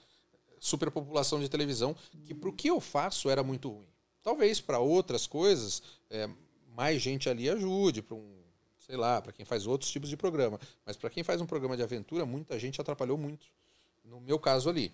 [0.60, 3.88] superpopulação de televisão, que pro que eu faço era muito ruim.
[4.22, 6.30] Talvez para outras coisas, é,
[6.76, 8.42] mais gente ali ajude, para um,
[8.78, 10.60] sei lá, para quem faz outros tipos de programa.
[10.86, 13.48] Mas para quem faz um programa de aventura, muita gente atrapalhou muito.
[14.06, 14.94] No meu caso ali.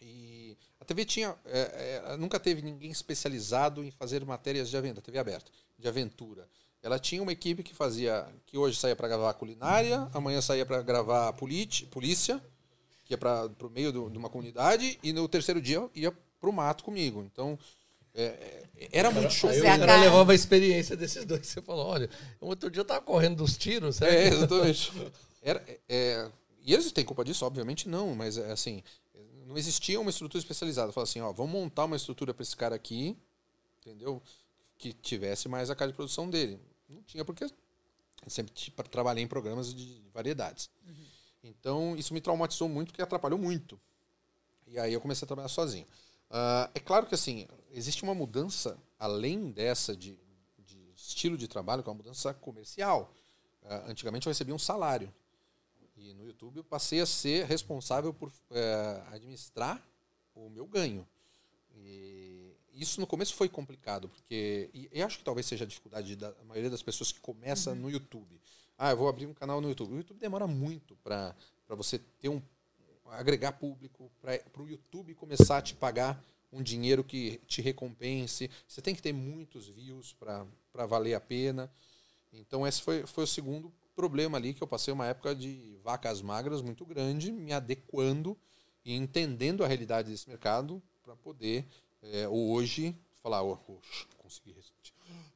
[0.00, 1.36] E a TV tinha.
[1.44, 6.48] é, é, nunca teve ninguém especializado em fazer matérias de aventura, TV aberta, de aventura.
[6.82, 8.26] Ela tinha uma equipe que fazia.
[8.46, 12.42] que hoje saía para gravar culinária, amanhã saía para gravar polícia,
[13.04, 16.50] que ia para o meio do- de uma comunidade, e no terceiro dia ia para
[16.50, 17.22] o mato comigo.
[17.22, 17.58] Então.
[18.14, 18.24] é,
[18.76, 19.48] é, era muito show.
[19.48, 21.46] Aí o cara levava a experiência desses dois.
[21.46, 22.10] Você falou, olha,
[22.40, 24.12] outro dia eu tava correndo dos tiros, certo?
[24.12, 24.92] É, exatamente.
[25.40, 26.30] Era, é,
[26.64, 27.44] e eles têm culpa disso?
[27.46, 28.82] Obviamente não, mas é, assim,
[29.46, 30.92] não existia uma estrutura especializada.
[30.92, 33.16] Fala assim, ó, vamos montar uma estrutura para esse cara aqui,
[33.80, 34.20] entendeu?
[34.76, 36.60] Que tivesse mais a cara de produção dele.
[36.92, 37.50] Não tinha, porque eu
[38.28, 38.52] sempre
[38.90, 40.70] trabalhei em programas de variedades.
[41.42, 43.80] Então, isso me traumatizou muito, porque atrapalhou muito.
[44.66, 45.86] E aí eu comecei a trabalhar sozinho.
[46.30, 50.18] Ah, é claro que, assim, existe uma mudança, além dessa de,
[50.58, 53.12] de estilo de trabalho, que é uma mudança comercial.
[53.64, 55.12] Ah, antigamente eu recebia um salário.
[55.96, 59.80] E no YouTube eu passei a ser responsável por eh, administrar
[60.34, 61.06] o meu ganho.
[61.76, 62.31] E
[62.82, 64.68] isso no começo foi complicado, porque.
[64.74, 67.90] E, e acho que talvez seja a dificuldade da maioria das pessoas que começa no
[67.90, 68.40] YouTube.
[68.76, 69.94] Ah, eu vou abrir um canal no YouTube.
[69.94, 71.34] O YouTube demora muito para
[71.68, 72.42] você ter um.
[73.10, 76.22] agregar público, para o YouTube começar a te pagar
[76.52, 78.50] um dinheiro que te recompense.
[78.66, 81.70] Você tem que ter muitos views para valer a pena.
[82.32, 86.22] Então, esse foi, foi o segundo problema ali, que eu passei uma época de vacas
[86.22, 88.36] magras muito grande, me adequando
[88.84, 91.66] e entendendo a realidade desse mercado para poder
[92.02, 94.54] é, hoje falar, oh, oxe, consegui?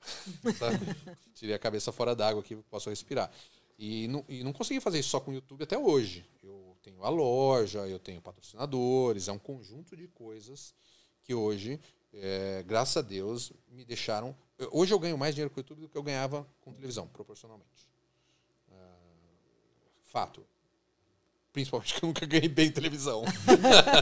[1.34, 3.30] Tirei a cabeça fora d'água aqui, posso respirar.
[3.78, 6.24] E não, e não consegui fazer isso só com o YouTube até hoje.
[6.42, 10.74] Eu tenho a loja, eu tenho patrocinadores, é um conjunto de coisas
[11.22, 11.80] que hoje,
[12.12, 14.34] é, graças a Deus, me deixaram.
[14.70, 17.90] Hoje eu ganho mais dinheiro com o YouTube do que eu ganhava com televisão, proporcionalmente.
[18.70, 18.98] Ah,
[20.04, 20.46] fato.
[21.56, 23.22] Principalmente que eu nunca ganhei bem em televisão.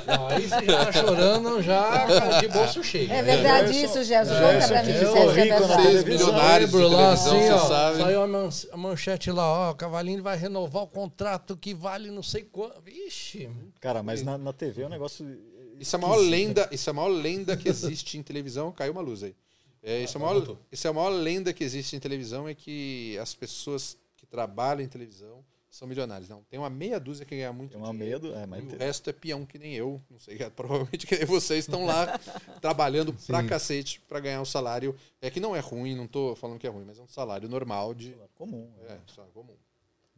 [0.08, 3.12] Não, aí você já tá chorando, já de bolso cheio.
[3.12, 4.04] É verdade Gerson- isso.
[4.08, 6.04] Gerson, Conta pra mim eu é rico na televisão.
[6.26, 7.98] milionários de Lembro lá, televisão, assim, você ó, sabe.
[7.98, 12.24] Saiu a, man- a manchete lá, ó, Cavalinho vai renovar o contrato que vale não
[12.24, 12.80] sei quanto.
[12.82, 13.48] Vixe,
[13.80, 15.24] Cara, mas na, na TV é um negócio.
[15.78, 18.72] Isso é a maior lenda, isso é a maior lenda que existe em televisão.
[18.72, 19.34] Caiu uma luz aí.
[19.80, 22.54] É, isso, é a maior, isso é a maior lenda que existe em televisão é
[22.54, 25.44] que as pessoas que trabalham em televisão
[25.76, 26.28] são milionários.
[26.28, 28.20] Não, tem uma meia dúzia que ganha muito Tem uma dinheiro.
[28.22, 28.38] meia do.
[28.38, 30.00] É, mas E o resto é peão que nem eu.
[30.10, 32.18] Não sei, provavelmente que nem vocês estão lá
[32.60, 33.48] trabalhando pra Sim.
[33.48, 34.94] cacete pra ganhar um salário.
[35.20, 37.48] É que não é ruim, não tô falando que é ruim, mas é um salário
[37.48, 38.14] normal de.
[38.34, 38.70] comum.
[38.88, 39.54] É, salário comum.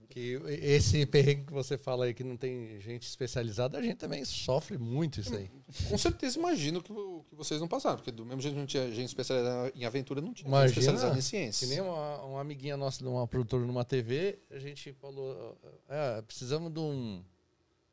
[0.08, 4.24] Que esse perrengue que você fala aí que não tem gente especializada, a gente também
[4.24, 5.50] sofre muito isso aí.
[5.88, 8.90] Com certeza imagino que, que vocês não passaram, porque do mesmo jeito que não tinha
[8.92, 11.70] gente especializada em aventura, não tinha gente Imagina, especializada em Que ciências.
[11.70, 15.58] nem uma, uma amiguinha nossa, de uma produtora numa TV, a gente falou,
[15.88, 17.22] é, precisamos de um,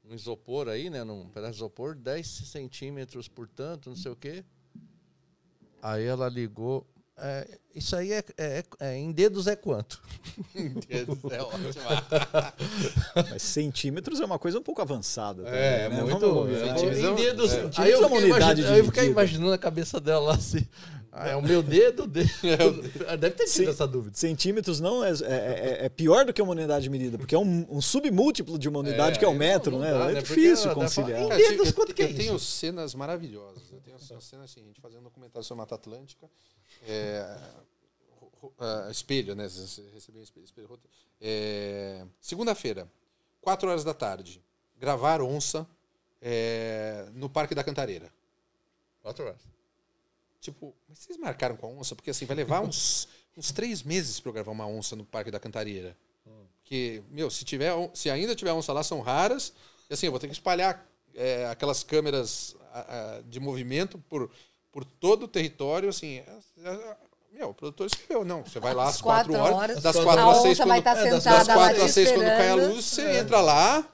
[0.06, 1.04] um isopor aí, né?
[1.04, 4.44] Num pedaço de isopor, 10 centímetros por tanto, não sei o quê.
[5.82, 6.88] Aí ela ligou.
[7.18, 10.02] É, isso aí é, é- é- em dedos é quanto?
[10.90, 11.74] é ótimo.
[13.32, 15.44] Mas centímetros é uma coisa um pouco avançada.
[15.44, 16.02] também, É, né?
[16.02, 16.20] muito.
[16.20, 17.52] Vamos- é, centímetros é em dedos.
[17.54, 17.56] é.
[17.56, 20.26] Aí eu Centímetros é uma fiquei, unidade imagina- aí eu fiquei imaginando a cabeça dela
[20.30, 20.68] lá assim.
[21.16, 22.32] Ah, é o meu dedo, o dedo.
[23.20, 23.68] Deve ter Sim.
[23.68, 24.18] essa dúvida.
[24.18, 25.14] Centímetros não é, é,
[25.82, 28.68] é- é pior do que uma unidade de medida, porque é um, um submúltiplo de
[28.68, 29.94] uma unidade É, que é o aí metro, não- não né?
[29.94, 30.22] dá, é né?
[30.22, 31.28] Difícil ela conciliar.
[31.38, 32.46] dedos, eu, quanto que é eu tenho isso?
[32.46, 33.62] cenas maravilhosas.
[33.72, 36.28] Eu tenho umas cenas assim, a gente fazendo um documentário sobre a Mata Atlântica.
[36.88, 37.38] É,
[38.60, 39.44] ah, espelho, né?
[39.44, 40.44] Recebeu um espelho.
[40.46, 40.90] espelho roteiro.
[41.22, 42.88] É, Segunda-feira,
[43.40, 44.42] 4 horas da tarde,
[44.80, 45.68] gravar onça
[46.20, 48.12] é, no Parque da Cantareira.
[49.04, 49.53] Quatro horas.
[50.44, 51.96] Tipo, mas vocês marcaram com a onça?
[51.96, 53.08] Porque assim, vai levar uns,
[53.38, 55.98] uns três meses para eu gravar uma onça no Parque da Cantareira.
[56.64, 59.54] Porque, meu, se, tiver, se ainda tiver onça lá, são raras.
[59.90, 64.30] E assim, eu vou ter que espalhar é, aquelas câmeras ah, ah, de movimento por,
[64.72, 65.88] por todo o território.
[65.88, 66.98] Assim, é- é-
[67.32, 68.26] meu, o produtor escreveu.
[68.26, 70.66] Não, você vai lá às quatro quatro horas, horas, das a quatro às seis, onça
[70.66, 73.18] vai quando, estar é, das sentada das quatro às seis, quando cai a luz, você
[73.18, 73.88] entra lá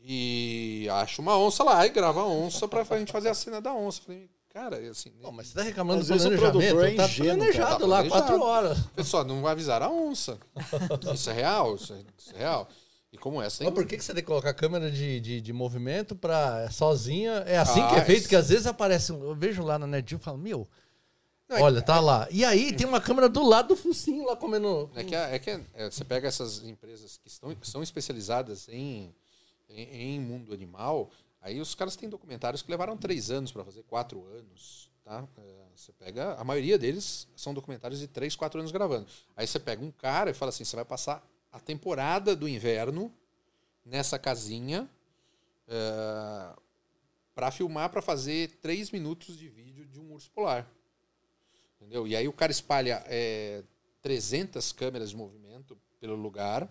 [0.00, 3.72] e acha uma onça lá e grava a onça pra gente fazer a cena da
[3.72, 4.02] onça.
[4.02, 6.68] Falei, cara, assim, mas você tá reclamando Às do vezes o planejamento?
[6.68, 7.78] produtor é tá ingênuo, planejado.
[7.80, 8.78] Tá lá, quatro horas.
[8.94, 10.38] Pessoal, não avisaram a onça.
[11.14, 12.68] Isso é real, isso é, isso é real.
[13.12, 13.66] E como essa tem.
[13.66, 17.44] Mas por que, que você tem que colocar câmera de, de, de movimento pra sozinha?
[17.46, 18.28] É assim que Ah, é feito, isso.
[18.28, 19.12] que às vezes aparece.
[19.12, 20.66] Eu vejo lá na NetGeo e falo, meu,
[21.48, 22.26] Não, é olha, tá lá.
[22.30, 24.90] E aí tem uma câmera do lado do focinho lá comendo.
[24.94, 29.14] É que, é que é, você pega essas empresas que, estão, que são especializadas em,
[29.68, 31.10] em, em mundo animal,
[31.42, 34.90] aí os caras têm documentários que levaram três anos para fazer, quatro anos.
[35.04, 35.28] Tá?
[35.36, 39.06] É, você pega, a maioria deles são documentários de três, quatro anos gravando.
[39.36, 43.12] Aí você pega um cara e fala assim: você vai passar a temporada do inverno
[43.84, 44.88] nessa casinha
[47.34, 50.70] para filmar, para fazer três minutos de vídeo de um urso polar.
[51.76, 52.06] Entendeu?
[52.06, 53.62] E aí o cara espalha é,
[54.02, 56.68] 300 câmeras de movimento pelo lugar,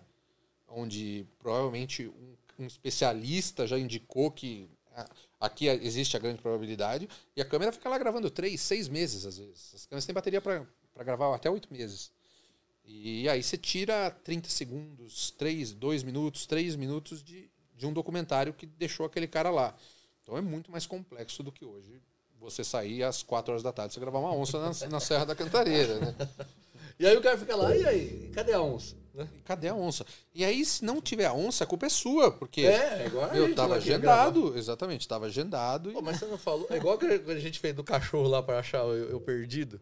[0.68, 5.10] onde provavelmente um, um especialista já indicou que ah,
[5.40, 9.38] aqui existe a grande probabilidade, e a câmera fica lá gravando três, seis meses às
[9.38, 9.72] vezes.
[9.74, 10.66] As câmeras têm bateria para
[11.04, 12.12] gravar até oito meses.
[12.84, 18.54] E aí você tira 30 segundos, 3, 2 minutos, 3 minutos de, de um documentário
[18.54, 19.76] que deixou aquele cara lá.
[20.24, 22.02] Então é muito mais complexo do que hoje
[22.40, 25.36] você sair às 4 horas da tarde e gravar uma onça na, na Serra da
[25.36, 26.16] Cantareira, né?
[27.00, 28.32] E aí o cara fica lá, e aí?
[28.32, 28.96] Cadê a onça?
[29.14, 29.28] Né?
[29.44, 30.06] Cadê a onça?
[30.34, 33.54] E aí, se não tiver a onça, a culpa é sua, porque É, a eu
[33.54, 33.76] tava gravar.
[33.76, 35.90] agendado, exatamente, tava agendado.
[35.90, 35.94] E...
[35.94, 36.66] Pô, mas você não falou.
[36.70, 39.82] É igual que a gente fez do cachorro lá pra achar eu, eu perdido.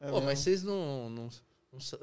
[0.00, 1.28] É Pô, mas vocês não, não,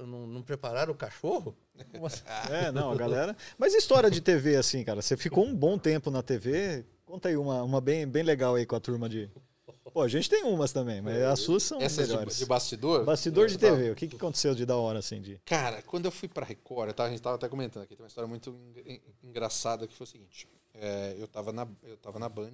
[0.06, 1.56] não, não- prepararam o cachorro?
[2.04, 2.24] Assim?
[2.52, 3.36] É, não, a galera.
[3.58, 6.86] Mas história de TV, assim, cara, você ficou um bom tempo na TV.
[7.06, 9.30] Conta aí uma, uma bem, bem legal aí com a turma de.
[9.92, 12.38] Pô, a gente tem umas também, mas as suas são Essas de, melhores.
[12.38, 13.04] de bastidor.
[13.06, 15.38] Bastidor de tava- TV, o que, que aconteceu de da hora, assim, de.
[15.46, 18.28] Cara, quando eu fui pra Record, a gente tava até comentando aqui, tem uma história
[18.28, 18.52] muito
[18.86, 20.48] en- en- engraçada que foi o seguinte.
[20.76, 22.54] é, eu, tava na, eu tava na Band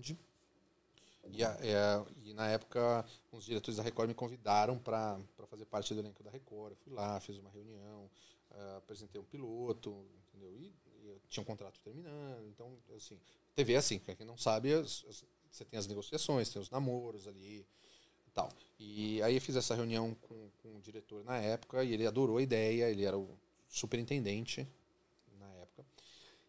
[1.30, 5.94] e, a- é, e na época os diretores da Record me convidaram para fazer parte
[5.94, 6.72] do elenco da Record.
[6.72, 8.10] Eu fui lá, fiz uma reunião,
[8.52, 10.56] é, apresentei um piloto, entendeu?
[10.56, 13.20] E, e tinha um contrato terminando, então, assim,
[13.56, 15.24] TV é assim, quem não sabe, as- as-
[15.56, 17.66] você tem as negociações, tem os namoros ali
[18.28, 18.50] e tal.
[18.78, 22.38] E aí eu fiz essa reunião com, com o diretor na época e ele adorou
[22.38, 24.68] a ideia, ele era o superintendente
[25.40, 25.86] na época.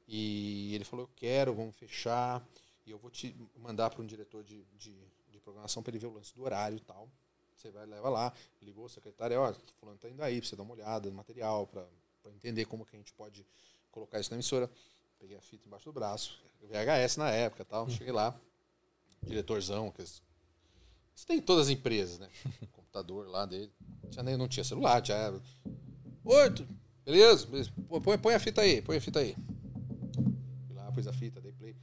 [0.08, 2.44] E ele falou, eu quero, vamos fechar,
[2.84, 4.96] e eu vou te mandar para um diretor de, de,
[5.28, 7.08] de programação para ele ver o lance do horário e tal.
[7.54, 10.62] Você vai, leva lá, ligou a secretária, ó, fulano tá indo aí, pra você dar
[10.62, 11.86] uma olhada no material, para
[12.34, 13.46] entender como que a gente pode
[13.90, 14.70] colocar isso na emissora.
[15.18, 18.38] Peguei a fita embaixo do braço, VHS na época e tal, cheguei lá,
[19.26, 20.22] diretorzão, que isso
[21.26, 22.28] tem em todas as empresas, né?
[22.72, 23.70] computador lá dele.
[24.10, 25.40] Tinha, nem- não tinha celular, tinha.
[26.24, 26.66] Oi, tu-
[27.04, 27.46] beleza?
[28.02, 29.36] Põe, põe a fita aí, põe a fita aí.
[30.66, 31.76] Fui lá, pus a fita, dei play.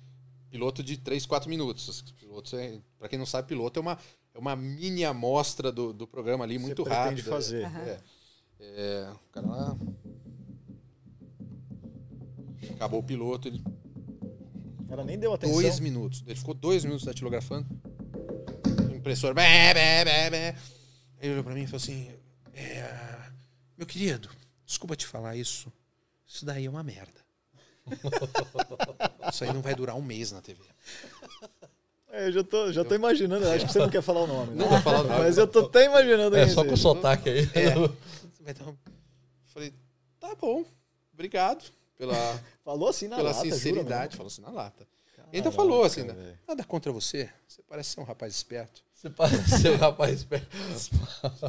[0.50, 1.88] Piloto de 3, 4 minutos.
[1.88, 3.98] Os Pilotos é, pra quem não sabe, piloto é uma,
[4.34, 7.24] é uma mini amostra do, do programa ali, muito rápido.
[7.24, 7.64] fazer.
[7.66, 8.00] É,
[8.60, 9.78] é, o cara lá.
[12.76, 13.62] Acabou o piloto, ele
[14.88, 15.62] Cara nem deu atenção.
[15.62, 16.24] dois minutos.
[16.26, 17.68] Ele ficou dois minutos datilografando.
[18.92, 19.34] O impressor.
[19.34, 20.56] Bé, bé, bé, bé.
[21.20, 22.10] Ele olhou pra mim e falou assim:
[22.54, 22.90] é,
[23.78, 24.30] Meu querido,
[24.66, 25.72] desculpa te falar isso.
[26.26, 27.22] Isso daí é uma merda.
[29.32, 30.62] Isso aí não vai durar um mês na TV.
[32.10, 33.48] É, eu já tô, já tô imaginando.
[33.50, 34.52] Acho que você não quer falar o nome.
[34.54, 34.58] né?
[34.64, 35.20] Não vou falar o nome.
[35.20, 37.50] Mas eu tô até imaginando É, só com o sotaque aí.
[37.54, 37.74] É.
[38.64, 38.76] Um-
[39.46, 39.74] Falei,
[40.20, 40.66] tá bom,
[41.14, 41.64] obrigado
[42.06, 44.18] pela, Falou assim na pela lata, sinceridade.
[44.18, 44.88] Falou assim na lata.
[45.16, 46.40] Caraca, falou assim: velho.
[46.48, 47.30] nada contra você.
[47.48, 48.84] Você parece ser um rapaz esperto.
[48.94, 50.48] Você parece ser um rapaz esperto.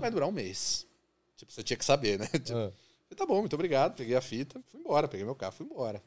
[0.01, 0.87] Vai durar um mês.
[1.37, 2.27] Tipo, você tinha que saber, né?
[2.27, 2.73] Tipo, Ah.
[3.17, 3.95] Tá bom, muito obrigado.
[3.95, 5.07] Peguei a fita, fui embora.
[5.07, 6.03] Peguei meu carro, fui embora.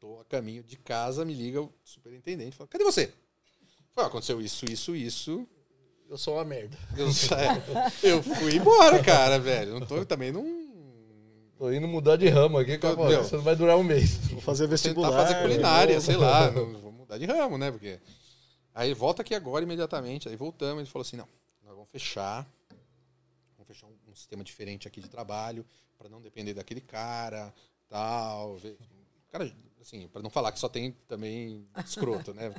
[0.00, 2.56] Tô a caminho de casa, me liga o superintendente.
[2.56, 3.06] Fala, cadê você?
[3.94, 5.46] Falei, "Ah, aconteceu isso, isso, isso.
[6.08, 6.76] Eu sou uma merda.
[6.96, 7.06] Eu,
[8.02, 9.78] eu fui embora, cara, velho.
[9.78, 10.65] Não tô, também não...
[11.58, 13.22] Tô indo mudar de ramo aqui, calma, meu.
[13.22, 14.18] isso não vai durar um mês.
[14.28, 15.12] Vou fazer tentar vestibular.
[15.12, 16.50] fazer culinária, sei lá.
[16.52, 17.70] Vou mudar de ramo, né?
[17.70, 17.98] Porque...
[18.74, 20.28] Aí volta aqui agora imediatamente.
[20.28, 20.82] Aí voltamos.
[20.82, 21.26] Ele falou assim, não,
[21.64, 22.46] nós vamos fechar.
[23.56, 25.64] Vamos fechar um, um sistema diferente aqui de trabalho
[25.96, 27.54] para não depender daquele cara,
[27.88, 28.58] tal.
[29.32, 29.50] Cara,
[29.80, 32.52] assim, para não falar que só tem também escroto, né?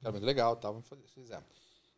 [0.00, 0.74] Cara, muito legal, tal.
[0.74, 1.44] Vamos fazer, fizemos.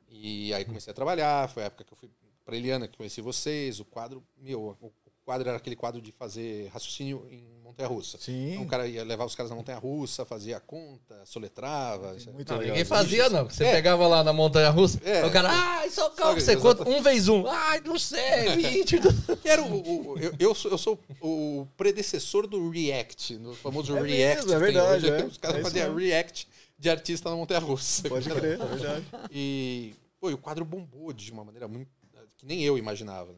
[0.09, 1.51] E aí comecei a trabalhar.
[1.51, 2.11] Foi a época que eu fui
[2.47, 3.79] para Eliana, que conheci vocês.
[3.79, 8.19] O quadro, meu, o o quadro era aquele quadro de fazer raciocínio em montanha-russa.
[8.19, 8.53] Sim.
[8.53, 12.09] Então o cara ia levar os caras na montanha-russa, fazia a conta, soletrava.
[12.33, 12.59] Muito Não, legal.
[12.75, 13.49] ninguém fazia, não.
[13.49, 13.73] Você É.
[13.73, 15.25] pegava lá na montanha russa, É.
[15.25, 17.47] o cara, ai, só calma, você conta um vezes um.
[17.47, 18.97] Ai, não sei, 20.
[19.45, 23.97] E era o, o- eu, eu, sou, eu sou o predecessor do React, no famoso
[23.97, 24.47] É React.
[24.47, 25.23] mesmo, é verdade, hoje.
[25.23, 25.25] é.
[25.25, 25.95] Os caras É faziam.
[25.95, 28.09] React de artista na montanha russa.
[28.09, 29.07] Pode crer, é verdade.
[29.31, 31.89] E, pô, e o quadro bombou de uma maneira muito.
[32.37, 33.33] que nem eu imaginava.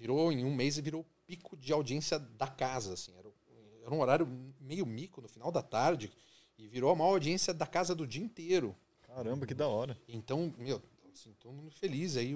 [0.00, 2.94] Virou, em um mês, e virou pico de audiência da casa.
[2.94, 3.12] Assim.
[3.18, 3.28] Era,
[3.82, 4.26] era um horário
[4.58, 6.10] meio mico no final da tarde.
[6.58, 8.74] E virou a maior audiência da casa do dia inteiro.
[9.02, 10.00] Caramba, que da hora.
[10.08, 10.82] Então, meu,
[11.12, 12.16] assim, todo mundo feliz.
[12.16, 12.34] Aí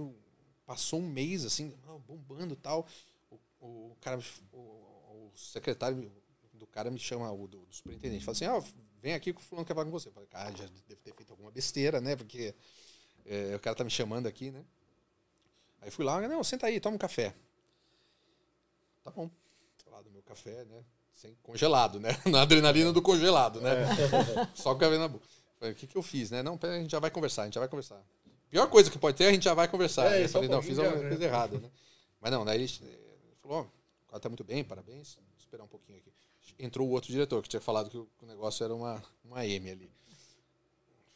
[0.67, 2.87] passou um mês, assim, ah, bombando e tal.
[3.31, 4.21] O, o cara,
[4.53, 6.13] o, o secretário
[6.53, 8.63] do cara me chama, o do, do superintendente, fala assim: ah,
[9.01, 10.09] vem aqui que o fulano quer falar com você.
[10.09, 12.15] Eu falei, cara, já deve ter feito alguma besteira, né?
[12.15, 12.55] Porque
[13.25, 14.63] é, o cara tá me chamando aqui, né?
[15.81, 17.35] Aí fui lá, não, senta aí, toma um café.
[19.05, 19.31] Tá bom.
[19.91, 20.83] Lá do meu café, né?
[21.13, 22.11] Sem congelado, né?
[22.27, 23.87] Na adrenalina do congelado, né?
[24.55, 25.25] Só o café na boca.
[25.59, 26.43] Falei, o que, que eu fiz, né?
[26.43, 28.03] Não, pera, a gente já vai conversar, a gente já vai conversar.
[28.51, 30.07] Pior coisa que pode ter, a gente já vai conversar.
[30.07, 31.09] É, Aí eu falei, não, fiz alguma né?
[31.09, 31.71] coisa errada, né?
[32.21, 32.69] Mas não, daí ele,
[33.37, 35.17] falou, ó, o cara tá muito bem, parabéns.
[35.17, 36.13] Vou esperar um pouquinho aqui.
[36.59, 39.91] Entrou o outro diretor, que tinha falado que o, negócio era uma, uma M ali.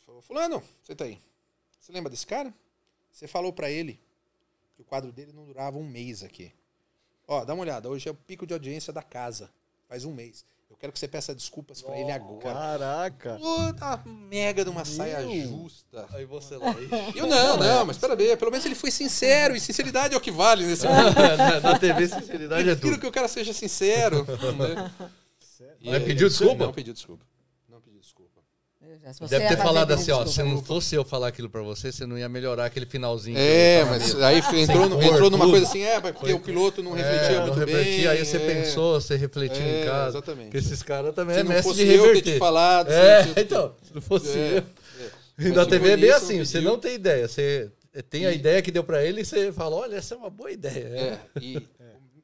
[0.04, 1.20] Falou, fulano, senta aí.
[1.80, 2.52] Você lembra desse cara?
[3.10, 4.00] Você falou pra ele
[4.74, 6.52] que o quadro dele não durava um mês aqui.
[7.28, 9.50] Ó, dá uma olhada, hoje é o pico de audiência da casa.
[9.86, 10.44] Faz um mês.
[10.70, 12.42] Eu quero que você peça desculpas pra ele agora.
[12.42, 13.36] Caraca.
[13.38, 15.46] Puta mega de uma saia Meu.
[15.48, 16.06] justa.
[16.12, 16.74] Aí você lá.
[17.16, 20.20] Eu não, não, mas pera aí, pelo menos ele foi sincero, e sinceridade é o
[20.20, 21.14] que vale nesse mundo.
[21.36, 23.00] na, na TV, sinceridade é Prefiro tudo.
[23.00, 24.24] que o cara seja sincero.
[24.56, 24.92] né?
[25.80, 26.64] E Mas aí- pediu desculpa?
[26.66, 27.24] Não pediu desculpa.
[27.68, 28.40] Não pediu desculpa.
[28.40, 28.76] Se você
[29.28, 32.18] Deve ter falado assim, ó, se não fosse eu falar aquilo pra você, você não
[32.18, 33.36] ia melhorar aquele finalzinho.
[33.38, 37.28] É, mas aí entrou, cor, entrou numa coisa assim, é, porque o piloto não refletia
[37.28, 38.06] É, não muito refletia, bem.
[38.08, 38.46] aí você é.
[38.54, 40.08] pensou, você refletiu É, em casa.
[40.18, 40.44] exatamente.
[40.46, 42.32] Porque esses caras também Se é não mestre fosse de eu ter reverter.
[42.34, 44.58] te falado, É, se- se- então, se não fosse É, eu.
[44.58, 44.66] é.
[45.48, 47.28] E na TV é bem assim, não você não tem ideia.
[47.28, 47.70] Você
[48.10, 50.30] tem a E- ideia que deu pra ele e você fala, olha, essa é uma
[50.30, 50.84] boa ideia.
[50.86, 51.62] É, e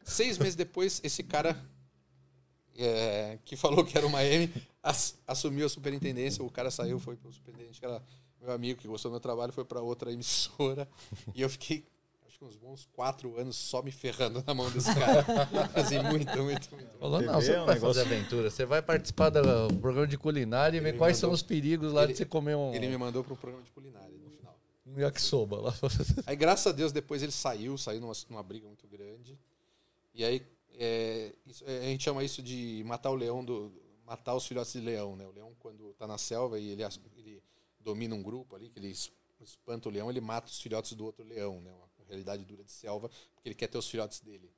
[0.02, 1.56] seis meses depois, esse cara
[2.76, 4.50] é, que falou que era uma M
[5.26, 6.44] assumiu a superintendência.
[6.44, 8.02] O cara saiu, foi pro superintendente, que era
[8.40, 10.86] meu amigo, que gostou do meu trabalho, foi para outra emissora.
[11.34, 11.84] E eu fiquei,
[12.28, 15.24] acho que uns bons quatro anos só me ferrando na mão desse cara.
[15.74, 16.98] Assim, muito, muito, muito.
[16.98, 20.06] Falou, não, você é não um vai negócio- fazer aventura, você vai participar do programa
[20.06, 22.74] de culinária e ver quais são mandou- os perigos lá de ele- você comer um,
[22.74, 24.54] Ele me mandou para um programa de culinária no final.
[24.86, 25.74] um yakisoba lá.
[26.26, 29.38] Aí, graças a Deus, depois ele saiu, saiu numa, numa briga muito grande.
[30.14, 30.42] E aí,
[30.78, 33.72] é, isso- é, a gente chama isso de matar o leão, do,
[34.06, 35.26] matar os filhotes de leão, né?
[35.26, 36.82] O leão, quando tá na selva e ele,
[37.16, 37.42] ele
[37.80, 39.10] domina um grupo ali, que ele es-
[39.40, 41.70] espanta o leão, ele mata os filhotes do outro leão, né?
[41.72, 44.50] Uma realidade dura de selva, porque ele quer ter os filhotes dele.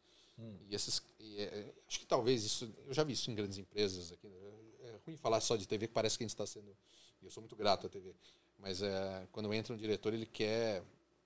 [0.68, 4.12] E esses, e, é, acho que talvez isso, eu já vi isso em grandes empresas
[4.12, 4.28] aqui.
[4.28, 4.36] né?
[4.84, 6.76] É ruim falar só de TV, que parece que a gente está sendo,
[7.22, 8.14] e eu sou muito grato à TV,
[8.58, 10.82] mas é, quando entra um diretor, ele quer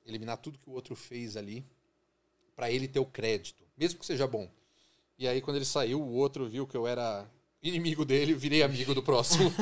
[0.07, 1.65] eliminar tudo que o outro fez ali
[2.55, 4.49] para ele ter o crédito, mesmo que seja bom.
[5.19, 7.29] E aí quando ele saiu, o outro viu que eu era
[7.62, 9.53] inimigo dele, eu virei amigo do próximo.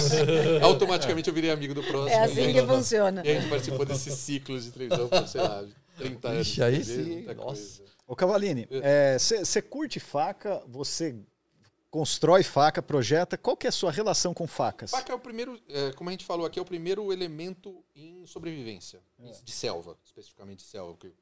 [0.62, 2.10] Automaticamente eu virei amigo do próximo.
[2.10, 3.22] É assim que funciona.
[3.24, 5.64] e a gente participou desses ciclos de televisão por, sei lá,
[5.96, 6.46] 30 anos.
[6.46, 7.44] Ixi, aí sim, nossa.
[7.44, 7.82] coisa.
[8.06, 8.68] Ô Cavalini,
[9.18, 11.14] você curte faca, você
[11.90, 13.36] constrói faca, projeta.
[13.36, 14.90] Qual que é a sua relação com facas?
[14.90, 18.24] Faca é o primeiro, é, como a gente falou aqui, é o primeiro elemento em
[18.26, 19.00] sobrevivência,
[19.44, 20.94] de selva, especificamente de selva.
[20.94, 21.12] Porque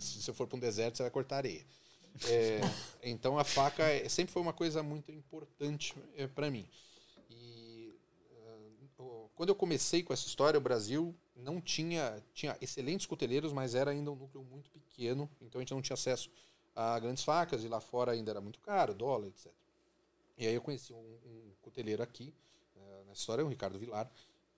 [0.00, 1.64] se você for para um deserto, você vai cortar areia.
[2.24, 2.60] É,
[3.02, 5.94] então a faca é- sempre foi uma coisa muito importante
[6.34, 6.66] para mim.
[7.30, 7.94] E
[8.98, 13.74] o- quando eu comecei com essa história, o Brasil não tinha tinha excelentes coteleiros, mas
[13.74, 16.30] era ainda um núcleo muito pequeno, então a gente não tinha acesso
[16.74, 19.54] a grandes facas e lá fora ainda era muito caro, dólar, etc.
[20.38, 22.32] E aí eu conheci um, um cuteleiro aqui,
[22.76, 24.10] eh, nessa história, o Ricardo Vilar,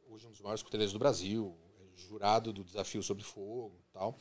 [0.09, 4.19] hoje um dos maiores cuteleiros do Brasil, é jurado do Desafio Sobre Fogo tal.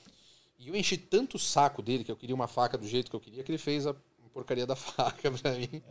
[0.60, 3.16] E eu enchi tanto o saco dele que eu queria uma faca do jeito que
[3.16, 3.96] eu queria, que ele fez a
[4.34, 5.82] porcaria da faca pra mim.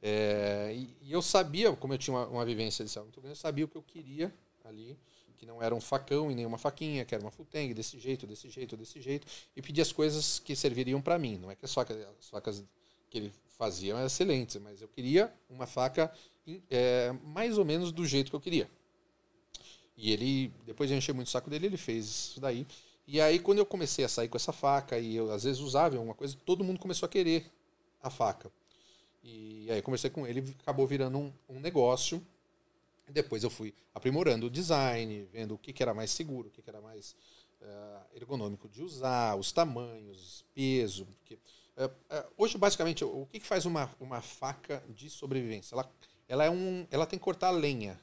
[0.00, 3.32] É, e, e eu sabia, como eu tinha uma, uma vivência de selva muito grande,
[3.32, 4.32] eu sabia o que eu queria
[4.64, 4.96] ali,
[5.38, 8.26] que não era um facão e nem uma faquinha, que era uma futeng, desse jeito,
[8.26, 9.26] desse jeito, desse jeito,
[9.56, 11.38] e pedi as coisas que serviriam para mim.
[11.38, 12.64] Não é que as facas, as facas
[13.10, 16.12] que ele fazia eram excelentes, mas eu queria uma faca
[16.70, 18.68] é, mais ou menos do jeito que eu queria.
[19.96, 22.66] E ele, depois de encher muito o saco dele, ele fez isso daí.
[23.06, 25.96] E aí, quando eu comecei a sair com essa faca, e eu às vezes usava
[25.96, 27.50] alguma coisa, todo mundo começou a querer
[28.02, 28.50] a faca.
[29.22, 32.24] E aí conversei com ele, acabou virando um, um negócio.
[33.08, 36.62] Depois eu fui aprimorando o design, vendo o que, que era mais seguro, o que,
[36.62, 37.14] que era mais
[37.60, 41.06] eh, ergonômico de usar, os tamanhos, peso.
[41.06, 41.38] Porque,
[41.76, 45.74] eh, eh, hoje, basicamente, o que, que faz uma, uma faca de sobrevivência?
[45.74, 45.90] Ela,
[46.28, 47.98] ela, é um, ela tem que cortar lenha.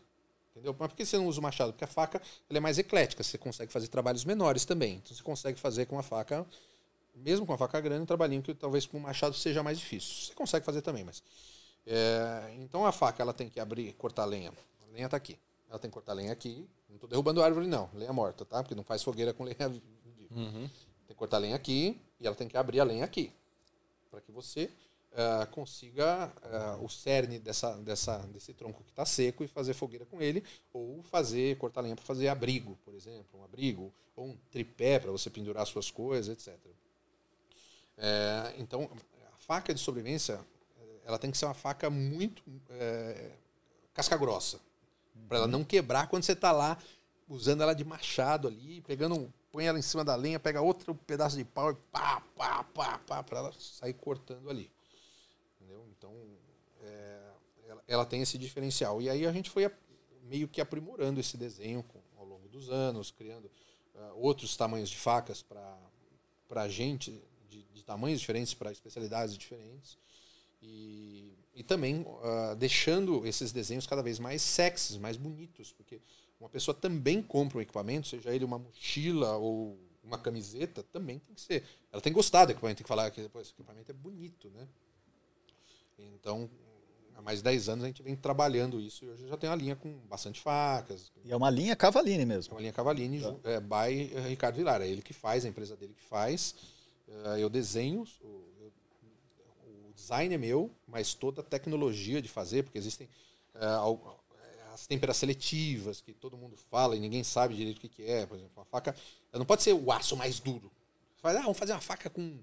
[0.51, 0.75] Entendeu?
[0.77, 1.71] Mas por que você não usa o machado?
[1.71, 4.95] Porque a faca ela é mais eclética, você consegue fazer trabalhos menores também.
[4.95, 6.45] Então você consegue fazer com a faca,
[7.15, 10.27] mesmo com a faca grande, um trabalhinho que talvez com o machado seja mais difícil.
[10.27, 11.23] Você consegue fazer também, mas.
[11.87, 14.51] é, então a faca ela tem que abrir, cortar lenha.
[14.81, 15.37] A lenha está aqui.
[15.69, 16.67] Ela tem que cortar lenha aqui.
[16.89, 17.89] Não estou derrubando árvore, não.
[17.93, 18.61] Lenha morta, tá?
[18.61, 20.35] Porque não faz fogueira com lenha viva.
[20.35, 20.69] Tem
[21.07, 23.31] que cortar lenha aqui e ela tem que abrir a lenha aqui.
[24.09, 24.69] Para que você
[25.13, 30.05] ah, consiga ah, o cerne dessa, dessa, desse tronco que está seco e fazer fogueira
[30.05, 34.37] com ele, ou fazer, cortar lenha para fazer abrigo, por exemplo, um abrigo, ou um
[34.49, 36.57] tripé para você pendurar suas coisas, etc.
[37.97, 38.89] É, então,
[39.33, 40.39] a faca de sobrevivência,
[40.79, 43.31] eh, ela tem que ser uma faca muito eh,
[43.93, 44.59] casca grossa,
[45.27, 46.77] para ela não quebrar quando você está lá
[47.27, 51.35] usando ela de machado ali, pegando, põe ela em cima da lenha, pega outro pedaço
[51.37, 54.71] de pau e pá, pá, pá, pá, para ela sair cortando ali.
[56.01, 56.11] Então,
[56.81, 57.19] é,
[57.67, 58.99] ela, ela tem esse diferencial.
[59.03, 59.71] E aí a gente foi a-
[60.23, 63.51] meio que aprimorando esse desenho com- ao longo dos anos, criando
[63.95, 65.77] ah, outros tamanhos de facas para
[66.55, 69.95] a gente, de, de tamanhos diferentes, para especialidades diferentes.
[70.61, 76.01] E, e também ah, deixando esses desenhos cada vez mais sexys, mais bonitos, porque
[76.39, 81.35] uma pessoa também compra um equipamento, seja ele uma mochila ou uma camiseta, também tem
[81.35, 81.63] que ser.
[81.91, 84.49] Ela tem que gostar do equipamento, tem que falar que pô, esse equipamento é bonito,
[84.49, 84.67] né?
[86.15, 86.49] Então,
[87.15, 89.55] há mais de 10 anos a gente vem trabalhando isso e hoje já tem uma
[89.55, 92.53] linha com bastante facas, E é uma linha Cavalini é mesmo.
[92.53, 94.81] uma linha Cavalini, ju- é, by eh, Ricardo Vilar.
[94.81, 96.55] É ele que faz, a empresa dele que faz.
[97.07, 98.41] Eh, eu desenho, o,
[99.95, 103.07] design é meu, mas toda a tecnologia de fazer, porque existem
[103.55, 103.65] eh,
[104.73, 108.25] as têmperas seletivas, que todo mundo fala e ninguém sabe direito o que, é.
[108.25, 108.95] Por exemplo, uma faca.
[109.33, 110.71] Não pode ser o aço mais duro.
[111.15, 112.39] Você fala, ah, vamos fazer uma faca com,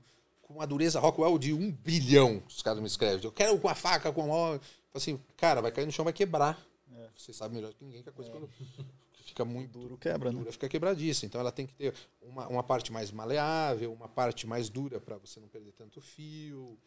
[0.48, 2.42] com uma dureza Rockwell de um bilhão.
[2.48, 3.22] Os caras me escrevem.
[3.22, 4.60] Eu quero uma faca com falo
[4.94, 6.58] assim, cara, vai cair no chão, vai quebrar.
[7.14, 8.48] Você sabe melhor que ninguém que a coisa quando
[9.24, 10.38] fica muito Duro quebra, né?
[10.38, 11.26] dura fica quebradiça.
[11.26, 11.92] Então ela tem que ter
[12.22, 16.78] uma, uma parte mais maleável, uma parte mais dura para você não perder tanto fio.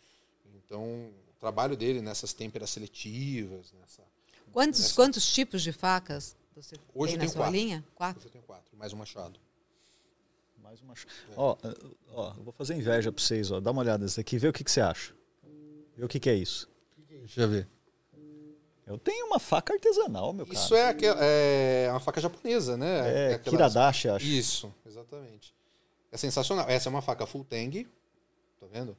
[0.56, 4.04] Então, o trabalho dele nessas têmperas seletivas, nessa.
[4.52, 7.56] Quantos, quantos tipos de facas você Hoje tem na sua quatro.
[7.56, 7.86] linha?
[7.94, 8.28] Quatro?
[8.28, 9.40] Eu tenho quatro, mais um machado.
[10.72, 10.94] Mais uma...
[11.36, 11.74] Ó, eh,
[12.14, 13.60] ó, eu vou fazer inveja para vocês, ó.
[13.60, 15.14] Dá uma olhada nesse aqui, vê o que, que você acha.
[15.98, 16.70] Vê o que, que é isso.
[17.10, 17.68] Deixa eu ver.
[18.88, 20.58] Eu tenho uma faca artesanal, meu cara.
[20.58, 23.00] Isso é, aquela, é uma faca japonesa, né?
[23.32, 24.26] É, aquelas- Kiradashi, acho.
[24.26, 25.54] Isso, exatamente.
[26.10, 26.66] É sensacional.
[26.70, 27.86] Essa é uma faca full tang,
[28.60, 28.96] tá vendo?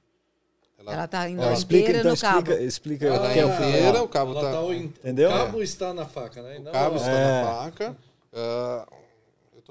[0.78, 2.39] Ela tá indo Ó, inteira explica, então, no cabo.
[2.40, 4.51] explica, explica Ela o que é é inteira, o cabo Ela tá.
[4.53, 5.31] tá o, Entendeu?
[5.31, 6.59] o cabo está na faca, né?
[6.59, 7.43] O não cabo a- está É.
[7.43, 7.97] na faca.
[8.32, 9.02] Ah, eu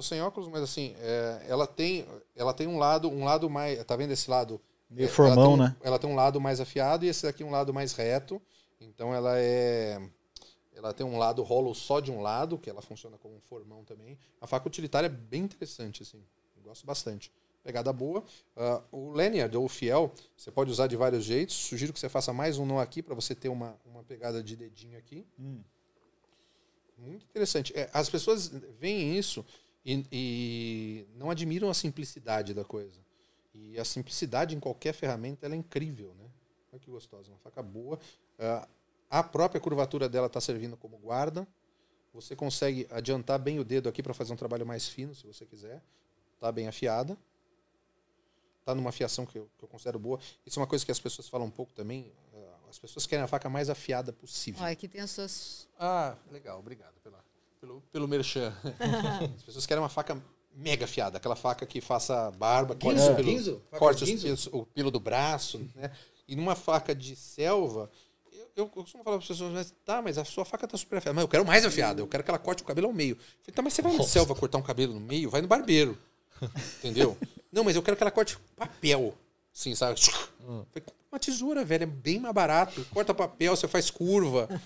[0.01, 2.05] tô sem óculos, mas assim, é, ela tem,
[2.35, 4.59] ela tem um lado, um lado mais, tá vendo esse lado?
[4.89, 5.75] Meio É, formão, um- né?
[5.81, 8.41] Ela tem um lado mais afiado e esse daqui um lado mais reto.
[8.79, 10.01] Então ela é,
[10.73, 13.85] ela tem um lado rolo só de um lado, que ela funciona como um formão
[13.85, 14.17] também.
[14.41, 16.21] A faca utilitária é bem interessante assim,
[16.57, 17.31] eu gosto bastante.
[17.63, 18.23] Pegada boa.
[18.57, 21.55] Ah, o lanyard ou o fiel, você pode usar de vários jeitos.
[21.55, 24.55] Sugiro que você faça mais um nó aqui para você ter uma, uma pegada de
[24.55, 25.23] dedinho aqui.
[26.97, 27.71] Muito interessante.
[27.77, 28.47] É, as pessoas
[28.79, 29.45] veem isso
[29.85, 32.99] e, e não admiram a simplicidade da coisa.
[33.53, 36.29] E a simplicidade em qualquer ferramenta ela é incrível, né?
[36.71, 37.99] Olha que gostosa, uma faca boa.
[38.39, 38.67] Ah,
[39.09, 41.45] a própria curvatura dela está servindo como guarda.
[42.13, 45.45] Você consegue adiantar bem o dedo aqui para fazer um trabalho mais fino, se você
[45.45, 45.81] quiser.
[46.35, 47.17] Está bem afiada.
[48.59, 50.19] Está numa afiação que eu, que eu considero boa.
[50.45, 52.11] Isso é uma coisa que as pessoas falam um pouco também.
[52.33, 54.61] Ah, As pessoas querem a faca mais afiada possível.
[54.61, 55.67] Olha, aqui tem as suas.
[55.77, 57.20] Ah, legal, obrigado pela,
[57.61, 58.51] pelo, pelo merchan.
[59.37, 60.21] As pessoas querem uma faca
[60.53, 63.61] mega afiada, aquela faca que faça barba, corte, guinzo?
[63.69, 65.91] Faca corte os o pelo do braço, né?
[66.27, 67.89] E numa faca de selva,
[68.33, 70.97] eu, eu costumo falar para as pessoas, mas tá, mas a sua faca tá super
[70.97, 71.13] afiada.
[71.13, 73.13] Mas eu quero mais afiada, eu quero que ela corte o cabelo ao meio.
[73.13, 75.29] Eu falei, tá, mas você vai na selva cortar um cabelo no meio?
[75.29, 75.97] Vai no barbeiro.
[76.79, 77.17] Entendeu?
[77.51, 79.13] Não, mas eu quero que ela corte papel.
[79.53, 79.99] Sim, sabe?
[80.41, 80.65] Hum.
[80.71, 82.85] Falei, "Compra Uma tesoura, velho, é bem mais barato.
[82.91, 84.47] Corta papel, você faz curva.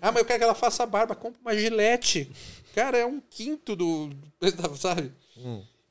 [0.00, 1.14] Ah, mas eu quero que ela faça a barba.
[1.16, 2.30] Compra uma gilete.
[2.72, 4.10] Cara, é um quinto do.
[4.78, 5.12] Sabe?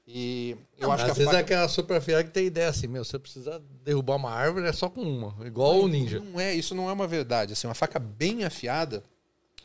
[0.08, 2.70] E eu acho que a Às vezes faca é aquela super afiada que tem ideia
[2.70, 6.22] assim, meu, se você precisar derrubar uma árvore é só com uma, igual o ninja.
[6.22, 7.52] Não é, isso não é uma verdade.
[7.52, 9.04] Assim, uma faca bem afiada,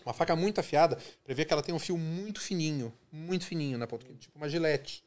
[0.04, 3.86] uma faca muito afiada, prevê que ela tem um fio muito fininho, muito fininho na
[3.86, 5.04] ponta, tipo uma gilete.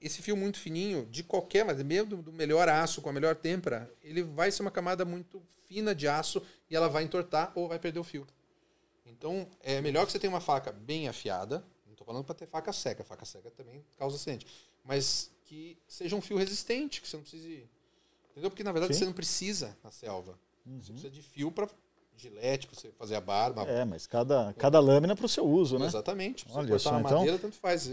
[0.00, 3.92] Esse fio muito fininho, de qualquer, mas mesmo do- melhor aço, com a melhor têmpera,
[4.02, 7.78] ele vai ser uma camada muito fina de aço e ela vai entortar ou vai
[7.78, 8.26] perder o fio.
[9.04, 11.64] Então, é melhor que você tenha uma faca bem afiada.
[11.86, 13.02] Não estou falando para ter faca seca.
[13.02, 14.46] Faca seca também causa acidente.
[14.84, 17.68] Mas que seja um fio resistente, que você não precise.
[18.30, 18.50] Entendeu?
[18.50, 19.00] Porque na verdade Sim.
[19.00, 20.38] você não precisa na selva.
[20.64, 21.68] Você precisa de fio para
[22.16, 23.62] gilete, para você fazer a barba.
[23.62, 25.86] É, mas cada, cada lâmina para o seu uso, né?
[25.86, 26.44] Exatamente.
[26.50, 27.90] Olha só, então- madeira, tanto faz.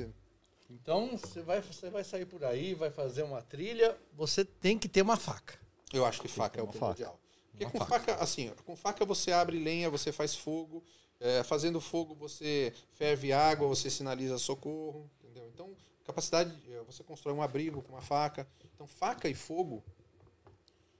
[0.70, 4.88] Então, você vai, você vai sair por aí, vai fazer uma trilha, você tem que
[4.90, 5.60] ter uma faca.
[5.94, 7.20] Eu acho que faca é o primordial.
[7.52, 8.12] Porque Uma com faca.
[8.14, 8.24] faca.
[8.24, 10.84] assim, com faca você abre lenha, você faz fogo.
[11.20, 15.10] É, fazendo fogo, você ferve água, você sinaliza socorro.
[15.24, 15.50] Entendeu?
[15.54, 15.74] Então,
[16.04, 16.52] capacidade.
[16.70, 18.46] é, Você constrói um abrigo com uma faca.
[18.74, 19.82] Então, faca e fogo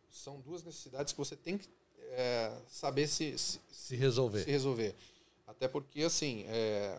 [0.10, 1.68] são duas necessidades que você tem que
[2.12, 4.44] é, saber se, se, Se resolver.
[4.46, 4.96] se resolver.
[5.46, 6.98] Até porque, assim, é,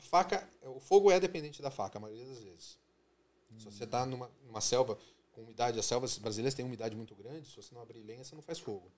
[0.00, 2.78] a faca, o fogo é dependente da faca, a maioria das vezes.
[3.58, 4.98] Se você está numa, numa selva
[5.32, 8.34] com umidade, as selvas brasileiras têm umidade muito grande, se você não abrir lenha, você
[8.34, 8.90] não faz fogo.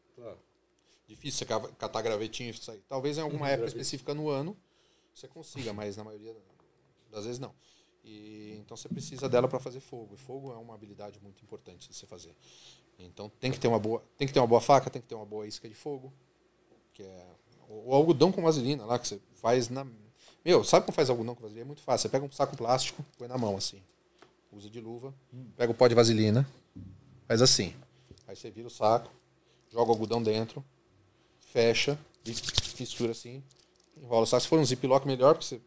[1.09, 2.81] Difícil você catar gravetinho e aí.
[2.89, 4.57] Talvez em alguma época específica no ano
[5.13, 6.35] você consiga, mas na maioria
[7.11, 7.53] das vezes não.
[8.05, 10.15] E, então você precisa dela para fazer fogo.
[10.15, 12.35] E fogo é uma habilidade muito importante de você fazer.
[12.99, 15.17] Então tem que ter uma boa, tem que ter uma boa faca, tem que ter
[15.17, 16.13] uma boa isca de fogo,
[16.93, 17.27] que é
[17.69, 19.85] o, o algodão com vaselina lá que você faz na
[20.45, 21.63] Meu, sabe como faz algodão com vaselina?
[21.63, 22.03] É muito fácil.
[22.03, 23.81] Você pega um saco plástico, põe na mão assim.
[24.53, 25.15] Usa de luva,
[25.57, 26.47] pega o pó de vaselina,
[27.27, 27.75] faz assim.
[28.27, 29.11] Aí você vira o saco,
[29.71, 30.63] joga o algodão dentro,
[31.41, 32.31] fecha, e
[32.79, 33.43] mistura assim,
[33.97, 34.43] enrola o saco.
[34.43, 35.61] Se for um ziplock, melhor, porque você.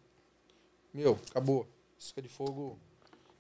[0.94, 1.68] Meu, acabou.
[2.00, 2.78] Isca de fogo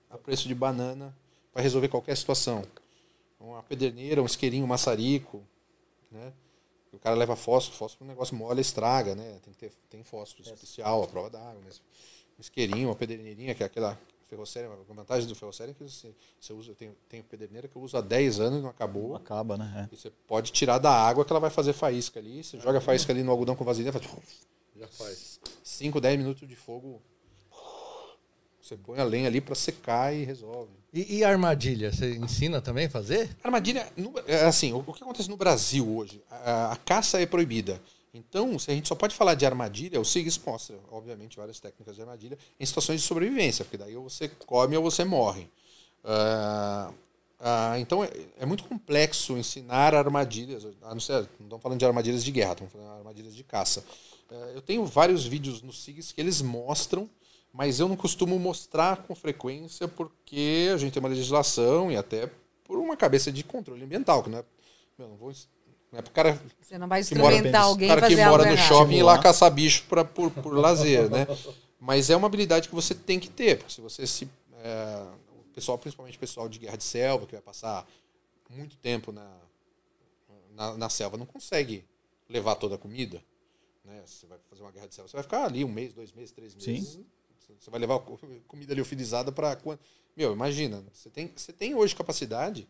[0.09, 1.15] a preço de banana
[1.53, 2.63] vai resolver qualquer situação.
[3.39, 5.43] Uma pederneira, um isqueirinho, um maçarico,
[6.09, 6.33] né?
[6.95, 9.39] O cara leva fósforo, fósforo é um negócio mole, estraga, né?
[9.43, 11.81] Tem que ter tem fósforo especial, a prova d'água, mas
[12.37, 16.13] um isqueirinho, uma pederneirinha, que é aquela ferrocéria, a vantagem do ferrocéria é que você,
[16.39, 19.15] você usa, tem, tem pederneira que eu uso há 10 anos e não acabou.
[19.15, 19.87] Acaba, né?
[19.91, 22.43] E você pode tirar da água que ela vai fazer faísca ali.
[22.43, 24.05] Você joga a faísca ali no algodão com vaselina, faz
[24.75, 25.39] Já faz.
[25.63, 27.01] 5, 10 minutos de fogo.
[28.61, 30.71] Você põe a lenha ali para secar e resolve.
[30.95, 33.29] E, e armadilha, você ensina também a fazer?
[33.43, 36.23] Armadilha, no- é assim, o, o que acontece no Brasil hoje?
[36.31, 37.81] A, a caça é proibida.
[38.13, 41.95] Então, se a gente só pode falar de armadilha, o SIGS mostra, obviamente, várias técnicas
[41.97, 45.49] de armadilha em situações de sobrevivência, porque daí ou você come ou você morre.
[46.01, 46.93] Ah,
[47.41, 48.09] ah, então, é,
[48.39, 52.71] é muito complexo ensinar armadilhas, não ser, não estamos falando de armadilhas de guerra, estamos
[52.71, 53.83] falando de armadilhas de caça.
[54.31, 57.09] Ah, eu tenho vários vídeos no SIGS que eles mostram,
[57.55, 62.29] mas eu não costumo mostrar com frequência porque a gente tem uma legislação e até
[62.65, 64.43] por uma cabeça de controle ambiental, que não é,
[64.97, 65.31] meu, não vou,
[65.89, 68.67] não é pro cara Você não vai instrumentar alguém cara a que mora no errado.
[68.67, 71.25] shopping e ir lá caçar bicho pra, por, por lazer, né?
[71.79, 74.27] Mas é uma habilidade que você tem que ter, se você se
[74.61, 75.05] é,
[75.39, 77.87] o pessoal, principalmente o pessoal de guerra de selva que vai passar
[78.49, 79.31] muito tempo na,
[80.53, 81.85] na, na selva, não consegue
[82.27, 83.23] levar toda a comida,
[83.85, 84.03] né?
[84.05, 86.31] Você vai fazer uma guerra de selva, você vai ficar ali um mês, dois meses,
[86.31, 87.05] três Sim.
[87.59, 89.79] Você vai levar co- comida liofilizada para quando?
[90.15, 92.67] Meu, imagina, você tem, você tem hoje capacidade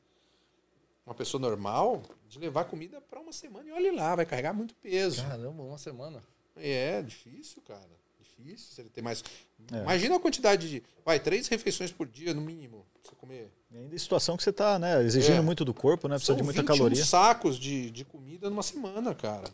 [1.06, 4.74] uma pessoa normal de levar comida para uma semana e olhe lá, vai carregar muito
[4.76, 5.22] peso.
[5.22, 6.24] Caramba, uma semana.
[6.56, 7.88] É, difícil, cara.
[8.20, 8.82] Difícil.
[8.84, 9.24] Ele tem mais.
[9.72, 9.78] É.
[9.84, 10.84] Imagina a quantidade de.
[11.06, 13.52] Vai, três refeições por dia, no mínimo, pra você comer.
[13.72, 15.42] E ainda em situação que você está né, exigindo É.
[15.42, 16.16] muito do corpo, né?
[16.16, 17.06] Precisa São de muita 21 caloria.
[17.06, 19.48] sacos de, de comida numa semana, cara.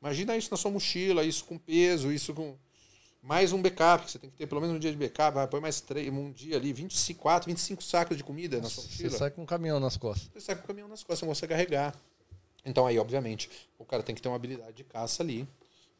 [0.00, 2.56] Imagina isso na sua mochila, isso com peso, isso com.
[3.24, 5.46] Mais um backup, que você tem que ter pelo menos um dia de backup, vai,
[5.48, 9.18] põe mais três, um dia ali, 24, 25 sacos de comida na sua Você mochila.
[9.18, 10.28] sai com um caminhão nas costas.
[10.30, 11.96] Você sai com o caminhão nas costas, você não consegue carregar.
[12.66, 13.48] Então aí, obviamente,
[13.78, 15.48] o cara tem que ter uma habilidade de caça ali.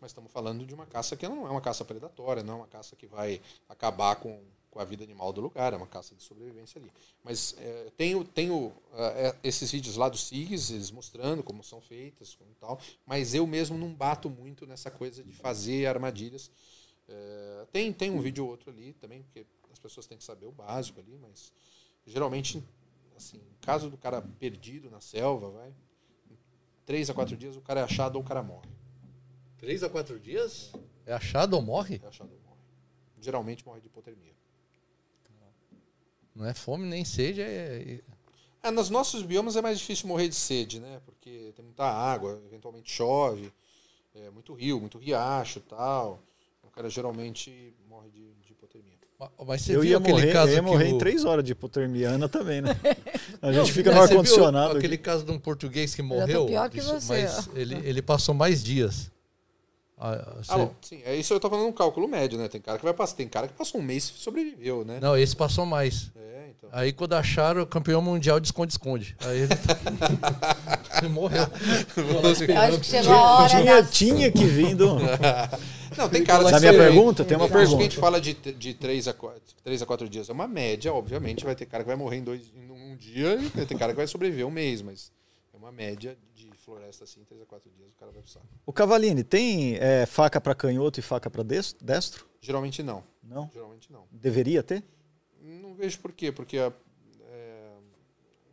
[0.02, 2.66] Mas estamos falando de uma caça que não é uma caça predatória, não é uma
[2.66, 3.40] caça que vai
[3.70, 4.38] acabar com,
[4.70, 6.92] com a vida animal do lugar, é uma caça de sobrevivência ali.
[7.22, 12.34] Mas é, tenho, tenho é, esses vídeos lá do SIGs, eles mostrando como são feitas
[12.34, 16.50] como tal, mas eu mesmo não bato muito nessa coisa de fazer armadilhas.
[17.08, 20.46] É, tem, tem um vídeo ou outro ali também, porque as pessoas têm que saber
[20.46, 21.52] o básico ali, mas
[22.06, 22.62] geralmente,
[23.16, 25.68] assim, caso do cara perdido na selva, vai,
[26.30, 26.36] em
[26.86, 28.70] três a quatro dias o cara é achado ou o cara morre.
[29.58, 30.72] Três a quatro dias?
[31.06, 32.00] É achado ou morre?
[32.02, 32.62] É achado ou morre.
[33.20, 34.34] Geralmente morre de hipotermia.
[36.34, 38.00] Não é fome nem sede, é.
[38.62, 41.00] É, nos nossos biomas é mais difícil morrer de sede, né?
[41.04, 43.52] Porque tem muita água, eventualmente chove,
[44.14, 46.20] é muito rio, muito riacho e tal.
[46.74, 48.94] O cara geralmente morre de, de hipotermia.
[49.46, 51.24] Mas você Eu viu ia aquele morrer, caso eu ia que morrer o- em três
[51.24, 52.76] horas de hipotermia, Ana também, né?
[53.40, 54.76] A Não, gente fica né, no ar-condicionado.
[54.76, 55.04] Aquele aqui.
[55.04, 56.46] caso de um português que morreu.
[56.46, 57.50] pior que isso- você, Mas ó.
[57.56, 59.08] ele, ele passou mais dias.
[59.96, 62.48] Ah, você- Ah, bom, sim, é isso eu tô falando um cálculo médio, né?
[62.48, 64.98] Tem cara que vai passar, tem cara que passou um mês e sobreviveu, né?
[65.00, 66.10] Não, esse passou mais.
[66.16, 66.68] É, então.
[66.72, 69.16] Aí quando acharam o campeão mundial de esconde-esconde.
[69.24, 69.48] Aí ele,
[70.98, 71.46] ele morreu.
[71.96, 73.88] Eu acho que chegou a hora Tinha, da...
[73.88, 74.96] tinha que vir do...
[75.96, 77.82] Não, tem cara Da minha pergunta, tem uma Isso que a pergunta.
[77.82, 81.44] gente fala de, de 3 a 4, três a quatro dias é uma média, obviamente.
[81.44, 83.92] Vai ter cara que vai morrer em, dois, em um dia e vai ter cara
[83.92, 85.12] que vai sobreviver um mês, mas
[85.52, 88.46] é uma média de floresta assim, 3 a 4 dias o cara vai saco.
[88.66, 92.26] O Cavalini, tem é, faca para canhoto e faca para destro?
[92.40, 93.02] Geralmente não.
[93.22, 93.50] Não?
[93.52, 94.04] Geralmente não.
[94.10, 94.82] Deveria ter?
[95.40, 96.72] Não vejo por quê, porque é,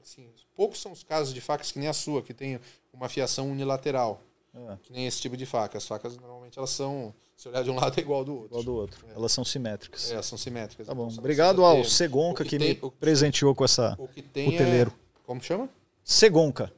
[0.01, 2.59] assim, poucos são os casos de facas que nem a sua, que tem
[2.93, 4.21] uma fiação unilateral,
[4.53, 5.77] Ah, que nem esse tipo de faca.
[5.77, 8.47] As facas normalmente elas são, se olhar de um lado é igual ao do outro.
[8.49, 9.05] igual do outro.
[9.15, 10.11] Elas são simétricas.
[10.11, 10.85] É, são simétricas.
[10.85, 11.03] Tá bom.
[11.05, 14.21] Então, você Obrigado ao Segonca o que, tem- me o- presenteou com essa O que
[14.21, 14.91] tem cuteleiro.
[14.91, 15.21] é...
[15.25, 15.67] Como que chama?
[16.03, 16.71] Segonca.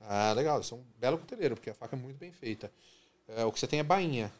[0.00, 0.60] Ah, legal.
[0.60, 2.70] Isso é um belo cuteleiro, porque a faca é muito bem feita.
[3.28, 4.30] É, o que você tem é bainha,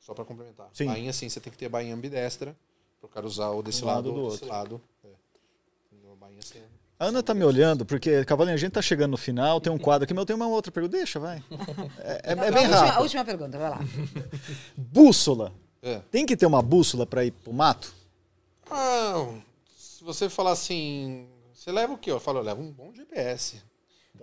[0.00, 0.68] só para complementar.
[0.74, 0.86] Sim.
[0.86, 2.54] Bainha, sim, você tem que ter bainha ambidestra,
[3.00, 4.48] para o cara usar ou desse Um lado lado ou do desse outro.
[4.48, 4.80] lado.
[5.04, 5.08] É.
[6.18, 6.60] Bainha assim,
[7.00, 9.78] A Ana tá me olhando, porque, Cavalinho, a gente tá chegando no final, tem um
[9.78, 10.98] quadro aqui, mas eu tenho uma outra pergunta.
[10.98, 11.42] Deixa, vai.
[11.98, 13.00] É, é- é bem a, última, a rápido.
[13.02, 13.80] última pergunta, vai lá.
[14.76, 15.52] Bússola.
[15.82, 16.00] É.
[16.10, 17.94] Tem que ter uma bússola para ir pro mato?
[18.70, 19.26] Ah,
[19.78, 22.10] se você falar assim, você leva o quê?
[22.10, 23.62] Eu falo, eu levo um bom GPS.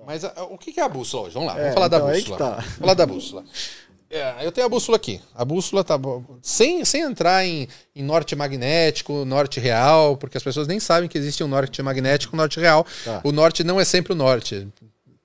[0.06, 1.34] Mas a- o que é a bússola hoje?
[1.34, 2.50] Vamos lá, É, vamos falar então, da aí que bússola.
[2.52, 2.56] tá.
[2.62, 3.44] Vamos falar da bússola.
[4.10, 5.22] É, eu tenho a bússola aqui.
[5.36, 6.00] A bússola tá
[6.42, 11.18] sem, sem entrar em, em norte magnético, norte real, porque as pessoas nem sabem que
[11.18, 12.86] existe um norte magnético, um norte real.
[13.04, 13.22] Tá.
[13.24, 14.68] O norte não é sempre o norte.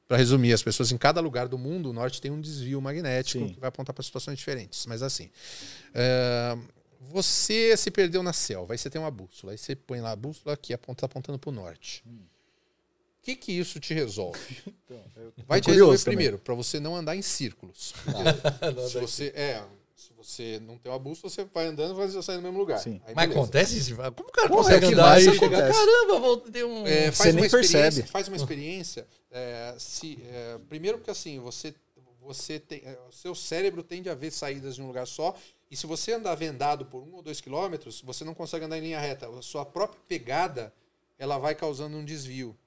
[0.09, 3.47] Para resumir, as pessoas em cada lugar do mundo, o norte tem um desvio magnético
[3.47, 3.55] Sim.
[3.55, 4.85] que vai apontar para situações diferentes.
[4.85, 5.31] Mas assim,
[5.95, 6.59] é,
[7.01, 10.17] você se perdeu na selva, aí você tem uma bússola, aí você põe lá a
[10.17, 12.03] bússola aqui, aponta, também para o norte.
[13.23, 14.37] O que, que isso te resolve?
[15.47, 16.17] Vai te resolver também.
[16.17, 17.95] primeiro, para você não andar em círculos.
[18.91, 19.63] se você é,
[19.95, 22.81] se você não tem uma bússola, você vai andando e vai sair no mesmo lugar.
[22.81, 23.01] Sim.
[23.07, 23.41] Aí Mas beleza.
[23.41, 23.95] acontece isso?
[23.95, 25.73] Como o cara Porra, consegue é andar e chegar?
[25.73, 26.85] Caramba, vou ter um.
[26.85, 28.09] É, Você faz nem uma experiência, percebe.
[28.09, 29.07] Faz uma experiência.
[29.31, 31.73] é, se, é, primeiro porque assim, você,
[32.21, 35.37] você tem, é, o seu cérebro tende a ver saídas de um lugar só.
[35.71, 38.83] E se você andar vendado por um ou dois quilômetros, você não consegue andar em
[38.83, 39.29] linha reta.
[39.29, 40.75] A sua própria pegada
[41.17, 42.59] ela vai causando um desvio.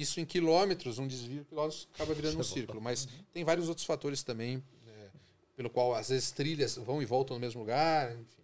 [0.00, 2.80] Isso em quilômetros, um desvio, quilômetros acaba virando um círculo.
[2.80, 5.08] Mas tem vários outros fatores também, é,
[5.56, 8.40] pelo qual às vezes trilhas vão e voltam no mesmo lugar, enfim.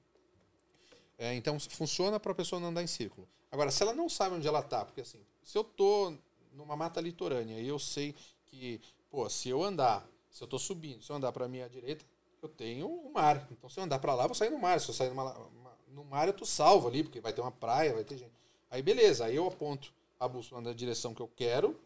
[1.19, 3.27] É, então funciona para a pessoa não andar em círculo.
[3.51, 6.13] Agora, se ela não sabe onde ela tá, porque assim, se eu tô
[6.53, 8.15] numa mata litorânea e eu sei
[8.45, 8.81] que,
[9.11, 12.05] pô, se eu andar, se eu tô subindo, se eu andar para minha direita,
[12.43, 13.49] eu tenho o mar.
[13.51, 14.79] Então, se eu andar para lá, eu vou sair no mar.
[14.79, 17.51] Se eu sair numa, uma- no mar, eu tô salvo ali, porque vai ter uma
[17.51, 18.33] praia, vai ter gente.
[18.71, 21.79] Aí, beleza, aí eu aponto a bússola na direção que eu quero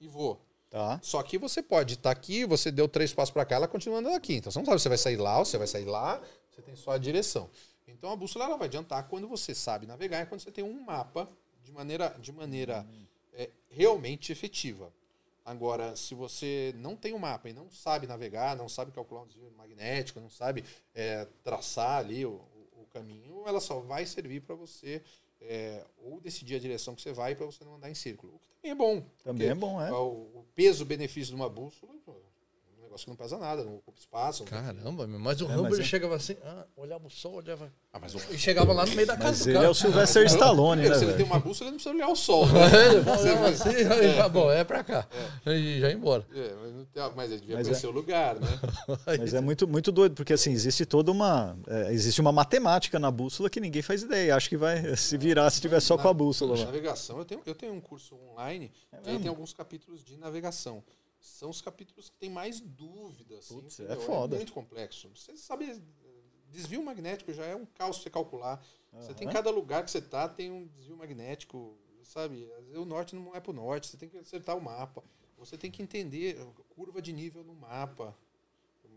[0.00, 0.40] e vou.
[0.70, 0.98] Tá.
[1.02, 4.16] Só que você pode estar aqui, você deu três passos para cá, ela continua andando
[4.16, 4.34] aqui.
[4.34, 6.20] Então você não sabe se vai sair lá ou se vai sair lá,
[6.50, 7.48] você tem só a direção.
[7.86, 10.80] Então a bússola ela vai adiantar quando você sabe navegar e quando você tem um
[10.82, 11.28] mapa
[11.62, 12.84] de maneira, de maneira
[13.34, 14.92] é, realmente efetiva.
[15.44, 19.26] Agora, se você não tem um mapa e não sabe navegar, não sabe calcular um
[19.26, 22.40] desvio magnético, não sabe é, traçar ali o-
[22.72, 25.02] o caminho, ela só vai servir para você
[25.40, 28.34] é, ou decidir a direção que você vai para você não andar em círculo.
[28.34, 29.06] O que também é bom.
[29.22, 29.92] Também é bom, é.
[29.92, 31.92] o, o peso-benefício de uma bússola,
[32.94, 34.44] negócio que não pesa nada, não ocupa espaço.
[34.44, 37.72] Caramba, meu, mas o É, é- chegava assim, ah, olhava o sol, olhava.
[37.92, 39.66] Ah, mas o E chegava lá no meio da casa Mas ele cara.
[39.66, 42.16] é o Sylvester Stallone, né, se ele tem uma bússola, ele não precisa olhar o
[42.16, 42.46] sol.
[42.52, 42.86] né?
[42.86, 45.06] Ele olhava assim, aí, tá bom, é pra cá.
[45.46, 46.24] E já ia embora.
[46.32, 48.48] É, mas, não tem- mas ele devia Mas conhecer o lugar, né?
[49.18, 51.56] Mas é muito, muito doido, porque assim, existe toda uma.
[51.66, 54.34] é, existe uma matemática na bússola que ninguém faz ideia.
[54.36, 56.66] Acho que vai se virar se tiver só com a bússola Na lá.
[56.66, 60.16] navegação, eu tenho, eu tenho um curso online É que aí tem alguns capítulos de
[60.16, 60.82] navegação.
[61.24, 63.46] São os capítulos que tem mais dúvidas.
[63.46, 64.02] Assim, Putz, é entendeu?
[64.02, 64.36] foda.
[64.36, 65.08] muito complexo.
[65.16, 65.82] Você sabe,
[66.50, 68.62] desvio magnético já é um caos você calcular.
[68.92, 72.46] Você tem cada lugar que você tá, tem um desvio magnético, sabe?
[72.76, 75.02] O norte não é pro norte, você tem que acertar o mapa.
[75.38, 76.36] Você tem que entender
[76.68, 78.14] curva de nível no mapa.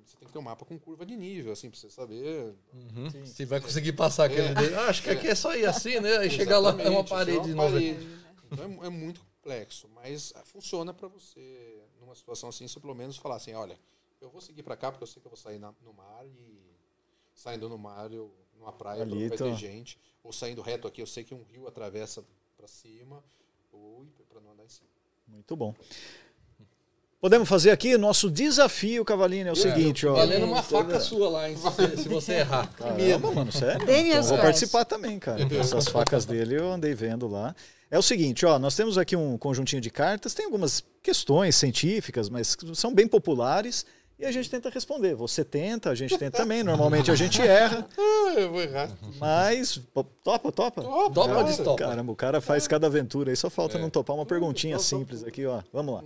[0.05, 3.25] Você tem que ter um mapa com curva de nível, assim, pra você saber Uhum.
[3.25, 4.53] Se vai conseguir passar aquele É.
[4.53, 4.75] dele.
[4.75, 6.17] Ah, acho que aqui é só ir assim, né?
[6.17, 8.07] Aí chegar lá é uma parede é uma parede.
[8.51, 13.17] Então é, é muito complexo, mas funciona para você, numa situação assim, você pelo menos
[13.17, 13.77] falar assim, olha,
[14.21, 16.25] eu vou seguir para cá porque eu sei que eu vou sair na- no mar
[16.25, 16.57] e
[17.35, 21.05] saindo no mar, eu, numa praia Ali, vai ter gente, ou saindo reto aqui, eu
[21.05, 22.23] sei que um rio atravessa
[22.55, 23.21] para cima,
[23.71, 24.89] ou para não andar em cima.
[25.27, 25.75] Muito bom.
[27.19, 30.13] Podemos fazer aqui o nosso desafio, Cavalini, é o seguinte, ó.
[30.15, 32.71] Valendo uma faca sua lá, hein, se, se você errar.
[32.73, 33.83] Caramba, mano, sério?
[33.89, 35.43] Então, vou participar também, cara.
[35.59, 37.55] Essas facas dele eu andei vendo lá.
[37.89, 42.29] É o seguinte, ó, nós temos aqui um conjuntinho de cartas, tem algumas questões científicas,
[42.29, 43.85] mas são bem populares
[44.19, 45.15] e a gente tenta responder.
[45.15, 48.89] Você tenta, a gente tenta também, normalmente a gente erra, Ah, eu vou errar.
[49.19, 49.79] mas
[50.23, 50.81] topa, topa?
[50.81, 51.77] Topa, Topa destopa?
[51.85, 53.81] Caramba, o cara faz cada aventura aí, só falta É.
[53.81, 55.61] não topar uma perguntinha simples aqui, ó.
[55.71, 56.03] Vamos lá.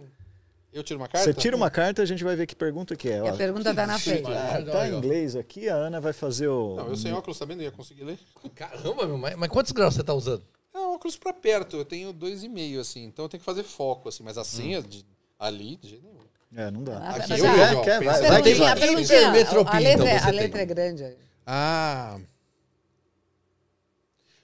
[0.72, 1.26] Eu tiro uma carta?
[1.26, 3.22] Você tira uma carta, a gente vai ver que pergunta que é.
[3.24, 3.28] Ó.
[3.30, 4.30] a pergunta tá na frente.
[4.32, 6.76] Ah, tá em inglês aqui, a Ana vai fazer o.
[6.76, 8.20] Não, eu sem óculos também não ia conseguir ler.
[8.56, 10.44] Caramba, meu, mas, mas quantos graus você tá usando?
[10.74, 13.64] É óculos para perto, eu tenho dois e meio, assim, então eu tenho que fazer
[13.64, 14.82] foco, assim, mas assim, Hum.
[14.82, 15.06] de,
[15.38, 16.22] ali, de jeito nenhum.
[16.54, 16.98] É, não dá.
[16.98, 20.28] Ah, Aqui eu a- vejo, ó, quer, vai, a Hipermetropia, a letra, então é- você
[20.28, 20.62] a letra tem.
[20.62, 21.18] é grande.
[21.46, 22.20] Ah.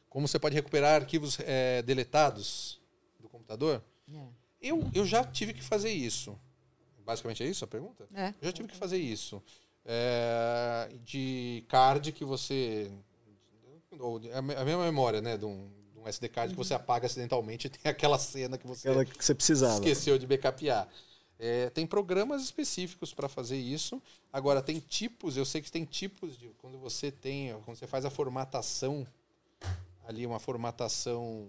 [0.09, 2.79] Como você pode recuperar arquivos eh, deletados
[3.19, 3.83] do computador?
[4.61, 6.37] Eu, eu já tive que fazer isso.
[7.05, 8.07] Basicamente é isso a pergunta?
[8.13, 8.29] É.
[8.41, 9.41] Eu já tive que fazer isso.
[9.85, 12.91] É, de card que você.
[13.99, 15.37] ou de- A me- a mesma memória, né?
[15.37, 15.69] De um,
[16.07, 19.23] um SD card que você apaga acidentalmente e tem aquela cena que você Aquela que
[19.23, 19.75] você precisava.
[19.75, 20.87] esqueceu de backupear.
[21.39, 24.01] É, tem programas específicos para fazer isso.
[24.33, 26.47] Agora, tem tipos, eu sei que tem tipos de.
[26.57, 27.53] Quando você tem.
[27.63, 29.05] Quando você faz a formatação,
[30.07, 31.47] ali uma formatação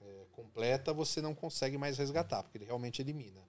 [0.00, 3.40] é, completa, você não consegue mais resgatar, porque ele realmente elimina.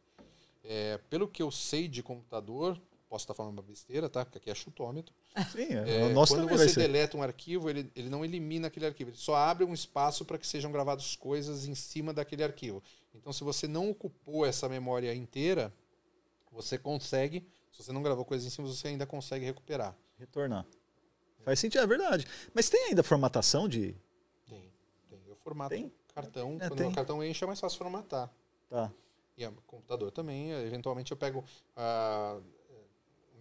[0.64, 2.80] É, pelo que eu sei de computador,
[3.14, 4.26] posso estar falando uma besteira, tá?
[4.26, 5.14] Porque aqui é chutômetro.
[5.52, 9.12] Sim, é, É, nosso quando você deleta um arquivo, ele, ele não elimina aquele arquivo,
[9.12, 12.82] ele só abre um espaço para que sejam gravadas coisas em cima daquele arquivo.
[13.14, 15.72] Então, se você não ocupou essa memória inteira,
[16.52, 17.48] você consegue.
[17.72, 19.96] Se você não gravou coisas em cima, você ainda consegue recuperar.
[20.18, 20.66] Retornar.
[21.46, 22.26] Faz sentido, é verdade.
[22.52, 23.96] Mas tem ainda formatação de.
[24.48, 24.72] Tem.
[25.08, 25.20] tem.
[25.28, 25.94] Eu formato Tem?
[26.16, 26.58] cartão.
[26.60, 26.90] É, quando tem.
[26.90, 28.28] o cartão enche, é mais fácil formatar.
[28.72, 28.92] Tá.
[29.38, 30.52] E o computador também.
[30.52, 31.44] Eventualmente, eu pego
[31.76, 32.40] ah,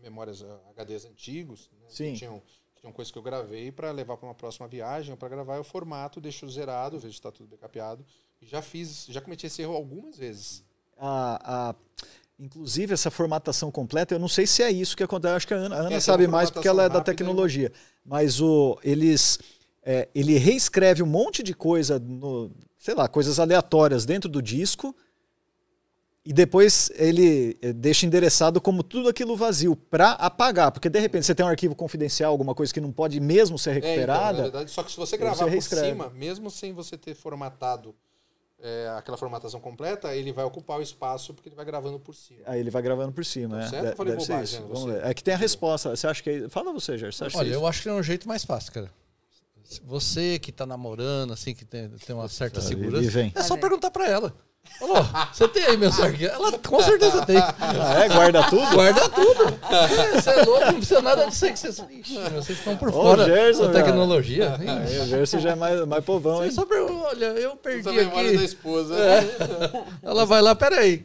[0.02, 2.12] memórias ah, HDs antigos, né, Sim.
[2.12, 2.42] que tinham,
[2.74, 5.64] que tinham coisas que eu gravei para levar para uma próxima viagem para gravar, eu
[5.64, 8.04] formato, deixo zerado, vejo se está tudo backupeado.
[8.40, 10.64] E já fiz, já cometi esse erro algumas vezes.
[10.98, 11.74] A, a-
[12.38, 15.34] inclusive, essa formatação completa, eu não sei se é isso que acontece.
[15.36, 17.72] Acho que a Ana, a Ana sabe mais porque ela é da tecnologia.
[18.04, 19.38] Mas o, eles.
[19.84, 24.94] é, ele reescreve um monte de coisa, no, sei lá, coisas aleatórias dentro do disco.
[26.24, 31.26] E depois ele é, deixa endereçado como tudo aquilo vazio para apagar, porque de repente
[31.26, 33.94] você tem um arquivo confidencial, alguma coisa que não pode mesmo ser É, então, na
[33.94, 34.42] recuperada.
[34.42, 37.92] verdade, só que se você gravar você por cima, mesmo sem você ter formatado
[38.62, 42.40] é, aquela formatação completa, ele vai ocupar o espaço porque ele vai gravando por cima.
[42.46, 43.58] Aí ele vai gravando por cima.
[43.58, 43.68] Tá é.
[43.68, 43.86] certo?
[43.86, 44.62] Eu falei deve ser bobagem, isso.
[44.62, 45.00] né, Vamos você?
[45.00, 45.06] ver.
[45.06, 45.96] É que tem a resposta.
[45.96, 46.48] Você acha que é...
[46.48, 48.90] Fala você, acha Olha, é eu acho que é um jeito mais fácil, cara.
[49.84, 53.32] Você que tá namorando, assim, que tem, tem uma certa segurança, vem.
[53.34, 54.32] é só perguntar pra ela.
[54.80, 54.94] Ô,
[55.32, 56.34] você tem aí meus arquivos?
[56.34, 57.36] Ela com certeza tem.
[57.38, 58.08] Ah, é?
[58.08, 58.66] Guarda tudo?
[58.74, 59.44] Guarda tudo.
[59.70, 61.78] É, Você é louco, não precisa nada disso aí que vocês.
[61.88, 64.56] Ixi, vocês estão por Ô, fora Gerson, da tecnologia.
[64.58, 66.50] Aí, o Gerson já é mais, mais povão, Você hein?
[66.50, 68.44] só pergunta, olha, eu perdi Essa memória da aqui.
[68.44, 68.94] esposa.
[70.02, 71.02] Ela vai lá, peraí.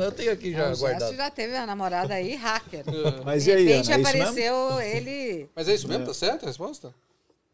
[0.00, 1.16] Eu tenho aqui já o Gerson guardado.
[1.16, 2.84] já teve a namorada aí, hacker.
[3.24, 3.96] Mas De e aí, repente Ana?
[3.96, 4.24] É isso mesmo?
[4.32, 5.48] apareceu ele.
[5.54, 6.06] Mas é isso mesmo?
[6.06, 6.92] Tá certo a resposta?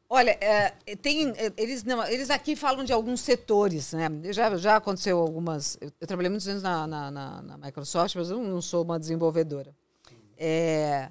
[0.08, 4.08] Olha, é, tem, é, eles, não, eles aqui falam de alguns setores, né?
[4.32, 5.76] Já, já aconteceu algumas.
[5.80, 8.98] Eu, eu trabalhei muitos anos na, na, na- na Microsoft, mas eu não sou uma
[9.00, 9.74] desenvolvedora.
[10.36, 11.08] É,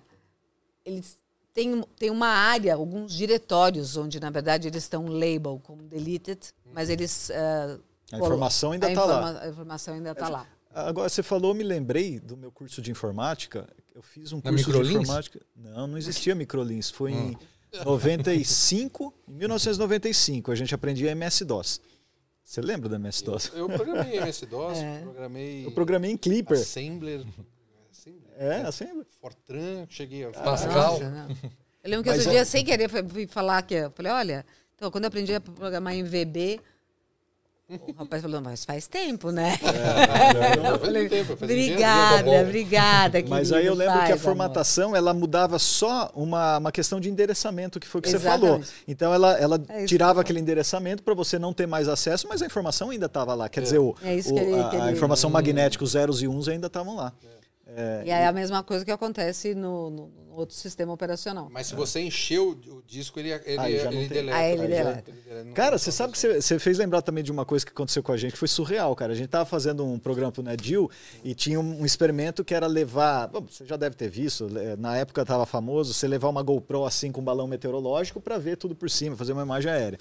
[0.86, 1.18] eles
[1.54, 6.40] têm, têm uma área, alguns diretórios, onde, na verdade, eles estão label como deleted,
[6.72, 7.30] mas eles.
[7.32, 7.78] é,
[8.12, 9.42] A informação ainda a tá lá.
[9.42, 10.48] A informação ainda está lá.
[10.76, 13.68] Agora, você falou, me lembrei do meu curso de informática.
[13.94, 15.02] Eu fiz um curso de Microlins?
[15.04, 15.40] informática.
[15.56, 16.90] Não, não existia Microlins.
[16.90, 17.36] Foi em Hum.
[17.84, 21.82] 95, em 1995, a gente aprendia MS-DOS.
[22.44, 23.52] Você lembra da MS-DOS?
[23.56, 25.00] Eu programei MS-DOS, É.
[25.02, 26.58] programei Eu programei em Clipper.
[26.60, 27.26] Assembler,
[27.92, 28.86] Assembler, É, assim.
[29.20, 31.00] Fortran, cheguei a Pascal.
[31.00, 31.28] Nossa.
[31.84, 34.12] Eu lembro que Mas outro é- dia, sem querer, fui- fui falar que eu falei,
[34.12, 34.46] olha,
[34.76, 36.60] então quando eu aprendi a programar em VB,
[37.70, 39.58] o rapaz falou, mas faz tempo, né?
[40.62, 44.24] Não, faz tempo, faz engenharia, obrigada, obrigada, Mas aí eu lembro faz, que a amor.
[44.24, 48.50] formatação ela mudava só uma, uma questão de endereçamento, que foi o que você Exatamente.
[48.52, 48.64] falou.
[48.88, 52.46] Então ela, ela É tirava aquele endereçamento para você não ter mais acesso, mas a
[52.46, 53.48] informação ainda estava lá.
[53.50, 56.96] Quer dizer, o, É o- a, a informação magnética, os zeros e uns ainda estavam
[56.96, 57.14] lá.
[58.06, 61.48] E aí é a mesma coisa que acontece no, no- no outro sistema operacional.
[61.52, 64.18] Mas se você encheu o disco, ele, ele, Aí já não ele tem.
[64.18, 64.38] deleta.
[64.38, 65.12] Aí ele deleta.
[65.30, 68.02] ele Cara, você sabe que você, você fez lembrar também de uma coisa que aconteceu
[68.02, 69.14] com a gente, que foi surreal, cara.
[69.14, 70.90] A gente tava fazendo um programa pro Nedil
[71.24, 73.28] e tinha um, um experimento que era levar.
[73.28, 74.48] bom, você já deve ter visto,
[74.80, 78.58] na época tava famoso, você levar uma GoPro assim com um balão meteorológico para ver
[78.58, 80.00] tudo por cima, fazer uma imagem aérea.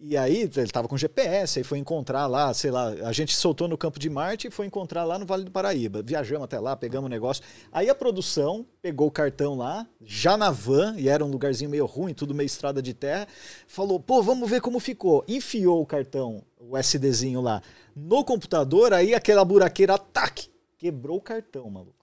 [0.00, 3.66] E aí ele tava com GPS, aí foi encontrar lá, sei lá, a gente soltou
[3.66, 6.02] no campo de Marte e foi encontrar lá no Vale do Paraíba.
[6.02, 7.42] Viajamos até lá, pegamos o negócio.
[7.72, 11.84] Aí a produção pegou o cartão lá, já na van, e era um lugarzinho meio
[11.84, 13.26] ruim, tudo meio estrada de terra,
[13.66, 15.24] falou, pô, vamos ver como ficou.
[15.26, 17.60] Enfiou o cartão, o SDzinho lá,
[17.96, 21.97] no computador, aí aquela buraqueira, ataque, quebrou o cartão, maluco.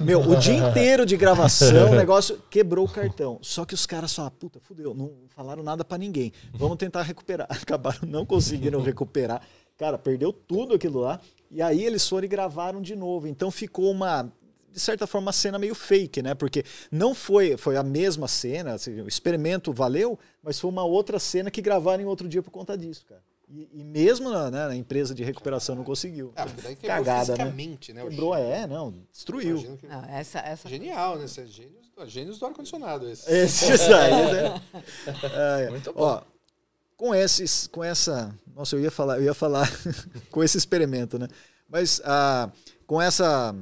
[0.00, 3.38] Meu, o dia inteiro de gravação, o negócio quebrou o cartão.
[3.40, 6.32] Só que os caras falaram, puta, fudeu, não falaram nada pra ninguém.
[6.52, 7.46] Vamos tentar recuperar.
[7.50, 9.42] Acabaram não conseguindo recuperar.
[9.76, 11.20] Cara, perdeu tudo aquilo lá.
[11.50, 13.26] E aí eles foram e gravaram de novo.
[13.26, 14.30] Então ficou uma,
[14.70, 16.34] de certa forma, uma cena meio fake, né?
[16.34, 21.18] Porque não foi, foi a mesma cena, assim, o experimento valeu, mas foi uma outra
[21.18, 23.22] cena que gravaram em outro dia por conta disso, cara.
[23.56, 26.32] E, e mesmo na, né, na empresa de recuperação não conseguiu.
[26.34, 27.36] Ah, porque daí Cagada, né?
[27.36, 28.02] fisicamente, né?
[28.02, 29.78] o Quebrou, é, não, destruiu.
[29.78, 31.28] Que- Não, essa, essa Genial, né?
[31.28, 33.08] Você é gênios, gênios do ar-condicionado.
[33.08, 33.30] esse.
[33.30, 34.62] Esses aí, né?
[35.62, 36.00] É, Muito bom.
[36.02, 36.22] Ó,
[36.96, 39.70] com esses, com essa, nossa, eu ia falar, eu ia falar
[40.32, 41.28] com esse experimento, né?
[41.68, 42.50] Mas ah,
[42.88, 43.54] com essa,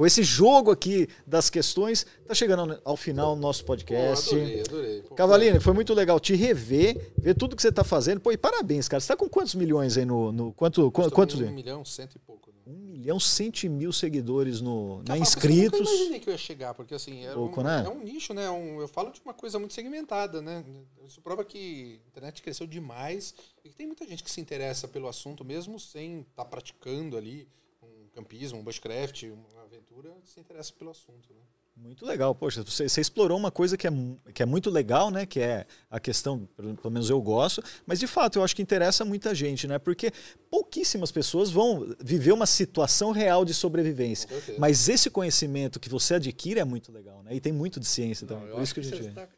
[0.00, 4.34] com esse jogo aqui das questões, tá chegando ao final do nosso Pô, podcast.
[4.34, 5.02] adorei, adorei.
[5.02, 8.18] Pô, Cavalini, foi muito legal te rever, ver tudo que você tá fazendo.
[8.18, 8.98] Pô, e parabéns, cara.
[8.98, 11.38] Você tá com quantos milhões aí no, no quanto, quantos?
[11.38, 12.50] Um milhão, cento e pouco.
[12.50, 12.56] Né?
[12.66, 15.80] Um milhão cento mil seguidores no, né, Cara, Eu inscritos.
[15.80, 17.82] nunca imaginei que eu ia chegar, porque assim, era Pouco, um, né?
[17.84, 18.48] é um nicho, né?
[18.50, 20.64] Um, eu falo de uma coisa muito segmentada, né?
[21.06, 24.88] Isso prova que a internet cresceu demais e que tem muita gente que se interessa
[24.88, 27.46] pelo assunto, mesmo sem estar praticando ali
[27.82, 31.40] um campismo, um bushcraft, uma aventura, se interessa pelo assunto, né?
[31.76, 33.90] Muito legal, poxa, você, você explorou uma coisa que é,
[34.34, 35.24] que é muito legal, né?
[35.24, 39.02] Que é a questão, pelo, menos eu gosto, mas de fato eu acho que interessa
[39.04, 39.78] muita gente, né?
[39.78, 40.12] Porque
[40.50, 44.28] pouquíssimas pessoas vão viver uma situação real de sobrevivência.
[44.58, 47.34] Mas esse conhecimento que você adquire é muito legal, né?
[47.34, 48.52] E tem muito de ciência Não, também.
[48.52, 49.08] Por isso acho que a que gente.
[49.08, 49.28] está,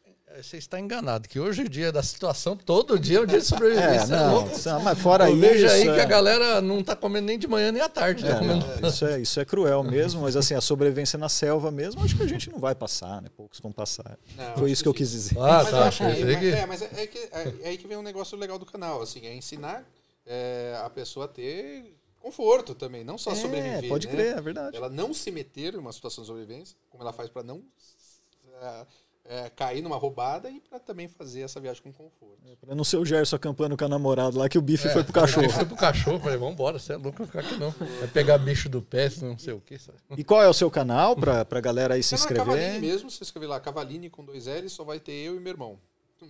[0.41, 3.43] você está enganado, que hoje o dia da situação, todo dia é um dia de
[3.45, 4.07] É, sobrevivência.
[4.07, 4.49] não, louco.
[4.65, 5.41] não, mas fora Eu isso.
[5.41, 8.23] vejo aí é- que a galera não está comendo nem de manhã nem à tarde.
[8.23, 8.65] tá É, comendo.
[8.81, 12.17] não, isso, é, isso é cruel mesmo, mas assim, a sobrevivência na selva mesmo, acho
[12.17, 13.29] que a gente não vai passar, né?
[13.35, 14.17] Poucos vão passar.
[14.35, 14.97] Não, Foi isso que eu sim.
[14.97, 15.37] quis dizer.
[15.37, 15.87] Ah, mas eu tá.
[15.87, 18.37] acho que- que- é, mas é, é que, é, é aí que vem um negócio
[18.37, 19.83] legal do canal, assim, é ensinar
[20.25, 23.89] é, a pessoa a ter conforto também, não só É, sobreviver.
[23.89, 24.13] pode né?
[24.13, 24.75] crer, é verdade.
[24.77, 27.61] Ela não se meter numa situação de sobrevivência, como ela faz para não
[29.25, 32.37] é, é, cair numa roubada e para também fazer essa viagem com conforto.
[32.59, 35.03] Pra não ser o Gerson acampando com a namorada lá, que o bife É, foi
[35.03, 35.49] pro cachorro.
[35.49, 37.71] Foi pro cachorro, falei, vambora, você é louco, não ficar aqui não.
[37.71, 39.77] Vai pegar bicho do pé, não sei o que.
[39.79, 39.97] sabe?
[40.17, 42.81] E qual é o seu canal pra, pra galera aí se é Cavaline inscrever?
[42.81, 45.79] mesmo, se escrever lá Cavaline com dois L's, só vai ter eu e meu irmão.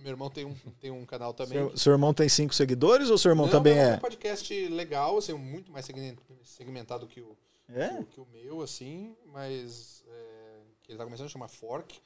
[0.02, 1.56] Meu irmão tem um, tem um canal também.
[1.56, 3.94] Seu, seu irmão tem cinco seguidores ou seu irmão Não, também mas é?
[3.94, 7.36] um podcast legal, assim, muito mais segmen- segmentado que o,
[7.72, 7.88] É?
[7.90, 12.00] que o- que o meu, assim, mas é, que ele tá começando a chamar Fork.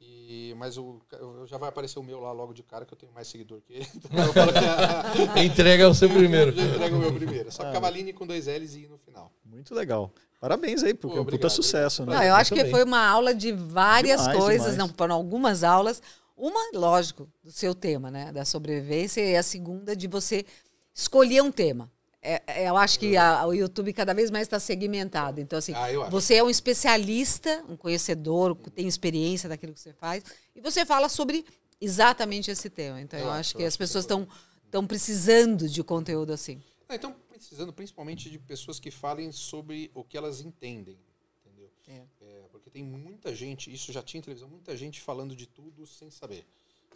[0.00, 2.98] E, mas o, eu- já vai aparecer o meu lá logo de cara, que eu
[2.98, 3.88] tenho mais seguidor que ele.
[3.96, 6.52] Então eu falo que Entrega o seu primeiro.
[6.52, 7.48] já entrega o meu primeiro.
[7.48, 7.52] Ah.
[7.52, 9.32] Só Cavaline com dois L's e I no final.
[9.44, 10.10] Muito legal.
[10.40, 12.14] Parabéns aí, porque Pô, é um puta sucesso, né?
[12.14, 14.76] Não, eu acho que foi uma aula de várias Demais, coisas, demais.
[14.76, 16.00] não foram algumas aulas.
[16.36, 18.30] Uma, lógico, do seu tema, né?
[18.30, 20.46] Da sobrevivência, e a segunda de você
[20.94, 21.90] escolher um tema.
[22.20, 25.40] É, é, eu acho que a- o YouTube cada vez mais está segmentado.
[25.40, 29.92] Então, assim, Ah, você é um especialista, um conhecedor, que tem experiência daquilo que você
[29.92, 30.24] faz,
[30.54, 31.44] e você fala sobre
[31.80, 33.00] exatamente esse tema.
[33.00, 36.60] Então, eu, Eu acho acho, que as pessoas estão precisando de conteúdo assim.
[36.88, 40.98] Ah, Então, precisando principalmente de pessoas que falem sobre o que elas entendem.
[41.46, 41.70] Entendeu?
[41.86, 45.86] É, porque tem muita gente, isso já tinha em televisão, muita gente falando de tudo
[45.86, 46.44] sem saber.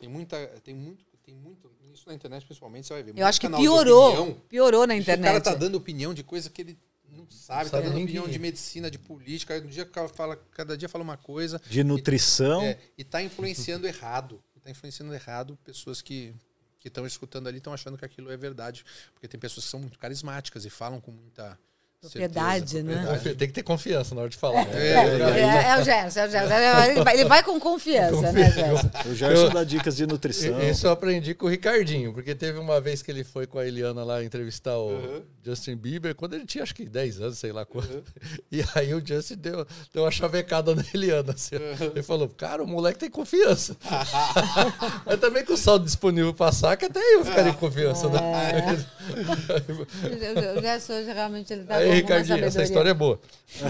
[0.00, 3.12] Tem muita, tem muito, tem muito, isso na internet principalmente você vai ver.
[3.16, 4.42] Eu acho que piorou, opinião.
[4.48, 5.26] piorou na O internet.
[5.26, 6.78] cara tá dando opinião de coisa que ele
[7.10, 10.88] não sabe, tá Sabe dando opinião de medicina, de política, cada dia fala, cada dia
[10.88, 11.60] fala uma coisa.
[11.68, 12.62] De nutrição.
[12.62, 14.42] É, e tá influenciando errado.
[14.62, 16.34] Tá influenciando errado pessoas que
[16.78, 18.84] que estão escutando ali estão achando que aquilo é verdade,
[19.14, 21.56] porque tem pessoas que são muito carismáticas e falam com muita
[22.02, 22.94] Propriedade, certeza, né?
[23.06, 23.34] propriedade.
[23.36, 24.66] Tem que ter confiança na hora de falar.
[24.74, 26.54] É, é, é o Gerson, é o Gerson.
[26.90, 28.90] Ele vai, ele vai com confiança, né, Gerson?
[29.08, 30.60] O Gerson dá dicas de nutrição.
[30.68, 33.64] Isso eu aprendi com o Ricardinho, porque teve uma vez que ele foi com a
[33.64, 37.64] Eliana lá entrevistar o Justin Bieber, quando ele tinha acho que 10 anos, sei lá
[37.64, 38.02] quanto.
[38.50, 41.32] E aí o Justin deu, deu uma chavecada na Eliana.
[41.32, 41.54] assim.
[41.94, 43.76] Ele falou, cara, o moleque tem confiança.
[45.06, 48.20] Mas também com o saldo disponível pra saca, até eu ficaria com confiança, né?
[50.56, 53.20] O Gerson hoje realmente ele tá Aí, Ricardinho, essa história é boa.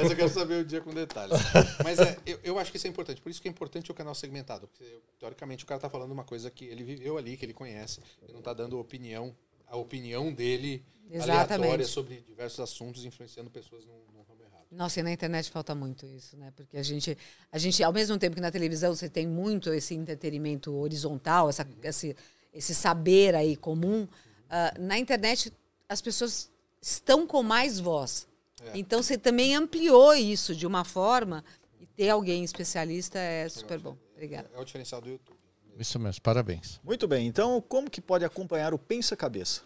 [0.00, 1.38] Essa eu quero saber o dia com detalhes.
[1.82, 3.20] Mas é, eu, eu acho que isso é importante.
[3.20, 4.68] Por isso que é importante o canal segmentado.
[4.68, 4.84] Porque,
[5.18, 8.00] teoricamente, o cara tá falando uma coisa que ele viveu ali, que ele conhece.
[8.22, 9.34] Ele não tá dando opinião,
[9.66, 11.86] a opinião dele aleatória Exatamente.
[11.86, 14.66] sobre diversos assuntos, influenciando pessoas num, num ramo errado.
[14.70, 16.52] Nossa, e na internet falta muito isso, né?
[16.56, 17.16] Porque a gente,
[17.52, 21.66] a gente, ao mesmo tempo que na televisão você tem muito esse entretenimento horizontal, essa,
[21.82, 22.16] esse,
[22.52, 24.08] esse saber aí comum,
[24.48, 25.52] ah, na internet
[25.88, 26.50] as pessoas
[26.84, 28.28] estão com mais voz.
[28.74, 31.44] Então você também ampliou isso de uma forma
[31.80, 33.96] e ter alguém especialista é super bom.
[34.12, 34.50] Obrigada.
[34.54, 35.38] É o diferencial do YouTube.
[35.78, 36.80] Isso mesmo, parabéns.
[36.84, 39.62] Muito bem, então como que pode acompanhar o Pensa Cabeça?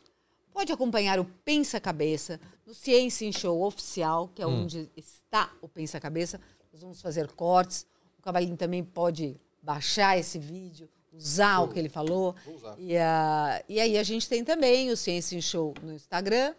[0.53, 5.69] Pode acompanhar o Pensa Cabeça no Ciência em Show oficial, que é onde está o
[5.69, 6.41] Pensa Cabeça.
[6.73, 7.87] Nós vamos fazer cortes.
[8.19, 12.35] O Cavalinho também pode baixar esse vídeo, usar o que ele falou.
[12.45, 12.75] Vou usar.
[12.79, 16.55] E, ah, e aí a gente tem também o Ciência em Show no Instagram,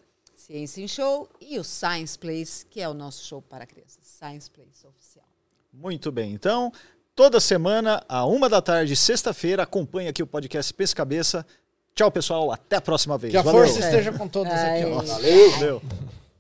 [0.50, 4.00] Ciência em Show, e o Science Place, que é o nosso show para crianças.
[4.02, 5.24] Science Place oficial.
[5.72, 6.74] Muito bem, então
[7.16, 11.46] toda semana, a uma da tarde, sexta-feira, acompanhe aqui o podcast Pensa Cabeça.
[11.94, 13.30] Tchau, pessoal, até a próxima vez.
[13.30, 13.64] Que a Valeu.
[13.64, 14.86] força esteja com todos aqui.
[14.86, 15.02] ó.
[15.02, 15.06] Ai.
[15.06, 15.52] Valeu.
[15.52, 15.82] Valeu.